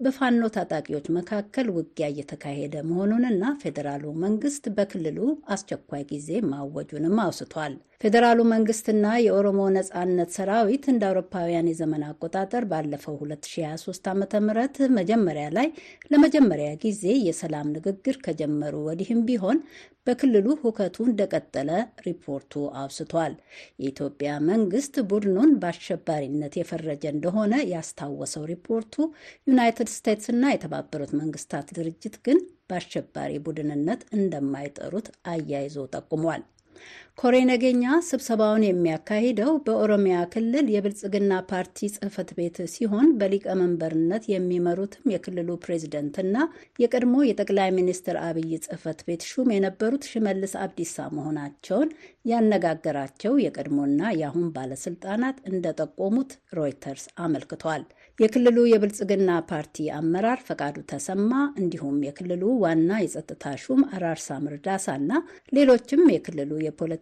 በፋኖ 0.00 0.44
ታጣቂዎች 0.54 1.06
መካከል 1.16 1.66
ውጊያ 1.74 2.06
እየተካሄደ 2.12 2.74
መሆኑንና 2.88 3.44
ፌዴራሉ 3.62 4.04
መንግስት 4.24 4.64
በክልሉ 4.76 5.18
አስቸኳይ 5.54 6.02
ጊዜ 6.10 6.40
ማወጁንም 6.50 7.16
አውስቷል። 7.24 7.74
ፌዴራሉ 8.00 8.40
መንግስትና 8.52 9.04
የኦሮሞ 9.24 9.60
ነጻነት 9.76 10.30
ሰራዊት 10.36 10.84
እንደ 10.92 11.02
አውሮፓውያን 11.08 11.70
የዘመን 11.70 12.02
አቆጣጠር 12.08 12.64
ባለፈው 12.72 13.14
2023 13.22 14.10
ዓ 14.10 14.14
ም 14.40 14.50
መጀመሪያ 14.98 15.46
ላይ 15.58 15.68
ለመጀመሪያ 16.10 16.70
ጊዜ 16.84 17.04
የሰላም 17.28 17.72
ንግግር 17.76 18.18
ከጀመሩ 18.26 18.74
ወዲህም 18.88 19.22
ቢሆን 19.28 19.60
በክልሉ 20.06 20.46
ሁከቱ 20.62 20.96
እንደቀጠለ 21.06 21.70
ሪፖርቱ 22.06 22.52
አውስቷል። 22.80 23.34
የኢትዮጵያ 23.80 24.30
መንግስት 24.50 24.94
ቡድኑን 25.10 25.52
በአሸባሪነት 25.62 26.54
የፈረጀ 26.58 27.04
እንደሆነ 27.14 27.54
ያስታወሰው 27.72 28.44
ሪፖርቱ 28.52 28.94
ዩናይትድ 29.46 29.83
ስቴትስና 29.92 30.44
የተባበሩት 30.52 31.12
መንግስታት 31.20 31.68
ድርጅት 31.76 32.16
ግን 32.26 32.38
በአሸባሪ 32.68 33.32
ቡድንነት 33.46 34.02
እንደማይጠሩት 34.18 35.08
አያይዞ 35.32 35.86
ጠቁሟል። 35.94 36.42
ኮሬ 37.18 37.36
ነገኛ 37.48 37.82
ስብሰባውን 38.06 38.62
የሚያካሂደው 38.64 39.50
በኦሮሚያ 39.66 40.16
ክልል 40.32 40.66
የብልጽግና 40.72 41.32
ፓርቲ 41.50 41.88
ጽህፈት 41.94 42.30
ቤት 42.38 42.56
ሲሆን 42.72 43.06
በሊቀመንበርነት 43.20 44.24
የሚመሩትም 44.32 45.12
የክልሉ 45.12 45.56
ፕሬዝደንትና 45.64 46.36
የቀድሞ 46.82 47.22
የጠቅላይ 47.26 47.70
ሚኒስትር 47.78 48.16
አብይ 48.24 48.50
ጽህፈት 48.64 49.02
ቤት 49.08 49.24
ሹም 49.30 49.52
የነበሩት 49.54 50.08
ሽመልስ 50.10 50.54
አብዲሳ 50.64 51.06
መሆናቸውን 51.16 51.92
ያነጋገራቸው 52.24 53.34
የቀድሞና 53.44 54.02
የአሁን 54.20 54.48
ባለስልጣናት 54.56 55.38
እንደጠቆሙት 55.50 56.30
ሮይተርስ 56.58 57.06
አመልክቷል። 57.24 57.84
የክልሉ 58.18 58.58
የብልጽግና 58.68 59.30
ፓርቲ 59.48 59.86
አመራር 59.96 60.40
ፈቃዱ 60.48 60.76
ተሰማ 60.90 61.30
እንዲሁም 61.60 61.96
የክልሉ 62.06 62.42
ዋና 62.62 63.00
የጸጥታ 63.02 63.54
ሹም 63.62 63.80
አራርሳ 63.96 64.36
ምርዳሳና 64.44 65.10
ሌሎችም 65.52 66.02
የክልሉ 66.12 66.52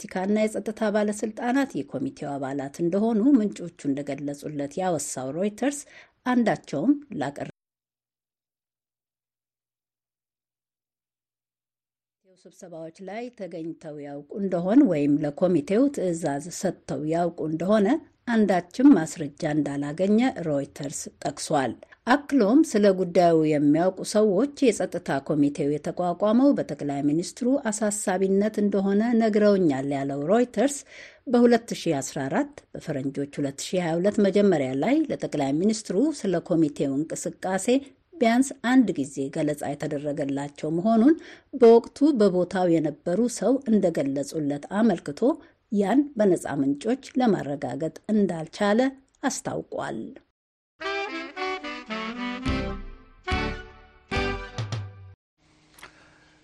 የፖለቲካና 0.05 0.36
የጸጥታ 0.42 0.80
ባለስልጣናት 0.94 1.70
የኮሚቴው 1.78 2.28
አባላት 2.32 2.76
እንደሆኑ 2.82 3.20
ምንጮቹ 3.36 3.78
እንደገለጹለት 3.88 4.72
ያወሳው 4.80 5.28
ሮይተርስ 5.36 5.78
አንዳቸውም 6.26 6.92
ላቀረ 7.20 7.48
ስብሰባዎች 12.26 12.96
ላይ 13.09 13.24
ተገኝተው 13.38 13.96
ያውቁ 14.05 14.30
እንደሆን 14.42 14.80
ወይም 14.90 15.12
ለኮሚቴው 15.24 15.84
ትዕዛዝ 15.96 16.46
ሰጥተው 16.61 17.03
ያውቁ 17.12 17.40
እንደሆነ 17.50 17.86
አንዳችም 18.28 18.88
ማስረጃ 18.96 19.42
እንዳላገኘ 19.54 20.18
ሮይተርስ 20.46 21.00
ጠቅሷል። 21.22 21.72
አክሎም 22.06 22.60
ስለ 22.70 22.84
ጉዳዩ 23.00 23.36
የሚያውቁ 23.48 23.98
ሰዎች 24.12 24.54
የጸጥታ 24.66 25.18
ኮሚቴው 25.28 25.68
የተቋቋመው 25.72 26.48
በጠቅላይ 26.58 27.00
ሚኒስትሩ 27.08 27.48
አሳሳቢነት 27.70 28.56
እንደሆነ 28.62 29.02
ነግረውኛል 29.20 29.88
ያለው 29.96 30.20
ሮይተርስ 30.30 30.76
በ2014 31.32 32.62
በፈረንጆች 32.74 33.32
2022 33.40 34.22
መጀመሪያ 34.26 34.70
ላይ 34.82 34.96
ለጠቅላይ 35.10 35.52
ሚኒስትሩ 35.60 35.98
ስለ 36.20 36.42
ኮሚቴው 36.50 36.92
እንቅስቃሴ 36.98 37.68
ቢያንስ 38.14 38.48
አንድ 38.70 38.88
ጊዜ 38.98 39.14
ገለጻ 39.34 39.62
የተደረገላቸው 39.70 40.68
መሆኑን 40.76 41.14
በወቅቱ 41.54 41.98
በቦታው 42.18 42.66
የነበሩ 42.74 43.20
ሰው 43.38 43.52
እንደገለጹለት 43.70 44.64
አመልክቶ 44.78 45.20
ያን 45.72 46.00
በነፃ 46.16 46.44
ምንጮች 46.60 47.04
ለማረጋገጥ 47.20 47.94
እንዳልቻለ 48.12 48.80
አስታውቋል። 49.24 50.00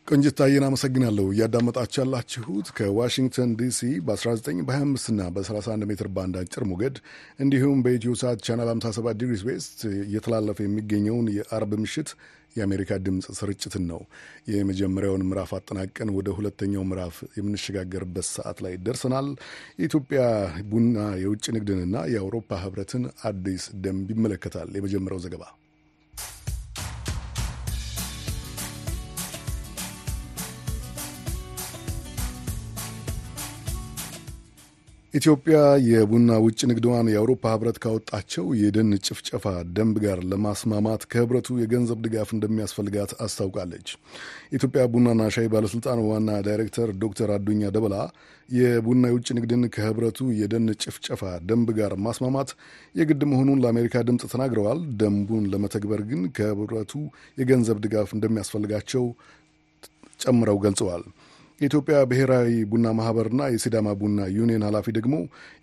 ቆንጅት 0.07 0.35
ታየን 0.39 0.65
አመሰግናለሁ። 0.67 1.25
እያዳመጣችሁ 1.33 1.99
ያላችሁት 2.03 2.69
ከዋሽንግተን 2.77 3.51
ዲሲ 3.59 3.79
በ19 4.07 4.63
በ25 4.69 5.11
እና 5.13 5.23
በ31 5.35 5.85
ሜትር 5.91 6.09
ባንድ 6.15 6.37
አጭር 6.43 6.65
ሞገድ 6.71 6.97
እንዲሁም 7.39 7.83
በኢትዮ 7.85 8.13
ሳት 8.21 8.41
ቻናል 8.47 8.71
57 8.75 9.19
degrees 9.23 9.43
west 9.49 9.79
እየተላለፈ 10.05 10.59
የሚገኘውን 10.67 11.29
የአርብ 11.37 11.75
ምሽት 11.83 12.11
የአሜሪካ 12.59 12.99
ድምፅ 13.05 13.27
ስርጭትን 13.39 13.85
ነው። 13.91 14.01
የመጀመሪያውን 14.53 15.27
ምዕራፍ 15.29 15.53
አጠናቀን 15.59 16.13
ወደ 16.17 16.29
ሁለተኛው 16.39 16.85
ምዕራፍ 16.89 17.17
የምንሸጋገርበት 17.39 18.29
ሰዓት 18.33 18.61
ላይ 18.67 18.75
ደርሰናል። 18.87 19.29
የኢትዮጵያ 19.81 20.21
ቡና 20.73 20.97
የውጭ 21.23 21.47
ንግድንና 21.57 21.97
የአውሮፓ 22.15 22.61
ሕብረትን 22.65 23.05
አዲስ 23.25 23.65
ደንብ 23.85 24.11
ይመለከታል 24.15 24.71
የመጀመሪያው 24.79 25.25
ዘገባ። 25.27 25.45
ኢትዮጵያ 35.19 35.59
የቡና 35.89 36.31
ውጭ 36.43 36.59
ንግድዋን 36.71 37.07
የአውሮፓ 37.11 37.43
ህብረት 37.53 37.77
ካወጣቸው 37.83 38.45
የደን 38.61 38.91
ጭፍጨፋ 39.07 39.45
ደንብ 39.77 39.97
ጋር 40.05 40.19
ለማስማማት 40.31 41.03
ከህብረቱ 41.13 41.57
የገንዘብ 41.61 41.99
ድጋፍ 42.05 42.29
እንደሚያስፈልጋት 42.35 43.13
አስታውቃለች። 43.25 43.89
የኢትዮጵያ 44.49 44.83
ቡናና 44.93 45.29
ሻይ 45.37 45.49
ባለስልጣን 45.55 46.03
ዋና 46.09 46.37
ዳይሬክተር 46.49 46.91
ዶክተር 47.03 47.31
አዱኛ 47.37 47.71
ደበላ 47.77 47.97
የቡና 48.49 49.03
የውጭ 49.11 49.29
ንግድን 49.39 49.65
ከህብረቱ 49.75 50.29
የደን 50.41 50.69
ጭፍጨፋ 50.85 51.23
ደንብ 51.49 51.71
ጋር 51.79 51.95
ማስማማት 52.07 52.53
የግድ 52.95 53.25
መሆኑን 53.33 53.63
ለአሜሪካ 53.65 54.05
ድምፅ 54.09 54.27
ተናግረዋል። 54.35 54.83
ደንቡን 55.03 55.47
ለመተግበር 55.55 56.03
ግን 56.11 56.23
ከህብረቱ 56.39 56.95
የገንዘብ 57.39 57.81
ድጋፍ 57.87 58.13
እንደሚያስፈልጋቸው 58.17 59.07
ጨምረው 60.23 60.61
ገልጸዋል። 60.65 61.03
የኢትዮጵያ 61.61 61.97
ብሔራዊ 62.11 62.51
ቡና 62.73 62.89
ማህበርና 62.97 63.43
የሲዳማ 63.51 63.95
ቡና 64.01 64.27
ዩኒየን 64.35 64.65
ኃላፊ 64.67 64.87
ደግሞ 64.99 65.15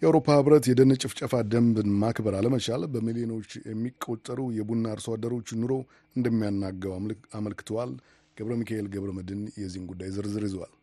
የአውሮፓ 0.01 0.27
ህብረት 0.37 0.65
የደን 0.69 0.91
ጭፍጨፋ 1.01 1.33
ደንብን 1.51 1.89
ማክበር 2.01 2.35
አለመቻል 2.39 2.83
በሚሊዮኖች 2.93 3.51
የሚቆጠሩ 3.69 4.39
የቡና 4.57 4.85
አርሶ 4.93 5.07
አደሮች 5.15 5.51
ኑሮ 5.61 5.73
እንደሚያናገው 6.15 6.93
አመልክተዋል። 7.39 7.93
ገብረ 8.37 8.53
ሚካኤል 8.59 8.89
ገብረ 8.93 9.11
መድን 9.17 9.43
የዚህን 9.59 9.85
ጉዳይ 9.91 10.09
ዝርዝር 10.15 10.45
ይዘዋል። 10.47 10.73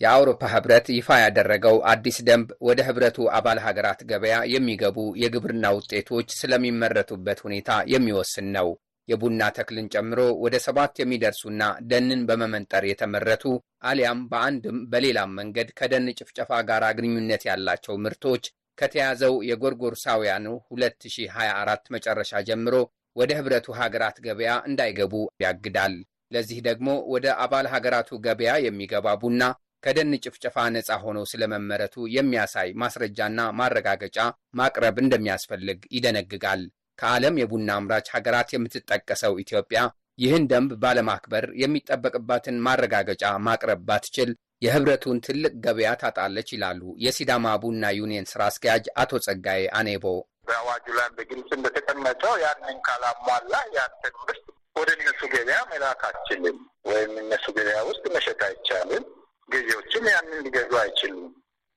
የአውሮፓ 0.00 0.42
ህብረት 0.52 0.86
ይፋ 0.96 1.08
ያደረገው 1.22 1.76
አዲስ 1.92 2.18
ደንብ 2.26 2.48
ወደ 2.66 2.80
ህብረቱ 2.88 3.28
አባል 3.38 3.58
ሀገራት 3.64 4.02
ገበያ 4.10 4.36
የሚገቡ 4.52 4.98
የግብርና 5.22 5.66
ውጤቶች 5.76 6.28
ስለሚመረቱበት 6.40 7.40
ሁኔታ 7.46 7.70
የሚወስን 7.92 8.48
ነው። 8.56 8.68
የቡና 9.08 9.42
ተክልን 9.56 9.90
ጨምሮ 9.94 10.20
ወደ 10.44 10.56
ሰባት 10.64 10.94
የሚደርሱና 11.00 11.62
ደንን 11.90 12.20
በመመንጠር 12.28 12.84
የተመረቱ 12.88 13.44
አሊያም 13.88 14.20
በአንድም 14.30 14.78
በሌላም 14.92 15.34
መንገድ 15.38 15.68
ከደን 15.78 16.06
ጭፍጨፋ 16.18 16.60
ጋር 16.70 16.84
ግንኙነት 16.98 17.44
ያላቸው 17.48 17.96
ምርቶች 18.04 18.44
ከተያዘው 18.78 19.34
የጎርጎርሳውያኑ 19.48 20.46
2024 20.72 21.92
መጨረሻ 21.94 22.42
ጀምሮ 22.48 22.74
ወደ 23.16 23.30
ህብረቱ 23.38 23.66
ሀገራት 23.80 24.18
ገበያ 24.26 24.50
እንዳይገቡ 24.68 25.14
ያግዳል። 25.44 25.94
ለዚህ 26.32 26.58
ደግሞ 26.66 26.88
ወደ 27.12 27.26
አባል 27.44 27.66
ሀገራቱ 27.72 28.10
ገበያ 28.26 28.52
የሚገባ 28.64 29.14
ቡና 29.22 29.42
ከደን 29.82 30.12
ጭፍጨፋ 30.24 30.56
ነፃ 30.74 30.90
ሆኖ 31.02 31.18
ስለመመረቱ 31.30 31.96
የሚያሳይ 32.14 32.70
ማስረጃና 32.82 33.40
ማረጋገጫ 33.58 34.16
ማቅረብ 34.58 34.96
እንደሚያስፈልግ 35.02 35.80
ይደነግጋል። 35.96 36.62
ከዓለም 36.98 37.38
የቡና 37.40 37.70
አምራች 37.78 38.06
ሀገራት 38.14 38.48
የምትጠቀሰው 38.54 39.34
ኢትዮጵያ 39.42 39.80
ይህን 40.18 40.44
ደንብ 40.50 40.70
ባለማክበር 40.82 41.44
የሚጠበቅባትን 41.60 42.56
ማረጋገጫ 42.64 43.24
ማቅረብ 43.44 43.82
ባትችል 43.88 44.30
የህብረቱን 44.62 45.18
ትልቅ 45.26 45.52
ገበያ 45.64 45.90
ታጣለች 46.00 46.48
ይላሉ 46.54 46.80
የሲዳማ 47.02 47.46
ቡና 47.62 47.90
ዩኒየን 47.98 48.28
ስራ 48.30 48.40
አስኪያጅ 48.50 48.86
አቶ 49.02 49.20
ጸጋዬ 49.26 49.62
አኔቦ። 49.78 50.04
በአዋጁ 50.48 50.86
ላይ 50.98 51.08
በግልጽ 51.16 51.50
እንደተቀመጠው 51.56 52.34
ያንን 52.44 52.78
ካላሟላ 52.86 53.54
ያንተን 53.76 54.14
ምርት 54.22 54.44
ወደ 54.78 54.90
እነሱ 54.98 55.20
ገበያ 55.32 55.58
መላክ 55.70 56.02
አትችልም 56.10 56.58
ወይም 56.90 57.12
እነሱ 57.22 57.46
ገበያ 57.56 57.78
ውስጥ 57.88 58.04
መሸጥ 58.16 58.40
አይቻልም። 58.48 59.04
ገዢዎችም 59.48 60.06
ያንን 60.12 60.40
ሊገዙ 60.46 60.72
አይችሉም። 60.82 61.30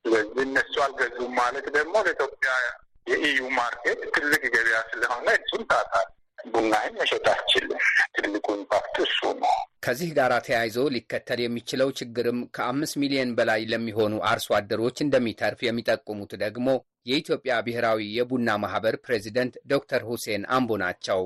ስለዚህ 0.05 0.43
እነሱ 0.47 0.73
አልገዙም 0.85 1.31
ማለት 1.39 1.65
ደግሞ 1.75 1.95
ለኢትዮጵያ 2.05 2.51
የ 3.07 3.41
EU 3.57 3.68
market 3.68 4.01
ትልቅ 4.15 4.43
ገበያ 4.53 4.79
ስለሆነ 4.91 5.27
እሱን 5.39 5.63
ታታል 5.71 6.07
ቡናህን 6.51 6.93
መሸጥ 6.99 7.25
አትችልም። 7.33 7.81
ትልቁ 8.15 8.45
impact 8.57 8.95
እሱ 9.03 9.19
ነው። 9.41 9.53
ከዚህ 9.85 10.09
ጋር 10.17 10.31
ተያይዞ 10.45 10.77
ሊከተል 10.95 11.39
የሚችለው 11.43 11.89
ችግርም 11.99 12.39
ከአምስት 12.55 12.95
ሚሊዮን 13.01 13.31
በላይ 13.37 13.61
ለሚሆኑ 13.71 14.13
አርሶ 14.29 14.49
አደሮች 14.57 14.97
እንደሚተርፍ 15.05 15.59
የሚጠቁሙት 15.65 16.33
ደግሞ 16.43 16.67
የኢትዮጵያ 17.09 17.53
ብሔራዊ 17.67 18.01
የቡና 18.17 18.49
ማህበር 18.63 18.95
ፕሬዚደንት 19.05 19.53
ዶክተር 19.71 20.03
ሁሴን 20.09 20.43
አምቦ 20.55 20.77
ናቸው። 20.83 21.21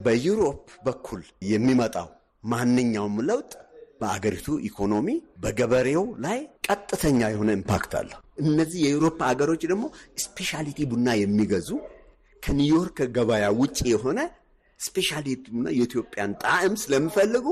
በ 0.00 0.14
Europe 0.14 0.58
በኩል 0.86 1.22
የሚመጣው 1.50 2.08
ማንኛውም 2.44 3.16
ለውጥ 3.28 3.52
በአገሪቱ 4.00 4.48
ኢኮኖሚ 4.68 5.08
በገበሬው 5.42 6.04
ላይ 6.24 6.38
ቀጥተኛ 6.66 7.20
የሆነ 7.32 7.50
impact 7.58 7.92
አለው። 8.00 8.18
እነዚህ 8.42 8.80
የአውሮፓ 8.84 9.18
ሀገሮች 9.30 9.62
ደግሞ 9.70 9.84
specialty 10.24 10.78
ቡና 10.90 11.08
የሚገዙ 11.20 11.70
ከኒውዮርክ 12.42 12.98
ገበያ 13.16 13.46
ውጭ 13.60 13.78
የሆነ 13.92 14.18
specialty 14.80 15.44
ቡና 15.52 15.68
የኢትዮጵያን 15.76 16.32
ጣዕም 16.42 16.74
ስለሚፈልጉ 16.82 17.46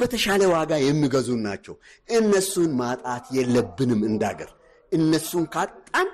በተሻለ 0.00 0.42
ዋጋ 0.52 0.72
የሚገዙ 0.82 1.28
ናቸው። 1.46 1.74
እነሱን 2.08 2.70
ማጣት 2.80 3.24
የለብንም 3.36 4.02
እንዳገር። 4.10 4.50
እነሱን 4.92 5.44
ካጣን 5.54 6.08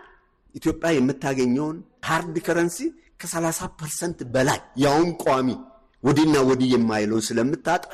ኢትዮጵያ 0.54 0.90
የምታገኘውን 0.94 1.76
hard 2.06 2.36
currency 2.46 2.78
ከ30 3.20 3.68
percent 3.78 4.18
በላይ 4.32 4.60
ያውም 4.82 5.10
ቋሚ 5.22 5.48
ወዲና 6.02 6.36
ወዲህ 6.48 6.70
የማይለውን 6.74 7.24
ስለምታጣ 7.28 7.84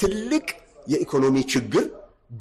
ትልቅ 0.00 0.46
የኢኮኖሚ 0.86 1.36
ችግር፣ 1.52 1.84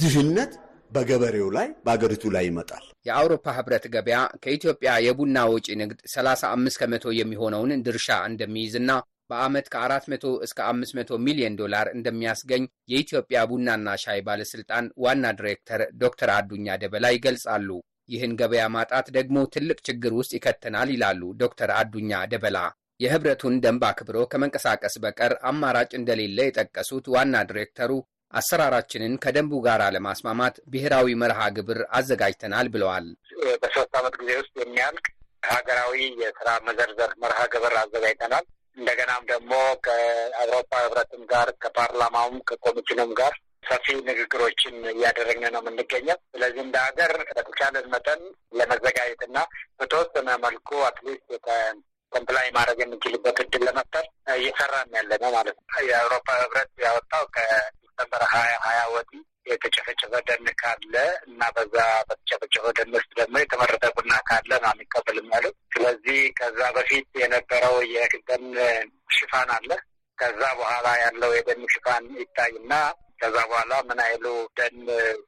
ድህነት 0.02 0.52
በገበሬው 0.92 1.50
ላይ 1.56 1.68
በአገሪቱ 1.86 2.24
ላይ 2.36 2.44
ይመጣል። 2.48 2.84
የአውሮፓ 3.06 3.46
ህብረት 3.58 3.86
ገበያ 3.94 4.18
ከኢትዮጵያ 4.44 4.92
የቡና 5.06 5.38
ወጪ 5.54 5.68
ንግድ 5.82 6.00
35 6.14 6.80
ከመቶ 6.82 7.14
የሚሆነውን 7.18 7.72
ድርሻ 7.86 8.10
እንደሚይዝና 8.30 8.89
በዓመት 9.30 9.68
ከ400 9.74 10.32
እስከ 10.46 10.60
500 10.70 11.20
ሚሊዮን 11.26 11.58
ዶላር 11.62 11.88
እንደሚያስገኝ 11.94 12.64
የኢትዮጵያ 12.92 13.39
ቡናና 13.52 13.94
ሻይ 14.04 14.20
ባለሥልጣን 14.28 14.86
ዋና 15.06 15.26
ዲሬክተር 15.39 15.84
ዶክተር 16.04 16.32
አዱኛ 16.36 16.76
ደበላ 16.84 17.14
ይገልጻሉ። 17.16 17.70
ይህን 18.10 18.34
ገበያ 18.39 18.64
ማጣት 18.76 19.08
ደግሞ 19.18 19.38
ትልቅ 19.54 19.80
ችግር 19.88 20.14
ውስጥ 20.20 20.32
ይከተናል 20.38 20.89
ይላሉ 20.96 21.22
ዶክተር 21.44 21.72
አዱኛ 21.78 22.22
ደበላ። 22.32 22.58
የህብረቱን 23.00 23.56
ደንብ 23.64 23.84
አክብሮ 23.88 24.18
ከመንቀሳቀስ 24.32 24.96
በቀር 25.04 25.34
አማራጭ 25.50 25.92
እንደሌለ 26.00 26.39
የጠቀሱት 26.46 27.06
ዋና 27.14 27.36
ዲሬክተሩ 27.50 27.92
አሰራራችንን 28.34 29.13
ከደንቡ 29.23 29.53
ጋር 29.65 29.82
ለማስማማት 29.95 30.55
ብሔራዊ 30.73 31.15
መርሃ 31.21 31.39
ግብር 31.57 31.79
አዘጋጅተናል 31.97 32.67
ብለዋል። 32.73 33.07
በሶስት 33.61 33.93
ዓመት 33.99 34.15
ጊዜ 34.21 34.32
ውስጥ 34.41 34.53
የሚያልቅ 34.61 35.05
ሀገራዊ 35.51 35.93
የስራ 36.21 36.49
መዘርዘር 36.67 37.13
መርሃ 37.23 37.39
ግብር 37.53 37.75
አዘጋጅተናል። 37.82 38.45
እንደገናም 38.77 39.23
ደግሞ 39.32 39.53
ከአውሮፓ 39.86 40.71
ህብረትም 40.84 41.23
ጋር 41.32 41.47
ከፓርላማውም 41.63 42.38
ከኮሚሽኑም 42.49 43.11
ጋር 43.19 43.34
ሰፊ 43.63 43.86
ንግግሮችን 44.07 44.75
እያደረግን 44.91 45.43
ነው 45.55 45.61
የምንገኘው። 45.63 46.17
ስለዚህ 46.32 46.61
እንደ 46.63 46.77
ሀገር 46.86 47.11
በተቻለን 47.29 47.86
መጠን 47.93 48.21
ለመዘጋጀትና 48.59 49.38
በተወሰነ 49.79 50.29
መልኩ 50.45 50.69
at 50.88 50.99
least 50.99 51.28
comply 52.12 52.47
ማድረግ 52.55 52.79
የምንችልበት 52.82 53.38
እድል 53.43 53.63
ለመፍጠር 53.67 54.05
እየሰራን 54.36 54.89
ያለ 54.97 55.11
ነው 55.23 55.29
ማለት 55.38 55.57
ነው። 55.61 55.84
የአውሮፓ 55.89 56.27
ህብረት 56.41 56.71
ያወጣው 56.86 57.25
ከዲሰምበር 57.92 58.24
ሀያ 58.34 58.54
ሀያ 58.66 58.80
ወዲህ 58.94 59.22
የተጨፈጨፈ 59.48 60.14
ደን 60.28 60.46
ካለ 60.62 60.94
እና 61.28 61.42
በዛ 61.56 61.76
በተጨፈጨፈ 62.10 62.66
ደን 62.78 62.92
ውስጥ 62.96 63.12
ደግሞ 63.20 63.36
የተመረጠ 63.42 63.84
ቡና 63.96 64.14
ካለ 64.30 64.52
ነው 64.64 64.70
አንቀበልም 64.72 65.30
ያሉት። 65.34 65.56
ስለዚህ 65.74 66.20
ከዛ 66.39 66.60
በፊት 66.78 67.08
የነበረው 67.22 67.76
የደን 67.94 68.46
ሽፋን 69.18 69.52
አለ። 69.58 69.70
ከዛ 70.18 70.42
በኋላ 70.60 70.88
ያለው 71.04 71.32
የደን 71.38 71.62
ሽፋን 71.74 72.06
ይታይና 72.22 72.74
ከዛ 73.22 73.38
በኋላ 73.50 73.74
ምን 73.89 74.00
አይሉ 74.06 74.26
ደን 74.58 74.78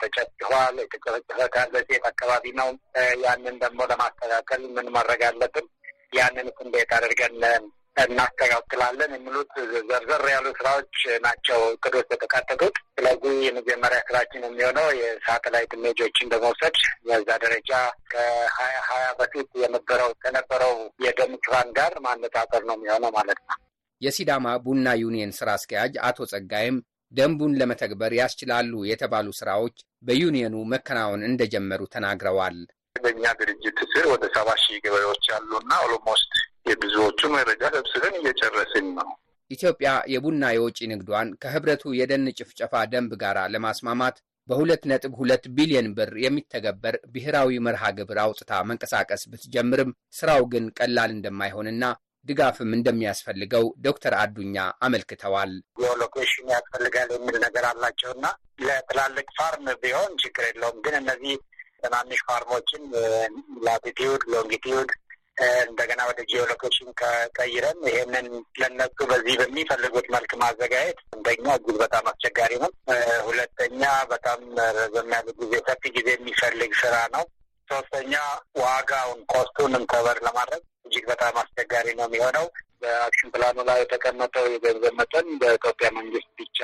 ተጨፍጭፏል፣ 0.02 0.76
የተጨፈጨፈ 0.84 1.40
ካለ 1.56 1.76
ሴት 1.90 2.06
አካባቢ 2.12 2.46
ነው። 2.60 2.70
ያንን 3.26 3.58
ደግሞ 3.64 3.80
ለማስተካከል 3.92 4.62
ምን 4.78 4.90
ማድረግ 4.96 5.24
አለብን? 5.30 5.68
ያንን 6.14 6.48
እንዴት 6.64 6.92
አድርገን 6.98 7.36
እናስተካክላለን 7.98 9.12
የሚሉት 9.16 9.52
ዘርዘር 9.90 10.24
ያሉ 10.32 10.46
ስራዎች 10.60 10.96
ናቸው 11.26 11.60
እቅዶች 11.74 12.08
የተካተቱት። 12.14 12.76
ስለዚህ 12.96 13.36
የመጀመሪያ 13.46 14.00
ስራችን 14.08 14.46
የሚሆነው 14.48 14.88
የሳተላይት 15.00 15.74
image 15.78 16.02
ኦችን 16.02 16.32
በመውሰድ 16.34 16.78
በዛ 17.08 17.30
ደረጃ 17.44 17.72
ከሀያ 18.14 18.78
ሀያ 18.90 19.06
በፊት 19.20 19.50
የነበረው 19.64 20.12
ከነበረው 20.24 20.74
የደን 21.06 21.34
ሽፋን 21.44 21.70
ጋር 21.80 21.94
ማነጻጸር 22.08 22.64
ነው 22.70 22.78
የሚሆነው 22.80 23.14
ማለት 23.18 23.42
ነው። 23.44 23.58
የሲዳማ 24.02 24.48
ቡና 24.64 24.88
ዩኒየን 25.02 25.36
ስራ 25.38 25.50
አስኪያጅ 25.58 25.94
አቶ 26.08 26.26
ጸጋዬም 26.32 26.78
ደንቡን 27.14 27.58
ለመተግበር 27.60 28.12
ያስችላሉ 28.20 28.72
የተባሉ 28.90 29.28
ስራዎች 29.40 29.76
በዩኒየኑ 30.04 30.56
መከናወን 30.74 31.22
እንደጀመሩ 31.28 31.82
ተናግረዋል። 31.94 32.58
በእኛ 32.96 33.26
ድርጅት 33.40 33.78
ስር 33.94 34.06
ወደ 34.12 34.26
ሰባ 34.36 34.50
ሺህ 34.64 34.82
ገበሬዎች 34.86 35.24
ያሉና 35.32 35.72
almost 35.86 36.34
የብዙዎቹ 36.66 37.22
መረጃ 37.34 37.62
ሰብስበን 37.76 38.16
እየጨረስን 38.20 38.88
ነው። 38.98 39.10
ኢትዮጵያ 39.52 39.90
የቡና 40.14 40.44
የወጪ 40.54 40.80
ንግዷን 40.92 41.30
ከህብረቱ 41.42 41.84
የደን 41.98 42.28
ጭፍጨፋ 42.38 42.84
ደንብ 42.94 43.12
ጋር 43.24 43.38
ለማስማማት 43.54 44.16
በሁለት 44.48 44.84
ነጥብ 44.92 45.14
ሁለት 45.20 45.44
ቢሊዮን 45.58 45.88
ብር 45.98 46.12
የሚተገበር 46.24 46.96
ብሔራዊ 47.14 47.60
መርሃ 47.66 47.92
ግብር 47.98 48.18
አውጥታ 48.24 48.52
መንቀሳቀስ 48.70 49.22
ብትጀምርም 49.32 49.92
ስራው 50.18 50.42
ግን 50.54 50.66
ቀላል 50.80 51.12
እንደማይሆንና 51.16 51.84
ድጋፍም 52.26 52.72
እንደሚያስፈልገው 52.76 53.66
ዶክተር 53.86 54.14
አዱኛ 54.20 54.58
አመልክተዋል። 54.86 55.52
location 56.02 56.48
ያስፈልጋል 56.54 57.10
የሚል 57.16 57.36
ነገር 57.46 57.66
አላቸውና 57.72 58.26
ለትላልቅ 58.66 59.28
farm 59.38 59.68
ቢሆን 59.82 60.12
ችግር 60.24 60.46
የለውም። 60.50 60.78
ግን 60.86 60.96
እነዚህ 61.02 61.36
ትናንሽ 61.84 62.20
farm 62.28 62.50
ኦችን 62.50 62.84
latitude፣ 63.66 64.22
longitude 64.34 64.92
እንደገና 65.38 66.02
ወደ 66.10 66.20
geolocation 66.32 66.90
ከቀይረን 67.00 67.80
ይሄንን 67.88 68.28
ለነሱ 68.62 68.98
በዚህ 69.12 69.36
በሚፈልጉት 69.42 70.08
መልክ 70.16 70.32
ማዘጋጀት 70.42 71.00
አንደኛ 71.16 71.46
እጅግ 71.58 71.78
በጣም 71.84 72.06
አስቸጋሪ 72.12 72.54
ነው። 72.64 72.72
ሁለተኛ 73.28 73.82
በጣም 74.12 74.42
ረዘም 74.78 75.10
ያለ 75.16 75.28
ጊዜ 75.42 75.54
ሰፊ 75.70 75.84
ጊዜ 75.98 76.10
የሚፈልግ 76.14 76.74
ስራ 76.82 76.98
ነው። 77.16 77.26
ሶስተኛ 77.68 78.14
ዋጋውን 78.64 79.22
cost 79.34 79.54
ኡንም 79.54 79.84
cover 79.92 80.18
ለማድረግ 80.28 80.64
እጅግ 80.88 81.06
በጣም 81.12 81.36
አስቸጋሪ 81.44 81.88
ነው 82.00 82.08
የሚሆነው። 82.08 82.48
በ 82.84 82.96
action 82.96 83.32
plan 83.34 83.50
ኡ 83.50 83.58
ላይ 83.68 83.78
የተቀመጠው 83.82 84.46
የገንዘብ 84.50 84.94
መጠን 85.00 85.28
በኢትዮጵያ 85.42 85.90
መንግስት 85.98 86.30
ብቻ 86.40 86.60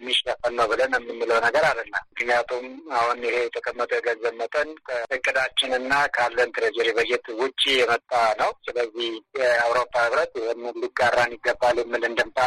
የሚሸፈን 0.00 0.54
ነው 0.58 0.66
ብለን 0.70 0.94
የምንለው 0.98 1.38
ነገር 1.46 1.64
አይደለም። 1.68 2.04
ምክንያቱም 2.10 2.66
አሁን 2.98 3.18
ይሄ 3.26 3.36
የተቀመጠው 3.44 3.98
የገንዘብ 3.98 4.34
መጠን 4.40 4.70
ከእቅዳችን 4.88 5.72
እና 5.78 5.92
ካለን 6.16 6.54
treasury 6.56 6.88
በጀት 6.98 7.26
ውጭ 7.40 7.62
የመጣ 7.76 8.12
ነው። 8.40 8.52
ስለዚህ 8.66 9.10
የአውሮፓ 9.40 9.94
ህብረት 10.06 10.34
ይህንን 10.40 10.78
ሊጋራን 10.84 11.34
ይገባል 11.36 11.78
የሚል 11.82 12.04
እንድምታ 12.10 12.38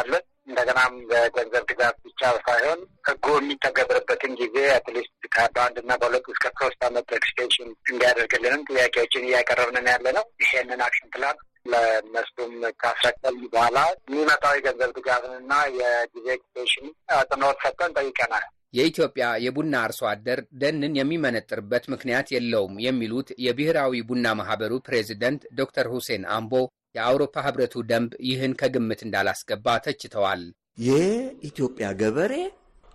እንደገናም 0.48 0.94
በገንዘብ 1.10 1.64
ድጋፍ 1.70 1.94
ብቻ 2.06 2.22
ሳይሆን 2.46 2.80
ህጉ 3.08 3.26
የሚተገብርበትን 3.36 4.32
ጊዜ 4.40 4.56
at 4.74 4.85
least 4.85 5.12
በአንድ 5.54 5.76
እና 5.82 5.92
በሁለት 6.00 6.26
እስከ 6.32 6.52
ሶስት 6.60 6.80
አመት 6.88 7.14
extension 7.18 7.68
እንዲያደርግልንም 7.90 8.66
ጥያቄዎችን 8.70 9.26
እያቀረብንን 9.28 9.88
ያለ 9.92 10.06
ነው። 10.18 10.24
ይሄንን 10.44 10.82
action 10.86 11.08
plan 11.14 11.38
ለእነሱም 11.66 12.52
ካስረከብን 12.80 13.36
በኋላ 13.52 13.78
የሚመጣው 14.04 14.54
የገንዘብ 14.56 14.90
ድጋፍንና 14.96 15.52
የጊዜ 15.78 16.26
extension 16.36 16.86
አጽንኦት 17.16 17.58
ሰጥተን 17.64 17.94
ጠይቀናል። 17.98 18.46
የኢትዮጵያ 18.74 19.24
የቡና 19.44 19.74
አርሶ 19.84 20.00
አደር 20.10 20.40
ደንን 20.60 20.94
የሚመነጥርበት 20.98 21.84
ምክንያት 21.92 22.28
የለውም 22.34 22.80
የሚሉት 22.86 23.28
የብሔራዊ 23.44 24.00
ቡና 24.08 24.26
ማህበሩ 24.40 24.72
ፕሬዚደንት 24.86 25.42
ዶክተር 25.60 25.88
ሁሴን 25.94 26.24
አምቦ 26.36 26.54
የአውሮፓ 26.94 27.36
ህብረቱ 27.46 27.74
ደንብ 27.90 28.10
ይህን 28.28 28.52
ከግምት 28.60 29.00
እንዳላስገባ 29.06 29.76
ተችተዋል። 29.86 30.42
የኢትዮጵያ 30.78 31.86
ገበሬ 32.00 32.34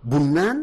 ቡናን 0.02 0.58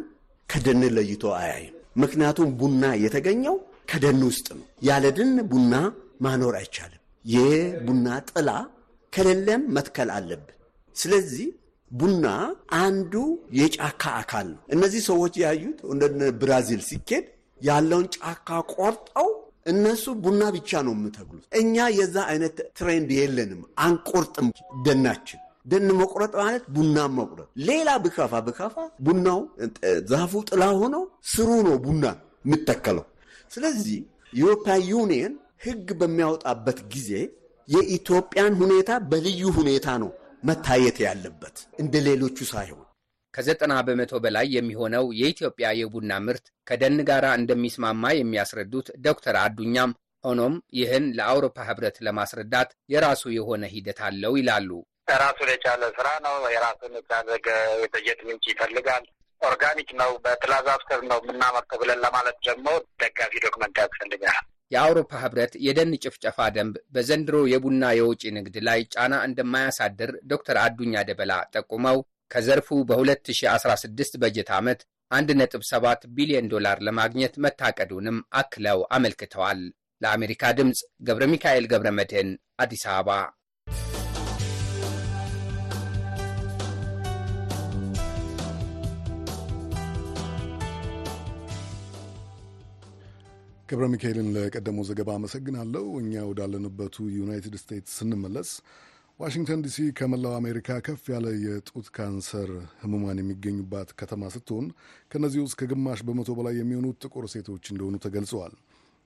ከደን 0.49 0.83
ለይቶ 0.97 1.23
አያይም። 1.39 1.73
ምክንያቱም 2.01 2.49
ቡና 2.59 2.83
የተገኘው 3.03 3.55
ከደን 3.91 4.21
ውስጥ 4.27 4.47
ነው። 4.57 4.65
ያለ 4.87 5.05
ደን 5.17 5.35
ቡና 5.51 5.73
ማኖር 6.21 6.55
አይቻልም። 6.59 6.96
የቡና 7.27 8.07
ጥላ 8.29 8.49
ከሌለም 9.13 9.61
መትከል 9.75 10.09
አለብን። 10.15 10.53
ስለዚህ 10.95 11.47
ቡና 11.91 12.25
አንዱ 12.79 13.13
የጫካ 13.59 14.03
አካል 14.21 14.47
ነው። 14.53 14.61
እነዚህ 14.75 15.01
ሰዎች 15.09 15.33
ያዩት 15.43 15.79
እንደ 15.91 16.03
ብራዚል 16.41 16.81
ሲኬድ 16.87 17.25
ያለውን 17.59 18.07
ጫካ 18.17 18.47
ቆርጠው 18.73 19.29
እነሱ 19.71 20.05
ቡና 20.23 20.41
ብቻ 20.55 20.81
ነው 20.87 20.93
የምተክሉት። 20.97 21.45
እኛ 21.61 21.75
የዛ 21.97 22.17
አይነት 22.31 22.57
trend 22.77 23.09
የለንም። 23.17 23.61
አንቆርጥም 23.85 24.47
ደናችን። 24.85 25.41
ደን 25.71 25.87
መቁረጥ 25.99 26.33
ማለት 26.41 26.65
ቡና 26.75 26.97
መቁረጥ። 27.15 27.47
ሌላ 27.69 27.89
ቢከፋ 28.03 28.33
ቢከፋ 28.47 28.75
ቡናው 29.05 29.39
ዛፉ 30.11 30.43
ጥላ 30.49 30.63
ሆኖ 30.79 30.95
ስሩ 31.31 31.49
ነው 31.67 31.75
ቡና 31.85 32.05
የሚተከለው። 32.45 33.05
ስለዚህ 33.51 33.97
የኢሮፓ 34.33 34.67
ዩኒየን 34.91 35.33
ሕግ 35.61 35.87
በሚያወጣበት 35.99 36.79
ጊዜ 36.93 37.11
የኢትዮጵያን 37.67 38.53
ሁኔታ 38.61 38.91
በልዩ 39.09 39.41
ሁኔታ 39.57 39.87
ነው 40.03 40.11
መታየት 40.43 40.97
ያለበት 41.05 41.57
እንደ 41.81 41.95
ሌሎቹ 42.07 42.37
ሳይሆን 42.51 42.83
ከዘጠና 43.33 43.73
በመቶ 43.87 44.13
በላይ 44.23 44.45
የሚሆነው 44.55 45.05
የኢትዮጵያ 45.19 45.67
የቡና 45.79 46.11
ምርት 46.25 46.45
ከደን 46.67 46.97
ጋር 47.09 47.25
እንደሚስማማ 47.33 48.03
የሚያስረዱት 48.15 48.87
ዶክተር 49.07 49.35
አዱኛም 49.43 49.91
ሆኖም 50.23 50.55
ይህን 50.77 51.05
ለአውሮፓ 51.17 51.57
ህብረት 51.67 51.97
ለማስረዳት 52.05 52.69
የራሱ 52.93 53.23
የሆነ 53.35 53.63
ሂደት 53.73 53.99
አለው 54.07 54.33
ይላሉ። 54.39 54.69
ራሱን 55.17 55.49
የቻለ 55.53 55.83
ስራ 55.97 56.07
ነው። 56.25 56.35
የራሱን 56.53 56.95
የቻለ 56.99 57.27
የበጀት 57.79 58.19
ምንጭ 58.27 58.45
ይፈልጋል። 58.53 59.05
ኦርጋኒክ 59.41 59.89
ነው፣ 59.99 60.11
በፕላዛ 60.23 60.67
ስር 60.83 61.01
ነው 61.09 61.19
የምናመርተው 61.21 61.79
ብለን 61.81 61.99
ለማለት 62.05 62.37
ደግሞ 62.47 62.67
ደጋፊ 63.01 63.33
document 63.45 63.75
ያስፈልጋል። 63.83 64.39
የአውሮፓ 64.71 65.11
ህብረት 65.21 65.53
የደን 65.65 65.91
ጭፍጨፋ 66.03 66.47
ደንብ 66.55 66.75
በዘንድሮ 66.93 67.37
የቡና 67.51 67.83
የውጭ 67.97 68.23
ንግድ 68.37 68.55
ላይ 68.67 68.79
ጫና 68.93 69.15
እንደማያሳድር 69.27 70.11
ዶክተር 70.31 70.57
አዱኛ 70.63 71.03
ደበላ 71.09 71.33
ጠቁመው 71.53 71.99
ከዘርፉ 72.31 72.69
በ2016 72.89 74.19
በጀት 74.23 74.49
ዓመት 74.57 74.79
1.7 75.11 76.07
ቢሊዮን 76.15 76.49
ዶላር 76.53 76.77
ለማግኘት 76.87 77.35
መታቀዱንም 77.43 78.17
አክለው 78.39 78.81
አመልክተዋል። 78.95 79.61
ለአሜሪካ 80.01 80.51
ድምፅ 80.57 80.79
ገብረ 81.07 81.25
ሚካኤል 81.31 81.65
ገብረ 81.71 81.89
መድህን 81.99 82.29
አዲስ 82.59 82.83
አበባ። 82.91 83.11
ገብረ 93.69 93.85
ሚካኤልን 93.91 94.27
ለቀደመው 94.35 94.85
ዘገባ 94.89 95.09
አመሰግናለሁ። 95.17 95.85
እኛ 96.01 96.21
ወዳለንበቱ 96.27 96.95
ዩናይትድ 97.15 97.55
ስቴትስ 97.61 97.95
ስንመለስ 97.97 98.49
ዋሽንግተን 99.19 99.63
ዲሲ 99.65 99.77
ከመላው 99.97 100.33
አሜሪካ 100.37 100.77
ከፍ 100.85 101.03
ያለ 101.13 101.27
የጡት 101.43 101.87
ካንሰር 101.95 102.49
ህሙማን 102.81 103.19
የሚገኙባት 103.21 103.89
ከተማ 103.99 104.29
ስትሆን 104.35 104.65
ከእነዚህ 105.11 105.41
ውስጥ 105.45 105.57
ከግማሽ 105.61 106.01
በመቶ 106.07 106.37
በላይ 106.39 106.55
የሚሆኑት 106.59 106.99
ጥቁር 107.05 107.27
ሴቶች 107.33 107.65
እንደሆኑ 107.73 107.97
ተገልጸዋል። 108.05 108.53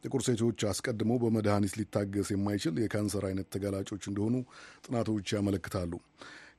ጥቁር 0.04 0.24
ሴቶች 0.28 0.60
አስቀድሞ 0.70 1.18
በመድኃኒት 1.24 1.74
ሊታገስ 1.80 2.30
የማይችል 2.34 2.78
የካንሰር 2.84 3.26
አይነት 3.30 3.50
ተጋላጮች 3.56 4.06
እንደሆኑ 4.12 4.36
ጥናቶች 4.86 5.34
ያመለክታሉ። 5.36 5.92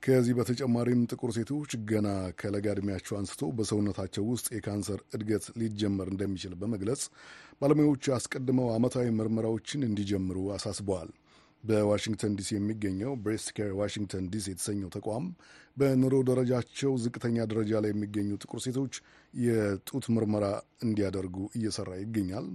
ከዚህ 0.03 0.35
በተጨማሪም 0.37 1.01
ጥቁር 1.11 1.31
ሴቶች 1.37 1.73
ገና 1.89 2.09
ከለጋ 2.41 2.67
ዕድሜያቸው 2.73 3.15
አንስቶ 3.19 3.51
በሰውነታቸው 3.59 4.25
ውስጥ 4.31 4.47
የካንሰር 4.55 5.01
እድገት 5.15 5.45
ሊጀመር 5.61 6.09
እንደሚችል 6.13 6.55
በመግለጽ 6.61 7.03
ባለሙያዎች 7.61 8.07
አስቀድመው 8.17 8.69
ዓመታዊ 8.77 9.07
ምርመራዎችን 9.19 9.87
እንዲጀምሩ 9.89 10.39
አሳስበዋል። 10.57 11.11
በዋሽንግተን 11.65 12.35
ዲሲ 12.39 12.51
የሚገኘው 12.57 13.13
ብሬስት 13.25 13.51
ኬር 13.57 13.71
ዋሽንግተን 13.81 14.25
ዲሲ 14.33 14.47
የተሰኘው 14.53 14.91
ተቋም 14.97 15.27
በኑሮ 15.77 16.15
ደረጃቸው 16.31 16.93
ዝቅተኛ 17.03 17.47
ደረጃ 17.53 17.83
ላይ 17.85 17.93
የሚገኙ 17.93 18.31
ጥቁር 18.43 18.63
ሴቶች 18.67 18.95
የጡት 19.35 20.07
ምርመራ 20.17 20.47
እንዲያደርጉ 20.87 21.37
እየሰራ 21.59 21.93
ይገኛል። 22.03 22.49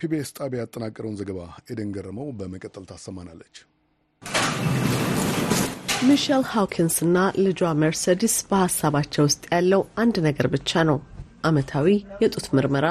ፒቢኤስ 0.00 0.32
ጣቢያ 0.38 0.64
ያጠናቀረውን 0.64 1.18
ዘገባ 1.20 1.40
ኤደን 1.68 1.92
ገረመው 1.96 2.30
በመቀጠል 2.38 2.86
ታሰማናለች። 2.90 3.56
ሚሼል 6.08 6.42
ሃውኪንስ 6.50 6.94
እና 7.04 7.16
ልጇ 7.44 7.60
ሜርሴዲስ 7.80 8.34
በሀሳባቸው 8.48 9.24
ውስጥ 9.26 9.42
ያለው 9.52 9.82
አንድ 10.02 10.16
ነገር 10.26 10.46
ብቻ 10.54 10.82
ነው፣ 10.88 10.98
ዓመታዊ 11.44 11.86
የጡት 12.22 12.46
ምርመራ። 12.56 12.86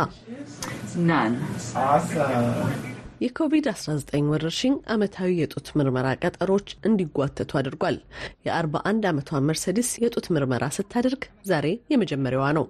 የኮቪድ-19 3.21 4.29
ወረርሽኝ 4.31 4.75
ዓመታዊ 4.93 5.31
የጡት 5.39 5.69
ምርመራ 5.79 6.07
ቀጠሮች 6.21 6.67
እንዲጓተቱ 6.87 7.57
አድርጓል። 7.61 7.97
የ41 8.47 9.07
ዓመቷ 9.11 9.41
መርሴዲስ 9.47 9.89
የጡት 10.03 10.27
ምርመራ 10.35 10.65
ስታደርግ 10.77 11.23
ዛሬ 11.45 11.65
የመጀመሪያዋ 11.93 12.45
ነው። 12.59 12.67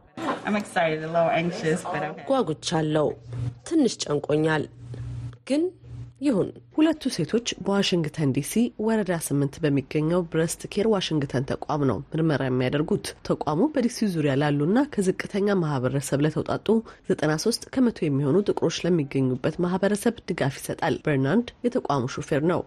ጓጉቻለሁ። 2.29 3.09
ትንሽ 3.69 3.95
ጨንቆኛል 4.05 4.65
ግን 5.47 5.61
ይሁን። 6.21 6.47
ሁለቱ 6.75 7.01
ሴቶች 7.15 7.47
በዋሽንግተን 7.65 8.33
ዲሲ 8.37 8.53
ወረዳ 8.85 9.11
ስምንት 9.25 9.55
በሚገኘው 9.63 10.21
ብረስት 10.31 10.61
ኬር 10.73 10.87
ዋሽንግተን 10.93 11.47
ተቋም 11.51 11.83
ነው 11.89 11.99
ምርመራ 12.09 12.41
የሚያደርጉት። 12.47 13.07
ተቋሙ 13.27 13.69
በዲሲ 13.75 14.09
ዙሪያ 14.13 14.33
ላሉና 14.41 14.83
ከዝቅተኛ 14.93 15.57
ማህበረሰብ 15.61 16.23
ለተውጣጡ 16.25 16.67
93 17.13 17.69
ከመቶ 17.75 17.99
የሚሆኑ 18.05 18.37
ጥቁሮች 18.47 18.79
ለሚገኙበት 18.85 19.57
ማህበረሰብ 19.65 20.17
ድጋፍ 20.29 20.57
ይሰጣል። 20.61 20.97
በርናንድ 21.05 21.47
የተቋሙ 21.67 22.11
ሹፌር 22.15 22.43
ነው። 22.51 22.61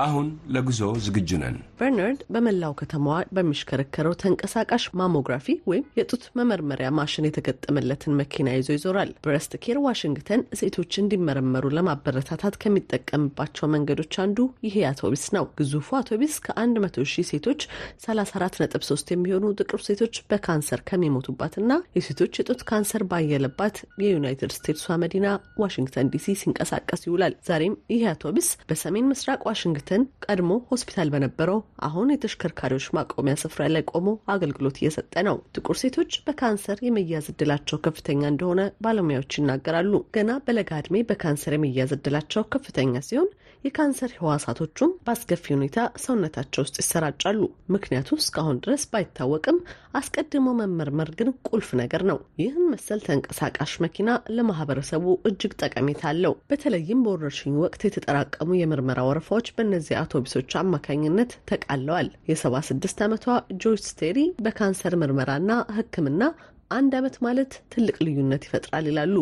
አሁን 0.00 0.26
ለጉዞ 0.54 0.80
ዝግጁ 1.04 1.30
ነን። 1.40 1.56
በርናርድ 1.78 2.20
በመላው 2.34 2.72
ከተማዋ 2.80 3.16
በሚሽከረከረው 3.36 4.14
ተንቀሳቃሽ 4.20 4.84
ማሞግራፊ 4.98 5.46
ወይም 5.70 5.84
የጡት 5.98 6.24
መመርመሪያ 6.38 6.88
ማሽን 6.98 7.26
የተገጠመለትን 7.28 8.16
መኪና 8.20 8.48
ይዞ 8.56 8.68
ይዞራል። 8.76 9.10
ብረስት 9.24 9.52
ኬር 9.64 9.78
ዋሽንግተን 9.86 10.42
ሴቶች 10.60 10.98
እንዲመረመሩ 11.02 11.64
ለማበረታታት 11.76 12.58
ከሚጠቀምባቸው 12.62 13.70
መንገዶች 13.74 14.14
አንዱ 14.24 14.38
ይሄ 14.66 14.76
አውቶቢስ 14.90 15.26
ነው። 15.36 15.46
ግዙፉ 15.60 15.88
አውቶቢስ 16.00 16.36
ከ100 16.46 17.06
ሺህ 17.12 17.28
ሴቶች 17.32 17.60
34.3 18.06 19.14
የሚሆኑ 19.14 19.44
ጥቁር 19.60 19.82
ሴቶች 19.86 20.14
በካንሰር 20.30 20.82
ከሚሞቱባትና 20.90 21.68
የሴቶች 21.96 22.40
የጡት 22.40 22.62
ካንሰር 22.70 23.04
ባየለባት 23.10 23.76
የዩናይትድ 24.04 24.52
ስቴትሷ 24.56 24.96
መዲና 25.02 25.26
ዋሽንግተን 25.62 26.10
ዲሲ 26.12 26.36
ሲንቀሳቀስ 26.40 27.02
ይውላል። 27.06 27.36
ዛሬም 27.48 27.74
ይሄ 27.92 28.02
አውቶቢስ 28.10 28.50
በሰሜን 28.68 29.08
ምስራቅ 29.10 29.40
ዋሽንግተን 29.48 29.88
ዋሽንግተን 29.90 30.02
ቀድሞ 30.24 30.50
ሆስፒታል 30.68 31.08
በነበረው 31.12 31.56
አሁን 31.86 32.12
የተሽከርካሪዎች 32.12 32.84
ማቆሚያ 32.96 33.34
ስፍራ 33.40 33.62
ላይ 33.74 33.82
ቆሞ 33.92 34.06
አገልግሎት 34.34 34.76
እየሰጠ 34.80 35.14
ነው። 35.28 35.36
ጥቁር 35.54 35.76
ሴቶች 35.82 36.20
በካንሰር 36.26 36.78
የመያዝ 36.86 37.26
እድላቸው 37.32 37.82
ከፍተኛ 37.86 38.22
እንደሆነ 38.30 38.60
ባለሙያዎች 38.84 39.38
ይናገራሉ። 39.38 40.02
ገና 40.16 40.38
በለጋ 40.46 40.78
ዕድሜ 40.82 41.02
በካንሰር 41.10 41.54
የመያዝ 41.56 41.92
እድላቸው 41.96 42.44
ከፍተኛ 42.54 42.94
ሲሆን 43.08 43.30
የካንሰር 43.64 44.10
ህዋሳቶቹም 44.18 44.92
በአስከፊ 45.04 45.44
ሁኔታ 45.54 45.76
ሰውነታቸው 46.02 46.62
ውስጥ 46.64 46.76
ይሰራጫሉ። 46.82 47.40
ምክንያቱ 47.74 48.18
እስካሁን 48.20 48.60
ድረስ 48.64 48.82
ባይታወቅም 48.92 49.58
አስቀድሞ 50.00 50.46
መመርመር 50.60 51.10
ግን 51.18 51.28
ቁልፍ 51.48 51.68
ነገር 51.80 52.02
ነው። 52.10 52.18
ይህን 52.42 52.64
መሰል 52.72 53.00
ተንቀሳቃሽ 53.06 53.72
መኪና 53.84 54.08
ለማህበረሰቡ 54.36 55.04
እጅግ 55.30 55.54
ጠቀሜታ 55.62 56.02
አለው። 56.12 56.34
በተለይም 56.50 57.02
በወረርሽኙ 57.04 57.54
ወቅት 57.64 57.84
የተጠራቀሙ 57.86 58.50
የምርመራ 58.58 59.00
ወረፋዎች 59.08 59.48
በእነዚህ 59.80 59.98
አውቶቡሶች 59.98 60.50
አማካኝነት 60.60 61.30
ተቃለዋል። 61.50 62.08
የ76 62.28 62.98
ዓመቷ 63.04 63.24
ጆይስ 63.62 63.86
ቴሪ 64.00 64.18
በካንሰር 64.44 64.94
ምርመራና 65.00 65.48
ሕክምና 65.76 66.22
አንድ 66.70 66.92
ዓመት 66.98 67.16
ማለት 67.26 67.52
ትልቅ 67.72 67.96
ልዩነት 68.04 68.42
ይፈጥራል 68.46 68.84
ይላሉ። 68.90 69.14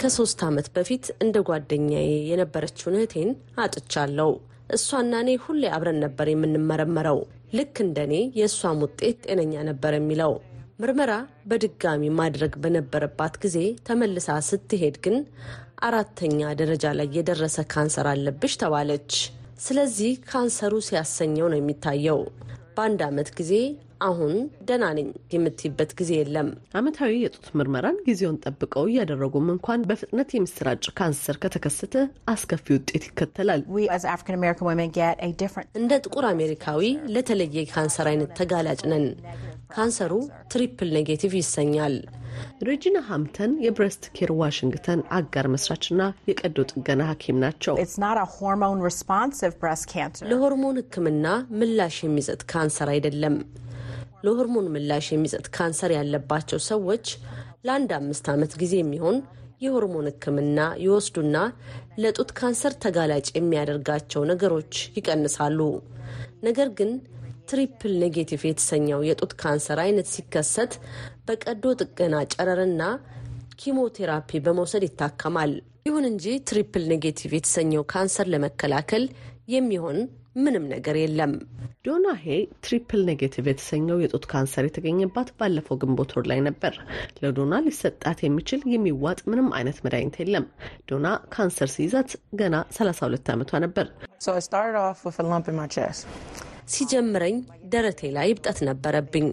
ከሶስት 0.00 0.42
ዓመት 0.48 0.68
በፊት 0.76 1.06
እንደ 1.24 1.36
ጓደኛዬ 1.48 2.10
የነበረችውን 2.30 2.98
እህቴን 3.00 3.30
አጥቻለሁ። 3.64 4.30
እሷና 4.76 5.14
እኔ 5.24 5.32
ሁሌ 5.44 5.62
አብረን 5.76 6.00
ነበር 6.04 6.28
የምንመረመረው። 6.32 7.20
ልክ 7.58 7.76
እንደ 7.82 7.98
እኔ 8.08 8.16
የእሷም 8.40 8.82
ውጤት 8.86 9.18
ጤነኛ 9.28 9.64
ነበር 9.70 9.94
የሚለው 9.98 10.34
ምርመራ 10.80 11.12
በድጋሚ 11.50 12.04
ማድረግ 12.18 12.52
በነበረባት 12.62 13.34
ጊዜ 13.42 13.58
ተመልሳ 13.88 14.28
ስትሄድ 14.46 14.96
ግን 15.04 15.16
አራተኛ 15.84 16.40
ደረጃ 16.60 16.84
ላይ 16.98 17.08
የደረሰ 17.16 17.56
ካንሰር 17.72 18.06
አለብሽ 18.10 18.52
ተባለች። 18.60 19.12
ስለዚህ 19.64 20.12
ካንሰሩ 20.30 20.74
ሲያሰኘው 20.86 21.48
ነው 21.52 21.58
የሚታየው። 21.60 22.20
በአንድ 22.76 23.00
ዓመት 23.06 23.28
ጊዜ 23.38 23.52
አሁን 24.04 24.32
ደህና 24.68 24.84
ነኝ 24.96 25.06
የምትይበት 25.34 25.90
ጊዜ 25.98 26.10
የለም። 26.16 26.48
ዓመታዊ 26.78 27.12
የጡት 27.20 27.46
ምርመራን 27.58 27.98
ጊዜውን 28.06 28.40
ጠብቀው 28.44 28.84
እያደረጉም 28.90 29.46
እንኳን 29.54 29.84
በፍጥነት 29.90 30.30
የሚሰራጭ 30.34 30.84
ካንሰር 30.98 31.36
ከተከሰተ 31.42 31.94
አስከፊ 32.32 32.66
ውጤት 32.76 33.04
ይከተላል። 33.08 33.62
እንደ 35.80 35.92
ጥቁር 36.04 36.26
አሜሪካዊ 36.32 36.82
ለተለየ 37.14 37.66
ካንሰር 37.72 38.08
አይነት 38.12 38.32
ተጋላጭ 38.40 38.80
ነን። 38.92 39.06
ካንሰሩ 39.74 40.12
triple 40.52 40.88
negative 40.96 41.32
ይሰኛል። 41.38 41.94
ሬጂና 42.66 42.98
ሃምተን 43.08 43.52
የብረስት 43.64 44.04
ኬር 44.16 44.30
ዋሽንግተን 44.40 45.00
አጋር 45.18 45.46
መስራችና 45.54 46.00
የቀዶ 46.28 46.56
ጥገና 46.70 47.02
ሐኪም 47.10 47.36
ናቸው። 47.44 47.74
ለሆርሞን 50.32 50.78
ሕክምና 50.82 51.26
ምላሽ 51.58 51.96
የሚሰጥ 52.06 52.40
ካንሰር 52.52 52.90
አይደለም። 52.94 53.36
ለሆርሞን 54.26 54.68
ምላሽ 54.74 55.06
የሚሰጥ 55.12 55.46
ካንሰር 55.56 55.92
ያለባቸው 55.96 56.60
ሰዎች 56.70 57.06
ለአንድ 57.66 57.90
አምስት 57.98 58.26
ዓመት 58.32 58.52
ጊዜ 58.62 58.74
የሚሆን 58.80 59.16
የሆርሞን 59.64 60.06
ሕክምና 60.10 60.60
ይወስዱና 60.84 61.36
ለጡት 61.98 62.30
ካንሰር 62.38 62.74
ተጋላጭ 62.84 63.26
የሚያደርጋቸው 63.34 64.22
ነገሮች 64.30 64.72
ይቀንሳሉ። 64.98 65.60
ነገር 66.42 66.68
ግን 66.78 66.90
triple 67.48 67.92
negative 68.02 68.42
የተሰኘው 68.48 69.00
የጡት 69.06 69.32
ካንሰር 69.40 69.78
አይነት 69.82 70.06
ሲከሰት 70.12 70.72
በቀዶ 71.26 71.74
ጥገና 71.82 72.14
ጨረርና 72.34 72.82
ኪሞቴራፒ 73.60 74.30
በመውሰድ 74.46 74.84
ይታከማል። 74.86 75.52
ይሁን 75.86 76.04
እንጂ 76.10 76.26
triple 76.48 76.84
negative 76.92 77.32
የተሰኘው 77.36 77.82
ካንሰር 77.92 78.28
ለመከላከል 78.34 79.04
የሚሆን 79.54 79.98
ምንም 80.36 80.64
ነገር 80.72 80.96
የለም። 81.00 81.32
ዶና 81.84 82.06
ሄ 82.22 82.26
triple 82.64 83.00
negative 83.08 83.44
የተሰኘው 83.50 83.98
የጡት 84.02 84.24
ካንሰር 84.30 84.64
የተገኘባት 84.68 85.28
ባለፈው 85.38 85.78
ግንቦት 85.82 86.12
ወር 86.16 86.24
ላይ 86.30 86.40
ነበር። 86.46 86.74
ለዶና 87.20 87.60
ሊሰጣት 87.66 88.20
የሚችል 88.24 88.62
የሚዋጥ 88.74 89.20
ምንም 89.30 89.50
አይነት 89.58 89.78
መድኃኒት 89.86 90.16
የለም። 90.22 90.46
ዶና 90.90 91.06
ካንሰር 91.34 91.70
ሲይዛት 91.74 92.10
ገና 92.40 92.56
32 92.78 93.32
ዓመቷ 93.34 93.60
ነበር። 93.66 93.88
ሲጀምረኝ 96.68 97.36
ደረቴ 97.72 98.00
ላይ 98.16 98.28
እብጠት 98.32 98.58
ነበረብኝ። 98.68 99.26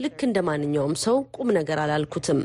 ልክ 0.00 0.18
እንደ 0.26 0.38
ማንኛውም 0.48 0.94
ሰው 1.04 1.16
ቁም 1.36 1.48
ነገር 1.58 1.78
አላልኩትም። 1.82 2.40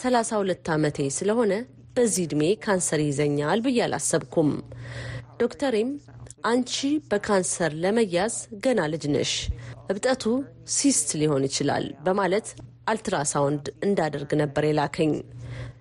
32 0.00 0.70
ዓመቴ 0.74 0.98
ስለሆነ 1.18 1.52
በዚህ 1.96 2.24
ዕድሜ 2.26 2.42
ካንሰር 2.64 3.00
ይዘኛል 3.04 3.60
ብዬ 3.64 3.78
አላሰብኩም። 3.86 4.50
ዶክተሬም 5.40 5.90
አንቺ 6.44 6.74
በካንሰር 7.10 7.72
ለመያዝ 7.82 8.34
ገና 8.64 8.80
ልጅ 8.92 9.04
ነሽ፣ 9.14 9.32
እብጠቱ 9.90 10.24
cyst 10.76 11.08
ሊሆን 11.20 11.44
ይችላል 11.48 11.86
በማለት 12.06 12.48
አልትራሳውንድ 12.90 13.66
እንዳደርግ 13.86 14.30
ነበር 14.42 14.64
የላከኝ። 14.68 15.12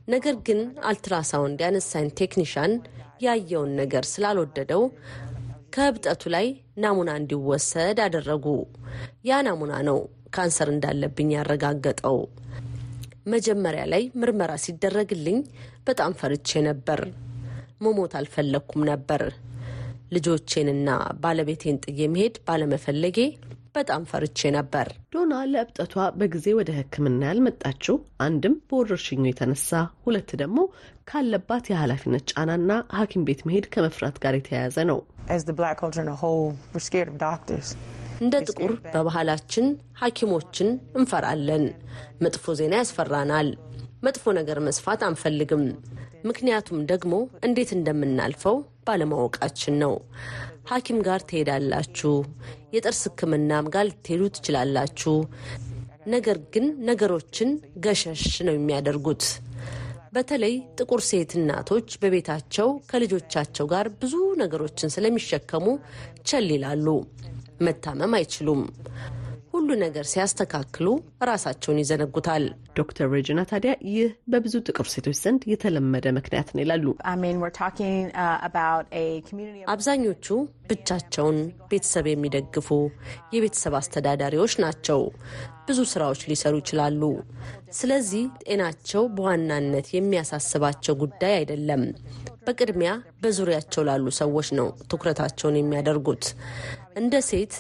ነገር 0.07 0.35
ግን 0.47 0.59
አልትራሳውንድ 0.89 1.59
ያነሳኝ 1.65 2.07
technician 2.19 2.71
ያየውን 3.21 3.71
ነገር 3.79 4.03
ስላልወደደው 4.11 4.83
ከእብጠቱ 5.73 6.21
ላይ 6.35 6.47
ናሙና 6.83 7.09
እንዲወሰድ 7.19 7.97
አደረጉ። 8.05 8.45
ያ 9.25 9.41
ናሙና 9.47 9.73
ነው 9.89 9.97
ካንሰር 10.35 10.69
እንዳለብኝ 10.73 11.29
ያረጋገጠው። 11.35 12.17
መጀመሪያ 13.33 13.83
ላይ 13.93 14.03
ምርመራ 14.21 14.51
ሲደረግልኝ 14.63 15.37
በጣም 15.87 16.11
ፈርቼ 16.21 16.61
ነበር። 16.69 17.01
መሞት 17.81 18.13
አልፈለግኩም 18.19 18.83
ነበር። 18.91 19.21
ልጆቼንና 20.13 20.89
ባለቤቴን 21.23 21.77
ጥዬ 21.83 22.07
መሄድ 22.13 22.35
ባለመፈለጌ 22.47 23.17
በጣም 23.79 24.03
ፈርቼ 24.09 24.49
ነበር። 24.55 24.87
ዶና 25.13 25.33
ለእብጠቷ 25.51 26.05
በጊዜ 26.19 26.47
ወደ 26.57 26.71
ሕክምና 26.77 27.21
ያልመጣችው 27.29 27.95
አንድም 28.25 28.55
በወረርሽኙ 28.69 29.23
የተነሳ 29.27 29.69
ሁለት 30.05 30.31
ደግሞ 30.41 30.59
ካለባት 31.09 31.67
የኃላፊነት 31.71 32.25
ጫናና 32.31 32.71
ሐኪም 32.97 33.25
ቤት 33.27 33.41
መሄድ 33.47 33.67
ከመፍራት 33.73 34.17
ጋር 34.23 34.35
የተያያዘ 34.37 34.77
ነው። 34.91 34.99
እንደ 38.21 38.35
ጥቁር 38.47 38.71
በባህላችን 38.87 39.65
ሐኪሞችን 39.99 40.69
እንፈራለን። 40.99 41.65
መጥፎ 42.21 42.55
ዜና 42.59 42.75
ያስፈራናል። 42.81 43.49
መጥፎ 44.03 44.31
ነገር 44.37 44.59
መስፋት 44.65 45.01
አንፈልግም። 45.07 45.63
ምክንያቱም 46.25 46.79
ደግሞ 46.91 47.13
እንዴት 47.47 47.69
እንደምናልፈው 47.75 48.57
ባለማወቃችን 48.87 49.75
ነው። 49.83 49.93
ሐኪም 50.69 50.97
ጋር 51.05 51.21
ትሄዳላችሁ፣ 51.29 52.11
የጥርስ 52.73 53.01
ሕክምናም 53.07 53.67
ጋር 53.73 53.85
ልትሄዱ 53.87 54.23
ትችላላችሁ። 54.35 55.13
ነገር 56.07 56.37
ግን 56.53 56.65
ነገሮችን 56.89 57.49
ገሸሽ 57.85 58.23
ነው 58.47 58.55
የሚያደርጉት። 58.55 59.23
በተለይ 60.13 60.53
ጥቁር 60.77 61.01
ሴት 61.07 61.31
እናቶች 61.39 61.89
በቤታቸው 62.01 62.69
ከልጆቻቸው 62.89 63.65
ጋር 63.73 63.87
ብዙ 63.99 64.13
ነገሮችን 64.41 64.93
ስለሚሸከሙ 64.95 65.65
ቸል 66.25 66.47
ይላሉ። 66.55 66.87
መታመም 67.61 68.13
አይችሉም። 68.19 68.61
ሁሉ 69.69 69.79
ነገር 69.81 70.05
ሲያስተካክሉ 70.11 70.85
ራሳቸውን 71.29 71.79
ይዘነጉታል። 71.81 72.43
ዶክተር 72.77 73.07
ሬጂና 73.11 73.41
ታዲያ 73.51 73.71
ይህ 73.87 74.07
በብዙ 74.31 74.53
ጥቁር 74.65 74.87
ሴቶች 74.93 75.17
ዘንድ 75.19 75.41
የተለመደ 75.51 76.05
ምክንያት 76.17 76.47
ነው 76.53 76.61
ይላሉ። 76.63 76.85
አብዛኞቹ 79.73 80.27
ብቻቸውን 80.71 81.37
ቤተሰብ 81.69 82.07
የሚደግፉ 82.11 82.69
የቤተሰብ 83.35 83.75
አስተዳዳሪዎች 83.81 84.55
ናቸው። 84.65 85.01
ብዙ 85.67 85.79
ስራዎች 85.93 86.23
ሊሰሩ 86.31 86.55
ይችላሉ። 86.63 87.01
ስለዚህ 87.79 88.25
ጤናቸው 88.45 89.05
በዋናነት 89.15 89.89
የሚያሳስባቸው 89.95 90.95
ጉዳይ 91.03 91.35
አይደለም። 91.39 91.83
በቅድሚያ 92.45 92.93
በዙሪያቸው 93.21 93.83
ላሉ 93.87 94.07
ሰዎች 94.19 94.49
ነው 94.59 94.69
ትኩረታቸውን 94.89 95.59
የሚያደርጉት። 95.59 96.25
እንደ 96.95 97.15
ሴት 97.29 97.55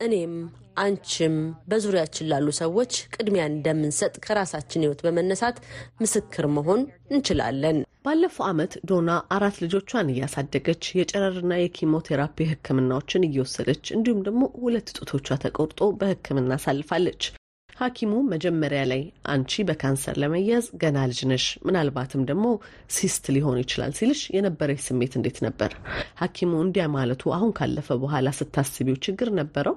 እኔም 0.00 0.34
አንቺም 0.80 1.36
በዙሪያችን 1.70 2.28
ላሉ 2.30 2.48
ሰዎች 2.60 2.92
ቅድሚያ 3.14 3.44
እንደምንሰጥ 3.50 4.14
ከራሳችን 4.24 4.84
ሕይወት 4.84 5.00
በመነሳት 5.06 5.56
ምስክር 6.00 6.46
መሆን 6.56 6.82
እንችላለን። 7.10 7.78
ባለፈው 8.04 8.44
ዓመት 8.48 8.72
ዶና 8.90 9.10
አራት 9.36 9.56
ልጆቿን 9.62 10.12
እያሳደገች 10.12 10.84
የጨረርና 10.98 11.54
የኪሞቴራፒ 11.60 12.46
ሕክምናዎችን 12.50 13.26
እየወሰደች 13.28 13.84
እንዲሁም 13.96 14.24
ደግሞ 14.28 14.44
ሁለት 14.60 14.90
ጡቶቿ 14.98 15.38
ተቆርጦ 15.44 15.90
በሕክምና 16.00 16.52
አሳልፋለች። 16.58 17.22
ሐኪሙ 17.78 18.12
መጀመሪያ 18.30 18.80
ላይ 18.90 19.02
አንቺ 19.32 19.64
በካንሰር 19.66 20.16
ለመያዝ 20.22 20.66
ገና 20.82 20.98
ልጅ 21.10 21.20
ነሽ፣ 21.30 21.44
ምናልባትም 21.66 22.22
ደግሞ 22.30 22.46
ሲስት 22.96 23.24
ሊሆን 23.34 23.58
ይችላል 23.62 23.92
ሲልሽ 23.98 24.22
የነበረች 24.36 24.80
ስሜት 24.86 25.12
እንዴት 25.18 25.38
ነበር? 25.46 25.70
ሐኪሙ 26.20 26.52
እንዲያ 26.64 26.84
ማለቱ 26.96 27.32
አሁን 27.36 27.50
ካለፈ 27.58 27.98
በኋላ 28.02 28.28
ስታስቢው 28.38 28.96
ችግር 29.06 29.30
ነበረው? 29.40 29.76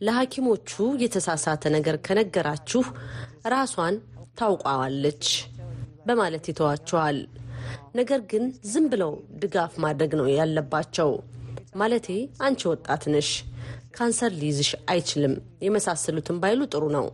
ለሐኪሞቹ 0.00 0.70
የተሳሳተ 1.02 1.64
ነገር 1.76 1.98
ከነገራችሁ 2.06 2.82
ራሷን 3.46 3.96
ታውቋዋለች። 4.38 5.26
በማለት 6.06 6.44
ይተዋቸዋል። 6.50 7.18
ነገር 7.94 8.20
ግን 8.30 8.44
ዝም 8.70 8.86
ብለው 8.92 9.12
ድጋፍ 9.42 9.72
ማድረግ 9.84 10.12
ነው 10.20 10.26
ያለባቸው። 10.32 11.10
ማለቴ 11.76 12.08
አንቺ 12.42 12.60
ወጣት 12.70 13.02
ነሽ፣ 13.14 13.30
ካንሰር 13.94 14.32
ሊይዝሽ 14.38 14.70
አይችልም 14.92 15.34
የመሳሰሉትን 15.64 16.40
ባይሉ 16.42 16.62
ጥሩ 16.72 16.84
ነው። 16.96 17.06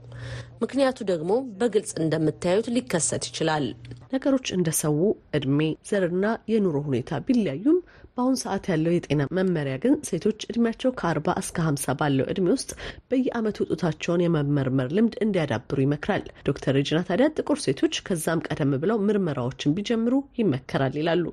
ምክንያቱ 0.63 0.99
ደግሞ 1.11 1.31
በግልጽ 1.59 1.93
እንደምታዩት 2.03 2.67
ሊከሰት 2.75 3.25
ይችላል። 3.29 3.67
ነገሮች 4.15 4.47
እንደ 4.57 4.69
ሰው 4.81 4.97
እድሜ፣ 5.39 5.61
ዘርና 5.91 6.25
የኑሮ 6.53 6.77
ሁኔታ 6.87 7.21
ቢለያዩም 7.27 7.79
በአሁኑ 8.11 8.37
ሰዓት 8.43 8.65
ያለው 8.71 8.93
የጤና 8.95 9.23
መመሪያ 9.37 9.75
ግን 9.83 9.95
ሴቶች 10.09 10.47
እድሜያቸው 10.49 10.91
ከአርባ 10.99 11.35
እስከ 11.43 11.67
ሀምሳ 11.67 11.95
ባለው 12.01 12.27
እድሜ 12.33 12.47
ውስጥ 12.55 12.71
በየዓመቱ 13.11 13.67
ጡታቸውን 13.71 14.25
የመመርመር 14.25 14.89
ልምድ 14.97 15.15
እንዲያዳብሩ 15.25 15.79
ይመክራል። 15.85 16.25
ዶክተር 16.49 16.75
ሬጅና 16.79 17.01
ታዲያ 17.09 17.29
ጥቁር 17.37 17.61
ሴቶች 17.67 18.03
ከዛም 18.09 18.45
ቀደም 18.49 18.73
ብለው 18.85 18.99
ምርመራዎችን 19.07 19.77
ቢጀምሩ 19.79 20.15
ይመከራል 20.41 20.97
ይላሉ። 21.01 21.25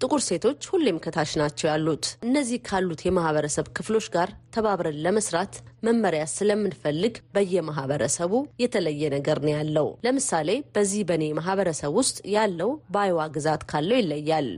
ጥቁር 0.00 0.20
ሴቶች 0.26 0.60
ሁሌም 0.70 0.98
ከታች 1.04 1.30
ናቸው 1.40 1.66
ያሉት። 1.70 2.04
እነዚህ 2.26 2.58
ካሉት 2.68 3.00
የማህበረሰብ 3.04 3.66
ክፍሎች 3.76 4.06
ጋር 4.14 4.28
ተባብረን 4.54 5.00
ለመስራት 5.04 5.52
መመሪያ 5.86 6.22
ስለምንፈልግ 6.32 7.14
በየማህበረሰቡ 7.34 8.32
የተለየ 8.62 9.10
ነገር 9.14 9.38
ነው 9.44 9.52
ያለው። 9.52 9.86
ለምሳሌ 10.06 10.48
በዚህ 10.74 11.02
በእኔ 11.08 11.24
ማህበረሰብ 11.38 11.92
ውስጥ 12.00 12.16
ያለው 12.34 12.70
በአይዋ 12.94 13.26
ግዛት 13.36 13.62
ካለው 13.70 13.98
ይለያል። 14.00 14.48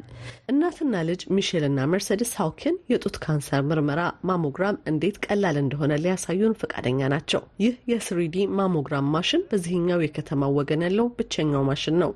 እናትና 0.52 1.02
ልጅ 1.10 1.22
ሚሼልና 1.36 1.86
መርሴዲስ 1.92 2.32
ሀውኪን 2.40 2.78
የጡት 2.92 3.18
ካንሰር 3.24 3.62
ምርመራ 3.70 4.00
ማሞግራም 4.30 4.80
እንዴት 4.92 5.18
ቀላል 5.26 5.58
እንደሆነ 5.62 5.98
ሊያሳዩን 6.04 6.58
ፈቃደኛ 6.62 7.00
ናቸው። 7.14 7.42
ይህ 7.64 7.74
የ 7.92 8.15
3D 8.15 8.38
ማሞግራም 8.58 9.10
ማሽን 9.16 9.44
በዚህኛው 9.50 10.04
የከተማው 10.04 10.54
ወገን 10.60 10.84
ያለው 10.88 11.08
ብቸኛው 11.18 11.64
ማሽን 11.70 11.98
ነው። 12.04 12.12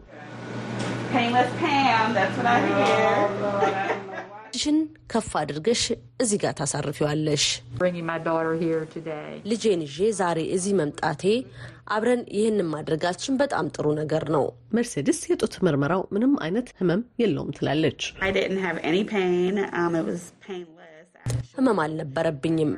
ሽን 4.57 4.77
ከፍ 5.13 5.31
አድርገሽ 5.41 5.83
እዚህ 6.23 6.39
ጋር 6.43 6.53
ታሳርፊዋለሽ። 6.59 7.45
ልጄን 9.51 9.83
ይዤ 9.87 10.09
ዛሬ 10.19 10.39
እዚህ 10.57 10.75
መምጣቴ 10.81 11.23
አብረን 11.89 12.23
ይህንን 12.37 12.69
ማድረጋችን 12.73 13.39
በጣም 13.43 13.67
ጥሩ 13.75 13.87
ነገር 14.01 14.25
ነው። 14.37 14.45
መርሴድስ 14.73 15.21
የጡት 15.31 15.55
ምርመራው 15.67 16.03
ምንም 16.15 16.33
አይነት 16.45 16.69
ህመም 16.81 17.03
የለውም 17.23 17.53
ትላለች። 17.59 18.01
ህመም 21.57 21.79
አልነበረብኝም። 21.85 22.73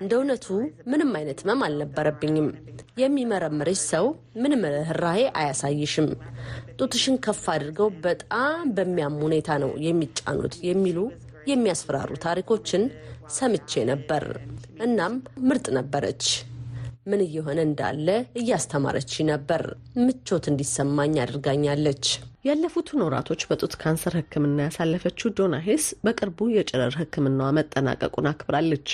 እንደ 0.00 0.12
እውነቱ 0.18 0.46
ምንም 0.90 1.10
አይነት 1.18 1.40
ህመም 1.42 1.62
አልነበረብኝም። 1.66 2.48
የሚመረምርሽ 3.00 3.80
ሰው 3.90 4.06
ምንም 4.42 4.62
ርኅራሄ 4.74 5.20
አያሳይሽም። 5.40 6.08
ጡትሽን 6.78 7.16
ከፍ 7.24 7.44
አድርገው 7.54 7.88
በጣም 8.04 8.62
በሚያም 8.76 9.16
ሁኔታ 9.24 9.58
ነው 9.62 9.72
የሚጫኑት 9.86 10.54
የሚሉ 10.68 10.98
የሚያስፈራሩ 11.50 12.10
ታሪኮችን 12.24 12.82
ሰምቼ 13.36 13.82
ነበር። 13.90 14.24
እናም 14.84 15.14
ምርጥ 15.48 15.66
ነበረች። 15.78 16.24
ምን 17.06 17.20
እየሆነ 17.26 17.58
እንዳለ 17.66 18.08
እያስተማረች 18.40 19.12
ነበር። 19.30 19.62
ምቾት 20.00 20.44
እንዲሰማኝ 20.50 21.14
አድርጋኛለች። 21.22 22.04
ያለፉትን 22.44 23.02
ወራቶች 23.04 23.40
በጡት 23.48 23.72
ካንሰር 23.80 24.14
ሕክምና 24.18 24.58
ያሳለፈችው 24.66 25.32
ዶና 25.38 25.56
ሄስ 25.66 25.86
በቅርቡ 26.04 26.46
የጨረር 26.52 26.94
ሕክምናዋ 27.00 27.48
መጠናቀቁን 27.56 28.28
አክብራለች። 28.30 28.88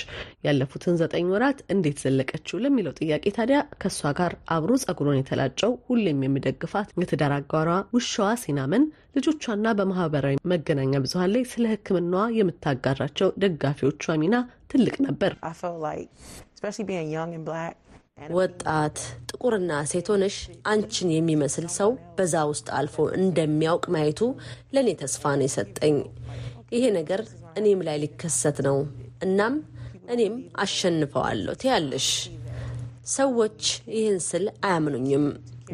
ያለፉትን 0.47 0.97
ዘጠኝ 1.01 1.27
ወራት 1.33 1.59
እንዴት 1.73 1.99
ዘለቀችው 2.03 2.61
ለሚለው 2.63 2.95
ጥያቄ 2.99 3.23
ታዲያ 3.37 3.59
ከእሷ 3.81 4.11
ጋር 4.19 4.33
አብሮ 4.55 4.73
ጸጉሩን 4.83 5.19
የተላጨው 5.19 5.73
ሁሌም 5.87 6.19
የሚደግፋት 6.25 6.91
የትዳር 6.99 7.35
አጋሯ 7.37 7.69
ውሻዋ 7.97 8.29
ሲናመን 8.43 8.85
ልጆቿና 9.17 9.67
በማህበራዊ 9.77 10.35
መገናኛ 10.51 10.93
ብዙኃን 11.05 11.33
ላይ 11.35 11.45
ስለ 11.53 11.65
ሕክምናዋ 11.73 12.25
የምታጋራቸው 12.39 13.31
ደጋፊዎቿ 13.43 14.15
ሚና 14.23 14.35
ትልቅ 14.71 14.95
ነበር። 15.07 15.31
ወጣት 18.35 18.97
ጥቁርና 19.29 19.71
ሴት 19.89 20.07
ሆነሽ 20.11 20.37
አንቺን 20.71 21.09
የሚመስል 21.13 21.67
ሰው 21.75 21.89
በዛ 22.17 22.35
ውስጥ 22.51 22.67
አልፎ 22.77 22.95
እንደሚያውቅ 23.19 23.85
ማየቱ 23.95 24.21
ለእኔ 24.73 24.89
ተስፋ 25.01 25.33
ነው 25.39 25.45
የሰጠኝ። 25.47 25.97
ይሄ 26.73 26.83
ነገር 26.97 27.21
እኔም 27.59 27.81
ላይ 27.87 27.97
ሊከሰት 28.03 28.57
ነው። 28.67 28.77
እናም 29.21 29.53
እኔም 30.13 30.35
አሸንፈዋለሁ 30.63 31.53
ትያለሽ። 31.61 32.09
ሰዎች 33.13 33.61
ይህን 33.93 34.17
ስል 34.27 34.45
አያምኑኝም፣ 34.67 35.25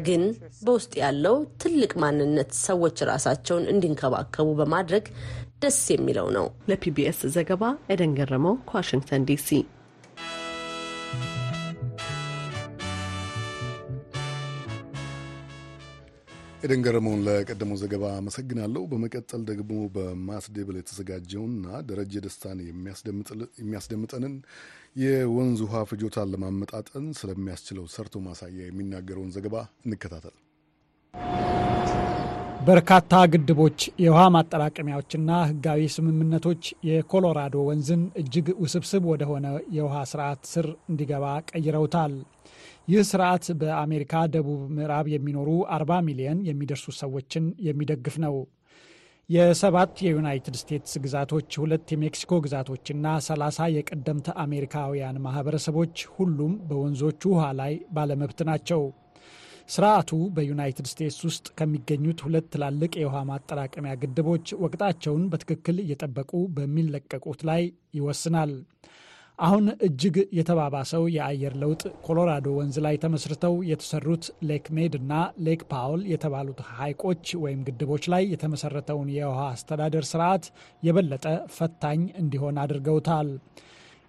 ግን 0.06 0.22
በውስጥ 0.64 0.92
ያለው 1.02 1.34
ትልቅ 1.62 1.92
ማንነት 2.02 2.50
ሰዎች 2.64 2.96
ራሳቸውን 3.10 3.68
እንዲንከባከቡ 3.72 4.48
በማድረግ 4.60 5.04
ደስ 5.62 5.80
የሚለው 5.92 6.28
ነው። 6.36 6.46
ለፒቢኤስ 6.70 7.20
ዘገባ 7.34 7.62
ኤደን 7.92 8.14
ገረመው 8.18 8.56
ከዋሽንግተን 8.68 9.26
ዲሲ። 9.28 9.48
ኤደን 16.64 16.82
ገረመውን 16.84 17.22
ለቀደመው 17.26 17.78
ዘገባ 17.80 18.04
አመሰግናለሁ። 18.18 18.82
በመቀጠል 18.90 19.42
ደግሞ 19.50 19.72
በማስዴብል 19.94 20.76
የተዘጋጀውና 20.78 21.66
ደረጀ 21.88 22.22
ደስታን 22.24 22.60
የሚያስደምጠንን 23.58 24.34
የወንዝ 25.02 25.60
ውሃ 25.64 25.82
ፍጆታን 25.90 26.30
ለማመጣጠን 26.34 27.06
ስለሚያስችለው 27.18 27.86
ሰርቶ 27.94 28.22
ማሳያ 28.26 28.58
የሚናገረውን 28.64 29.34
ዘገባ 29.36 29.56
እንከታተል። 29.86 30.34
በርካታ 32.66 33.14
ግድቦች፣ 33.32 33.78
የውሃ 34.02 34.20
ማጠራቀሚያዎችና 34.34 35.30
ሕጋዊ 35.48 35.80
ስምምነቶች 35.94 36.62
የኮሎራዶ 36.88 37.64
ወንዝን 37.66 38.04
እጅግ 38.20 38.46
ውስብስብ 38.62 39.02
ወደሆነ 39.10 39.46
የውሃ 39.76 39.96
ስርዓት 40.12 40.42
ስር 40.52 40.68
እንዲገባ 40.90 41.24
ቀይረውታል። 41.50 42.14
ይህ 42.88 43.02
ስርዓት 43.08 43.44
በአሜሪካ 43.60 44.14
ደቡብ 44.32 44.62
ምዕራብ 44.74 45.06
የሚኖሩ 45.10 45.46
40 45.74 46.00
ሚሊዮን 46.08 46.40
የሚደርሱ 46.48 46.86
ሰዎችን 46.98 47.44
የሚደግፍ 47.66 48.16
ነው። 48.24 48.34
የሰባት 49.28 50.02
የዩናይትድ 50.04 50.56
ስቴትስ 50.60 50.94
ግዛቶች፣ 51.04 51.56
ሁለት 51.62 51.86
የሜክሲኮ 51.94 52.40
ግዛቶችና 52.44 53.14
30 53.28 53.68
የቀደምት 53.76 54.34
አሜሪካውያን 54.42 55.22
ማህበረሰቦች 55.26 56.04
ሁሉም 56.16 56.52
በወንዞቹ 56.68 57.22
ውሃ 57.34 57.46
ላይ 57.60 57.72
ባለመብት 57.96 58.42
ናቸው። 58.50 58.82
ስርዓቱ 59.68 60.12
በዩናይትድ 60.34 60.86
ስቴትስ 60.90 61.18
ውስጥ 61.28 61.46
ከሚገኙት 61.58 62.20
ሁለት 62.26 62.46
ትላልቅ 62.54 62.92
የውሃ 62.98 63.24
ማጠራቀሚያ 63.30 63.94
ግድቦች 64.02 64.46
ወቅታቸውን 64.64 65.24
በትክክል 65.32 65.78
እየጠበቁ 65.84 66.32
በሚለቀቁት 66.56 67.42
ላይ 67.50 67.62
ይወስናል። 67.98 68.52
አሁን 69.38 69.64
እጅግ 69.86 70.16
የተባባሰው 70.38 71.04
የአየር 71.14 71.54
ለውጥ 71.62 71.82
ኮሎራዶ 72.06 72.46
ወንዝ 72.58 72.76
ላይ 72.84 72.96
ተመስርተው 73.04 73.54
የተሰሩት 73.70 74.24
ሌክ 74.48 74.66
ሜድ 74.76 74.94
እና 75.00 75.12
ሌክ 75.46 75.62
ፓውል 75.72 76.02
የተባሉት 76.12 76.60
ሐይቆች 76.72 77.24
ወይም 77.44 77.64
ግድቦች 77.68 78.04
ላይ 78.14 78.22
የተመሰረተውን 78.32 79.08
የውሃ 79.16 79.40
አስተዳደር 79.50 80.06
ስርዓት 80.10 80.44
የበለጠ 80.82 81.24
ፈታኝ 81.56 82.02
እንዲሆን 82.22 82.60
አድርገውታል። 82.64 83.30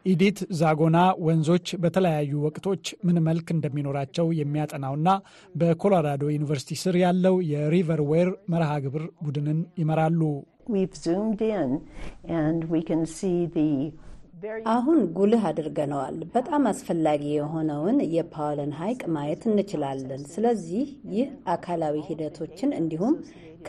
ኢዲት 0.06 0.40
ዛጎና 0.58 0.98
ወንዞች 1.26 1.68
በተለያዩ 1.84 2.32
ወቅቶች 2.46 2.86
ምን 3.08 3.18
መልክ 3.28 3.48
እንደሚኖራቸው 3.54 4.28
የሚያጠናውና 4.40 5.10
በኮሎራዶ 5.56 6.24
ዩኒቨርሲቲ 6.36 6.78
ስር 6.84 6.98
ያለው 7.04 7.38
የሪቨር 7.52 8.04
ዌር 8.12 8.30
መርሃ 8.54 8.72
ግብር 8.86 9.06
ቡድንን 9.26 9.62
ይመራሉ። 9.82 10.22
አሁን 14.72 15.00
ጉልህ 15.18 15.44
አድርገነዋል። 15.50 16.18
በጣም 16.34 16.64
አስፈላጊ 16.70 17.24
የሆነውን 17.34 17.98
የፓውልን 18.16 18.72
ሐይቅ 18.80 19.02
ማየት 19.16 19.44
እንችላለን። 19.50 20.22
ስለዚህ 20.34 20.86
ይህ 21.14 21.28
አካላዊ 21.54 21.96
ሂደቶችን 22.08 22.72
እንዲሁም 22.80 23.16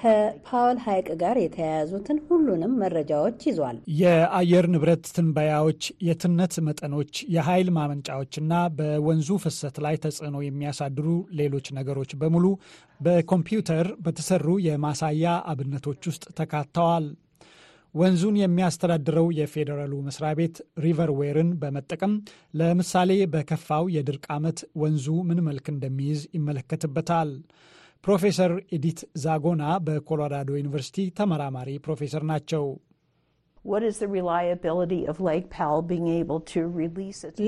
ከፓወል 0.00 0.78
ሐይቅ 0.84 1.06
ጋር 1.20 1.36
የተያያዙትን 1.40 2.18
ሁሉንም 2.26 2.72
መረጃዎች 2.82 3.38
ይዟል። 3.48 3.76
የአየር 4.00 4.66
ንብረት 4.72 5.04
ትንበያዎች፣ 5.16 5.80
የትነት 6.08 6.54
መጠኖች፣ 6.66 7.14
የኃይል 7.36 7.68
ማመንጫዎችና 7.76 8.52
በወንዙ 8.78 9.38
ፍሰት 9.44 9.78
ላይ 9.86 9.96
ተጽዕኖ 10.04 10.36
የሚያሳድሩ 10.44 11.06
ሌሎች 11.40 11.68
ነገሮች 11.78 12.12
በሙሉ 12.22 12.44
በኮምፒውተር 13.00 13.88
በተሰሩ 14.04 14.58
የማሳያ 14.66 15.24
አብነቶች 15.52 16.02
ውስጥ 16.10 16.24
ተካተዋል። 16.38 17.06
ወንዙን 17.96 18.36
የሚያስተዳድረው 18.38 19.26
የፌዴራሉ 19.36 19.92
መስሪያ 20.06 20.30
ቤት 20.38 20.56
ሪቨር 20.84 21.10
ዌርን 21.18 21.50
በመጠቀም 21.60 22.14
ለምሳሌ 22.54 23.12
በከፋው 23.34 23.84
የድርቅ 23.94 24.24
ዓመት 24.36 24.58
ወንዙ 24.82 25.06
ምን 25.28 25.40
መልክ 25.46 25.68
እንደሚይዝ 25.72 26.22
ይመለከትበታል። 26.36 27.30
ፕሮፌሰር 28.04 28.52
ኤዲት 28.76 29.00
ዛጎና 29.22 29.62
በኮሎራዶ 29.86 30.50
ዩኒቨርሲቲ 30.58 31.06
ተመራማሪ 31.18 31.70
ፕሮፌሰር 31.86 32.24
ናቸው። 32.30 32.66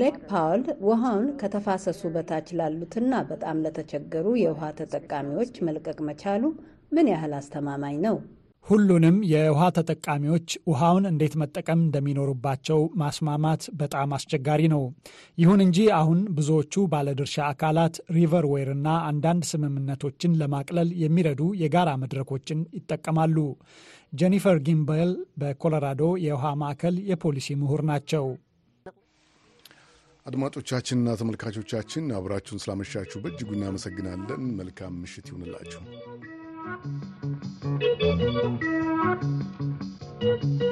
ሌክ 0.01 0.17
ፓውል 0.31 0.63
ውሃውን 0.87 1.29
ከተፋሰሱ 1.41 2.01
በታች 2.15 2.49
ላሉትና 2.59 3.21
በጣም 3.29 3.61
ለተቸገሩ 3.65 4.27
የውሃ 4.41 4.71
ተጠቃሚዎች 4.79 5.53
መልቀቅ 5.67 5.97
መቻሉ 6.09 6.43
ምን 6.91 7.07
ያህል 7.13 7.33
አስተማማኝ 7.39 7.97
ነው? 8.07 8.17
ሁሉንም 8.69 9.15
የውሃ 9.29 9.61
ተጠቃሚዎች 9.75 10.49
ውሃውን 10.69 11.05
እንዴት 11.09 11.33
መጠቀም 11.41 11.79
እንደሚኖርባቸው 11.83 12.79
ማስማማት 13.01 13.61
በጣም 13.79 14.09
አስቸጋሪ 14.17 14.61
ነው። 14.73 14.83
ይሁን 15.37 15.61
እንጂ 15.65 15.77
አሁን 15.99 16.19
ብዙዎቹ 16.37 16.83
ባለድርሻ 16.91 17.37
አካላት 17.47 17.95
ሪቨርዌር 18.17 18.69
እና 18.75 18.89
አንዳንድ 19.09 19.45
ስምምነቶችን 19.51 20.37
ለማቅለል 20.41 20.91
የሚረዱ 21.03 21.41
የጋራ 21.63 21.89
መድረኮችን 22.03 22.61
ይጠቀማሉ። 22.77 23.37
ጄኒፈር 24.13 24.59
ጊምበል 24.67 25.09
በኮሎራዶ 25.41 26.03
የውሃ 26.25 26.53
ማዕከል 26.61 26.95
የፖሊሲ 27.09 27.57
ምሁር 27.61 27.83
ናቸው። 27.91 28.27
አድማጮቻችንና 30.25 31.15
ተመልካቾቻችን 31.19 32.13
አብራችሁን 32.17 32.61
ስላመሻችሁ 32.63 33.21
በእጅጉ 33.23 33.49
እናመሰግናለን። 33.57 34.43
መልካም 34.59 34.99
ምሽት 35.01 35.27
ይሁንላችሁ። 35.31 35.81
Thank 38.19 38.63
you. 40.23 40.68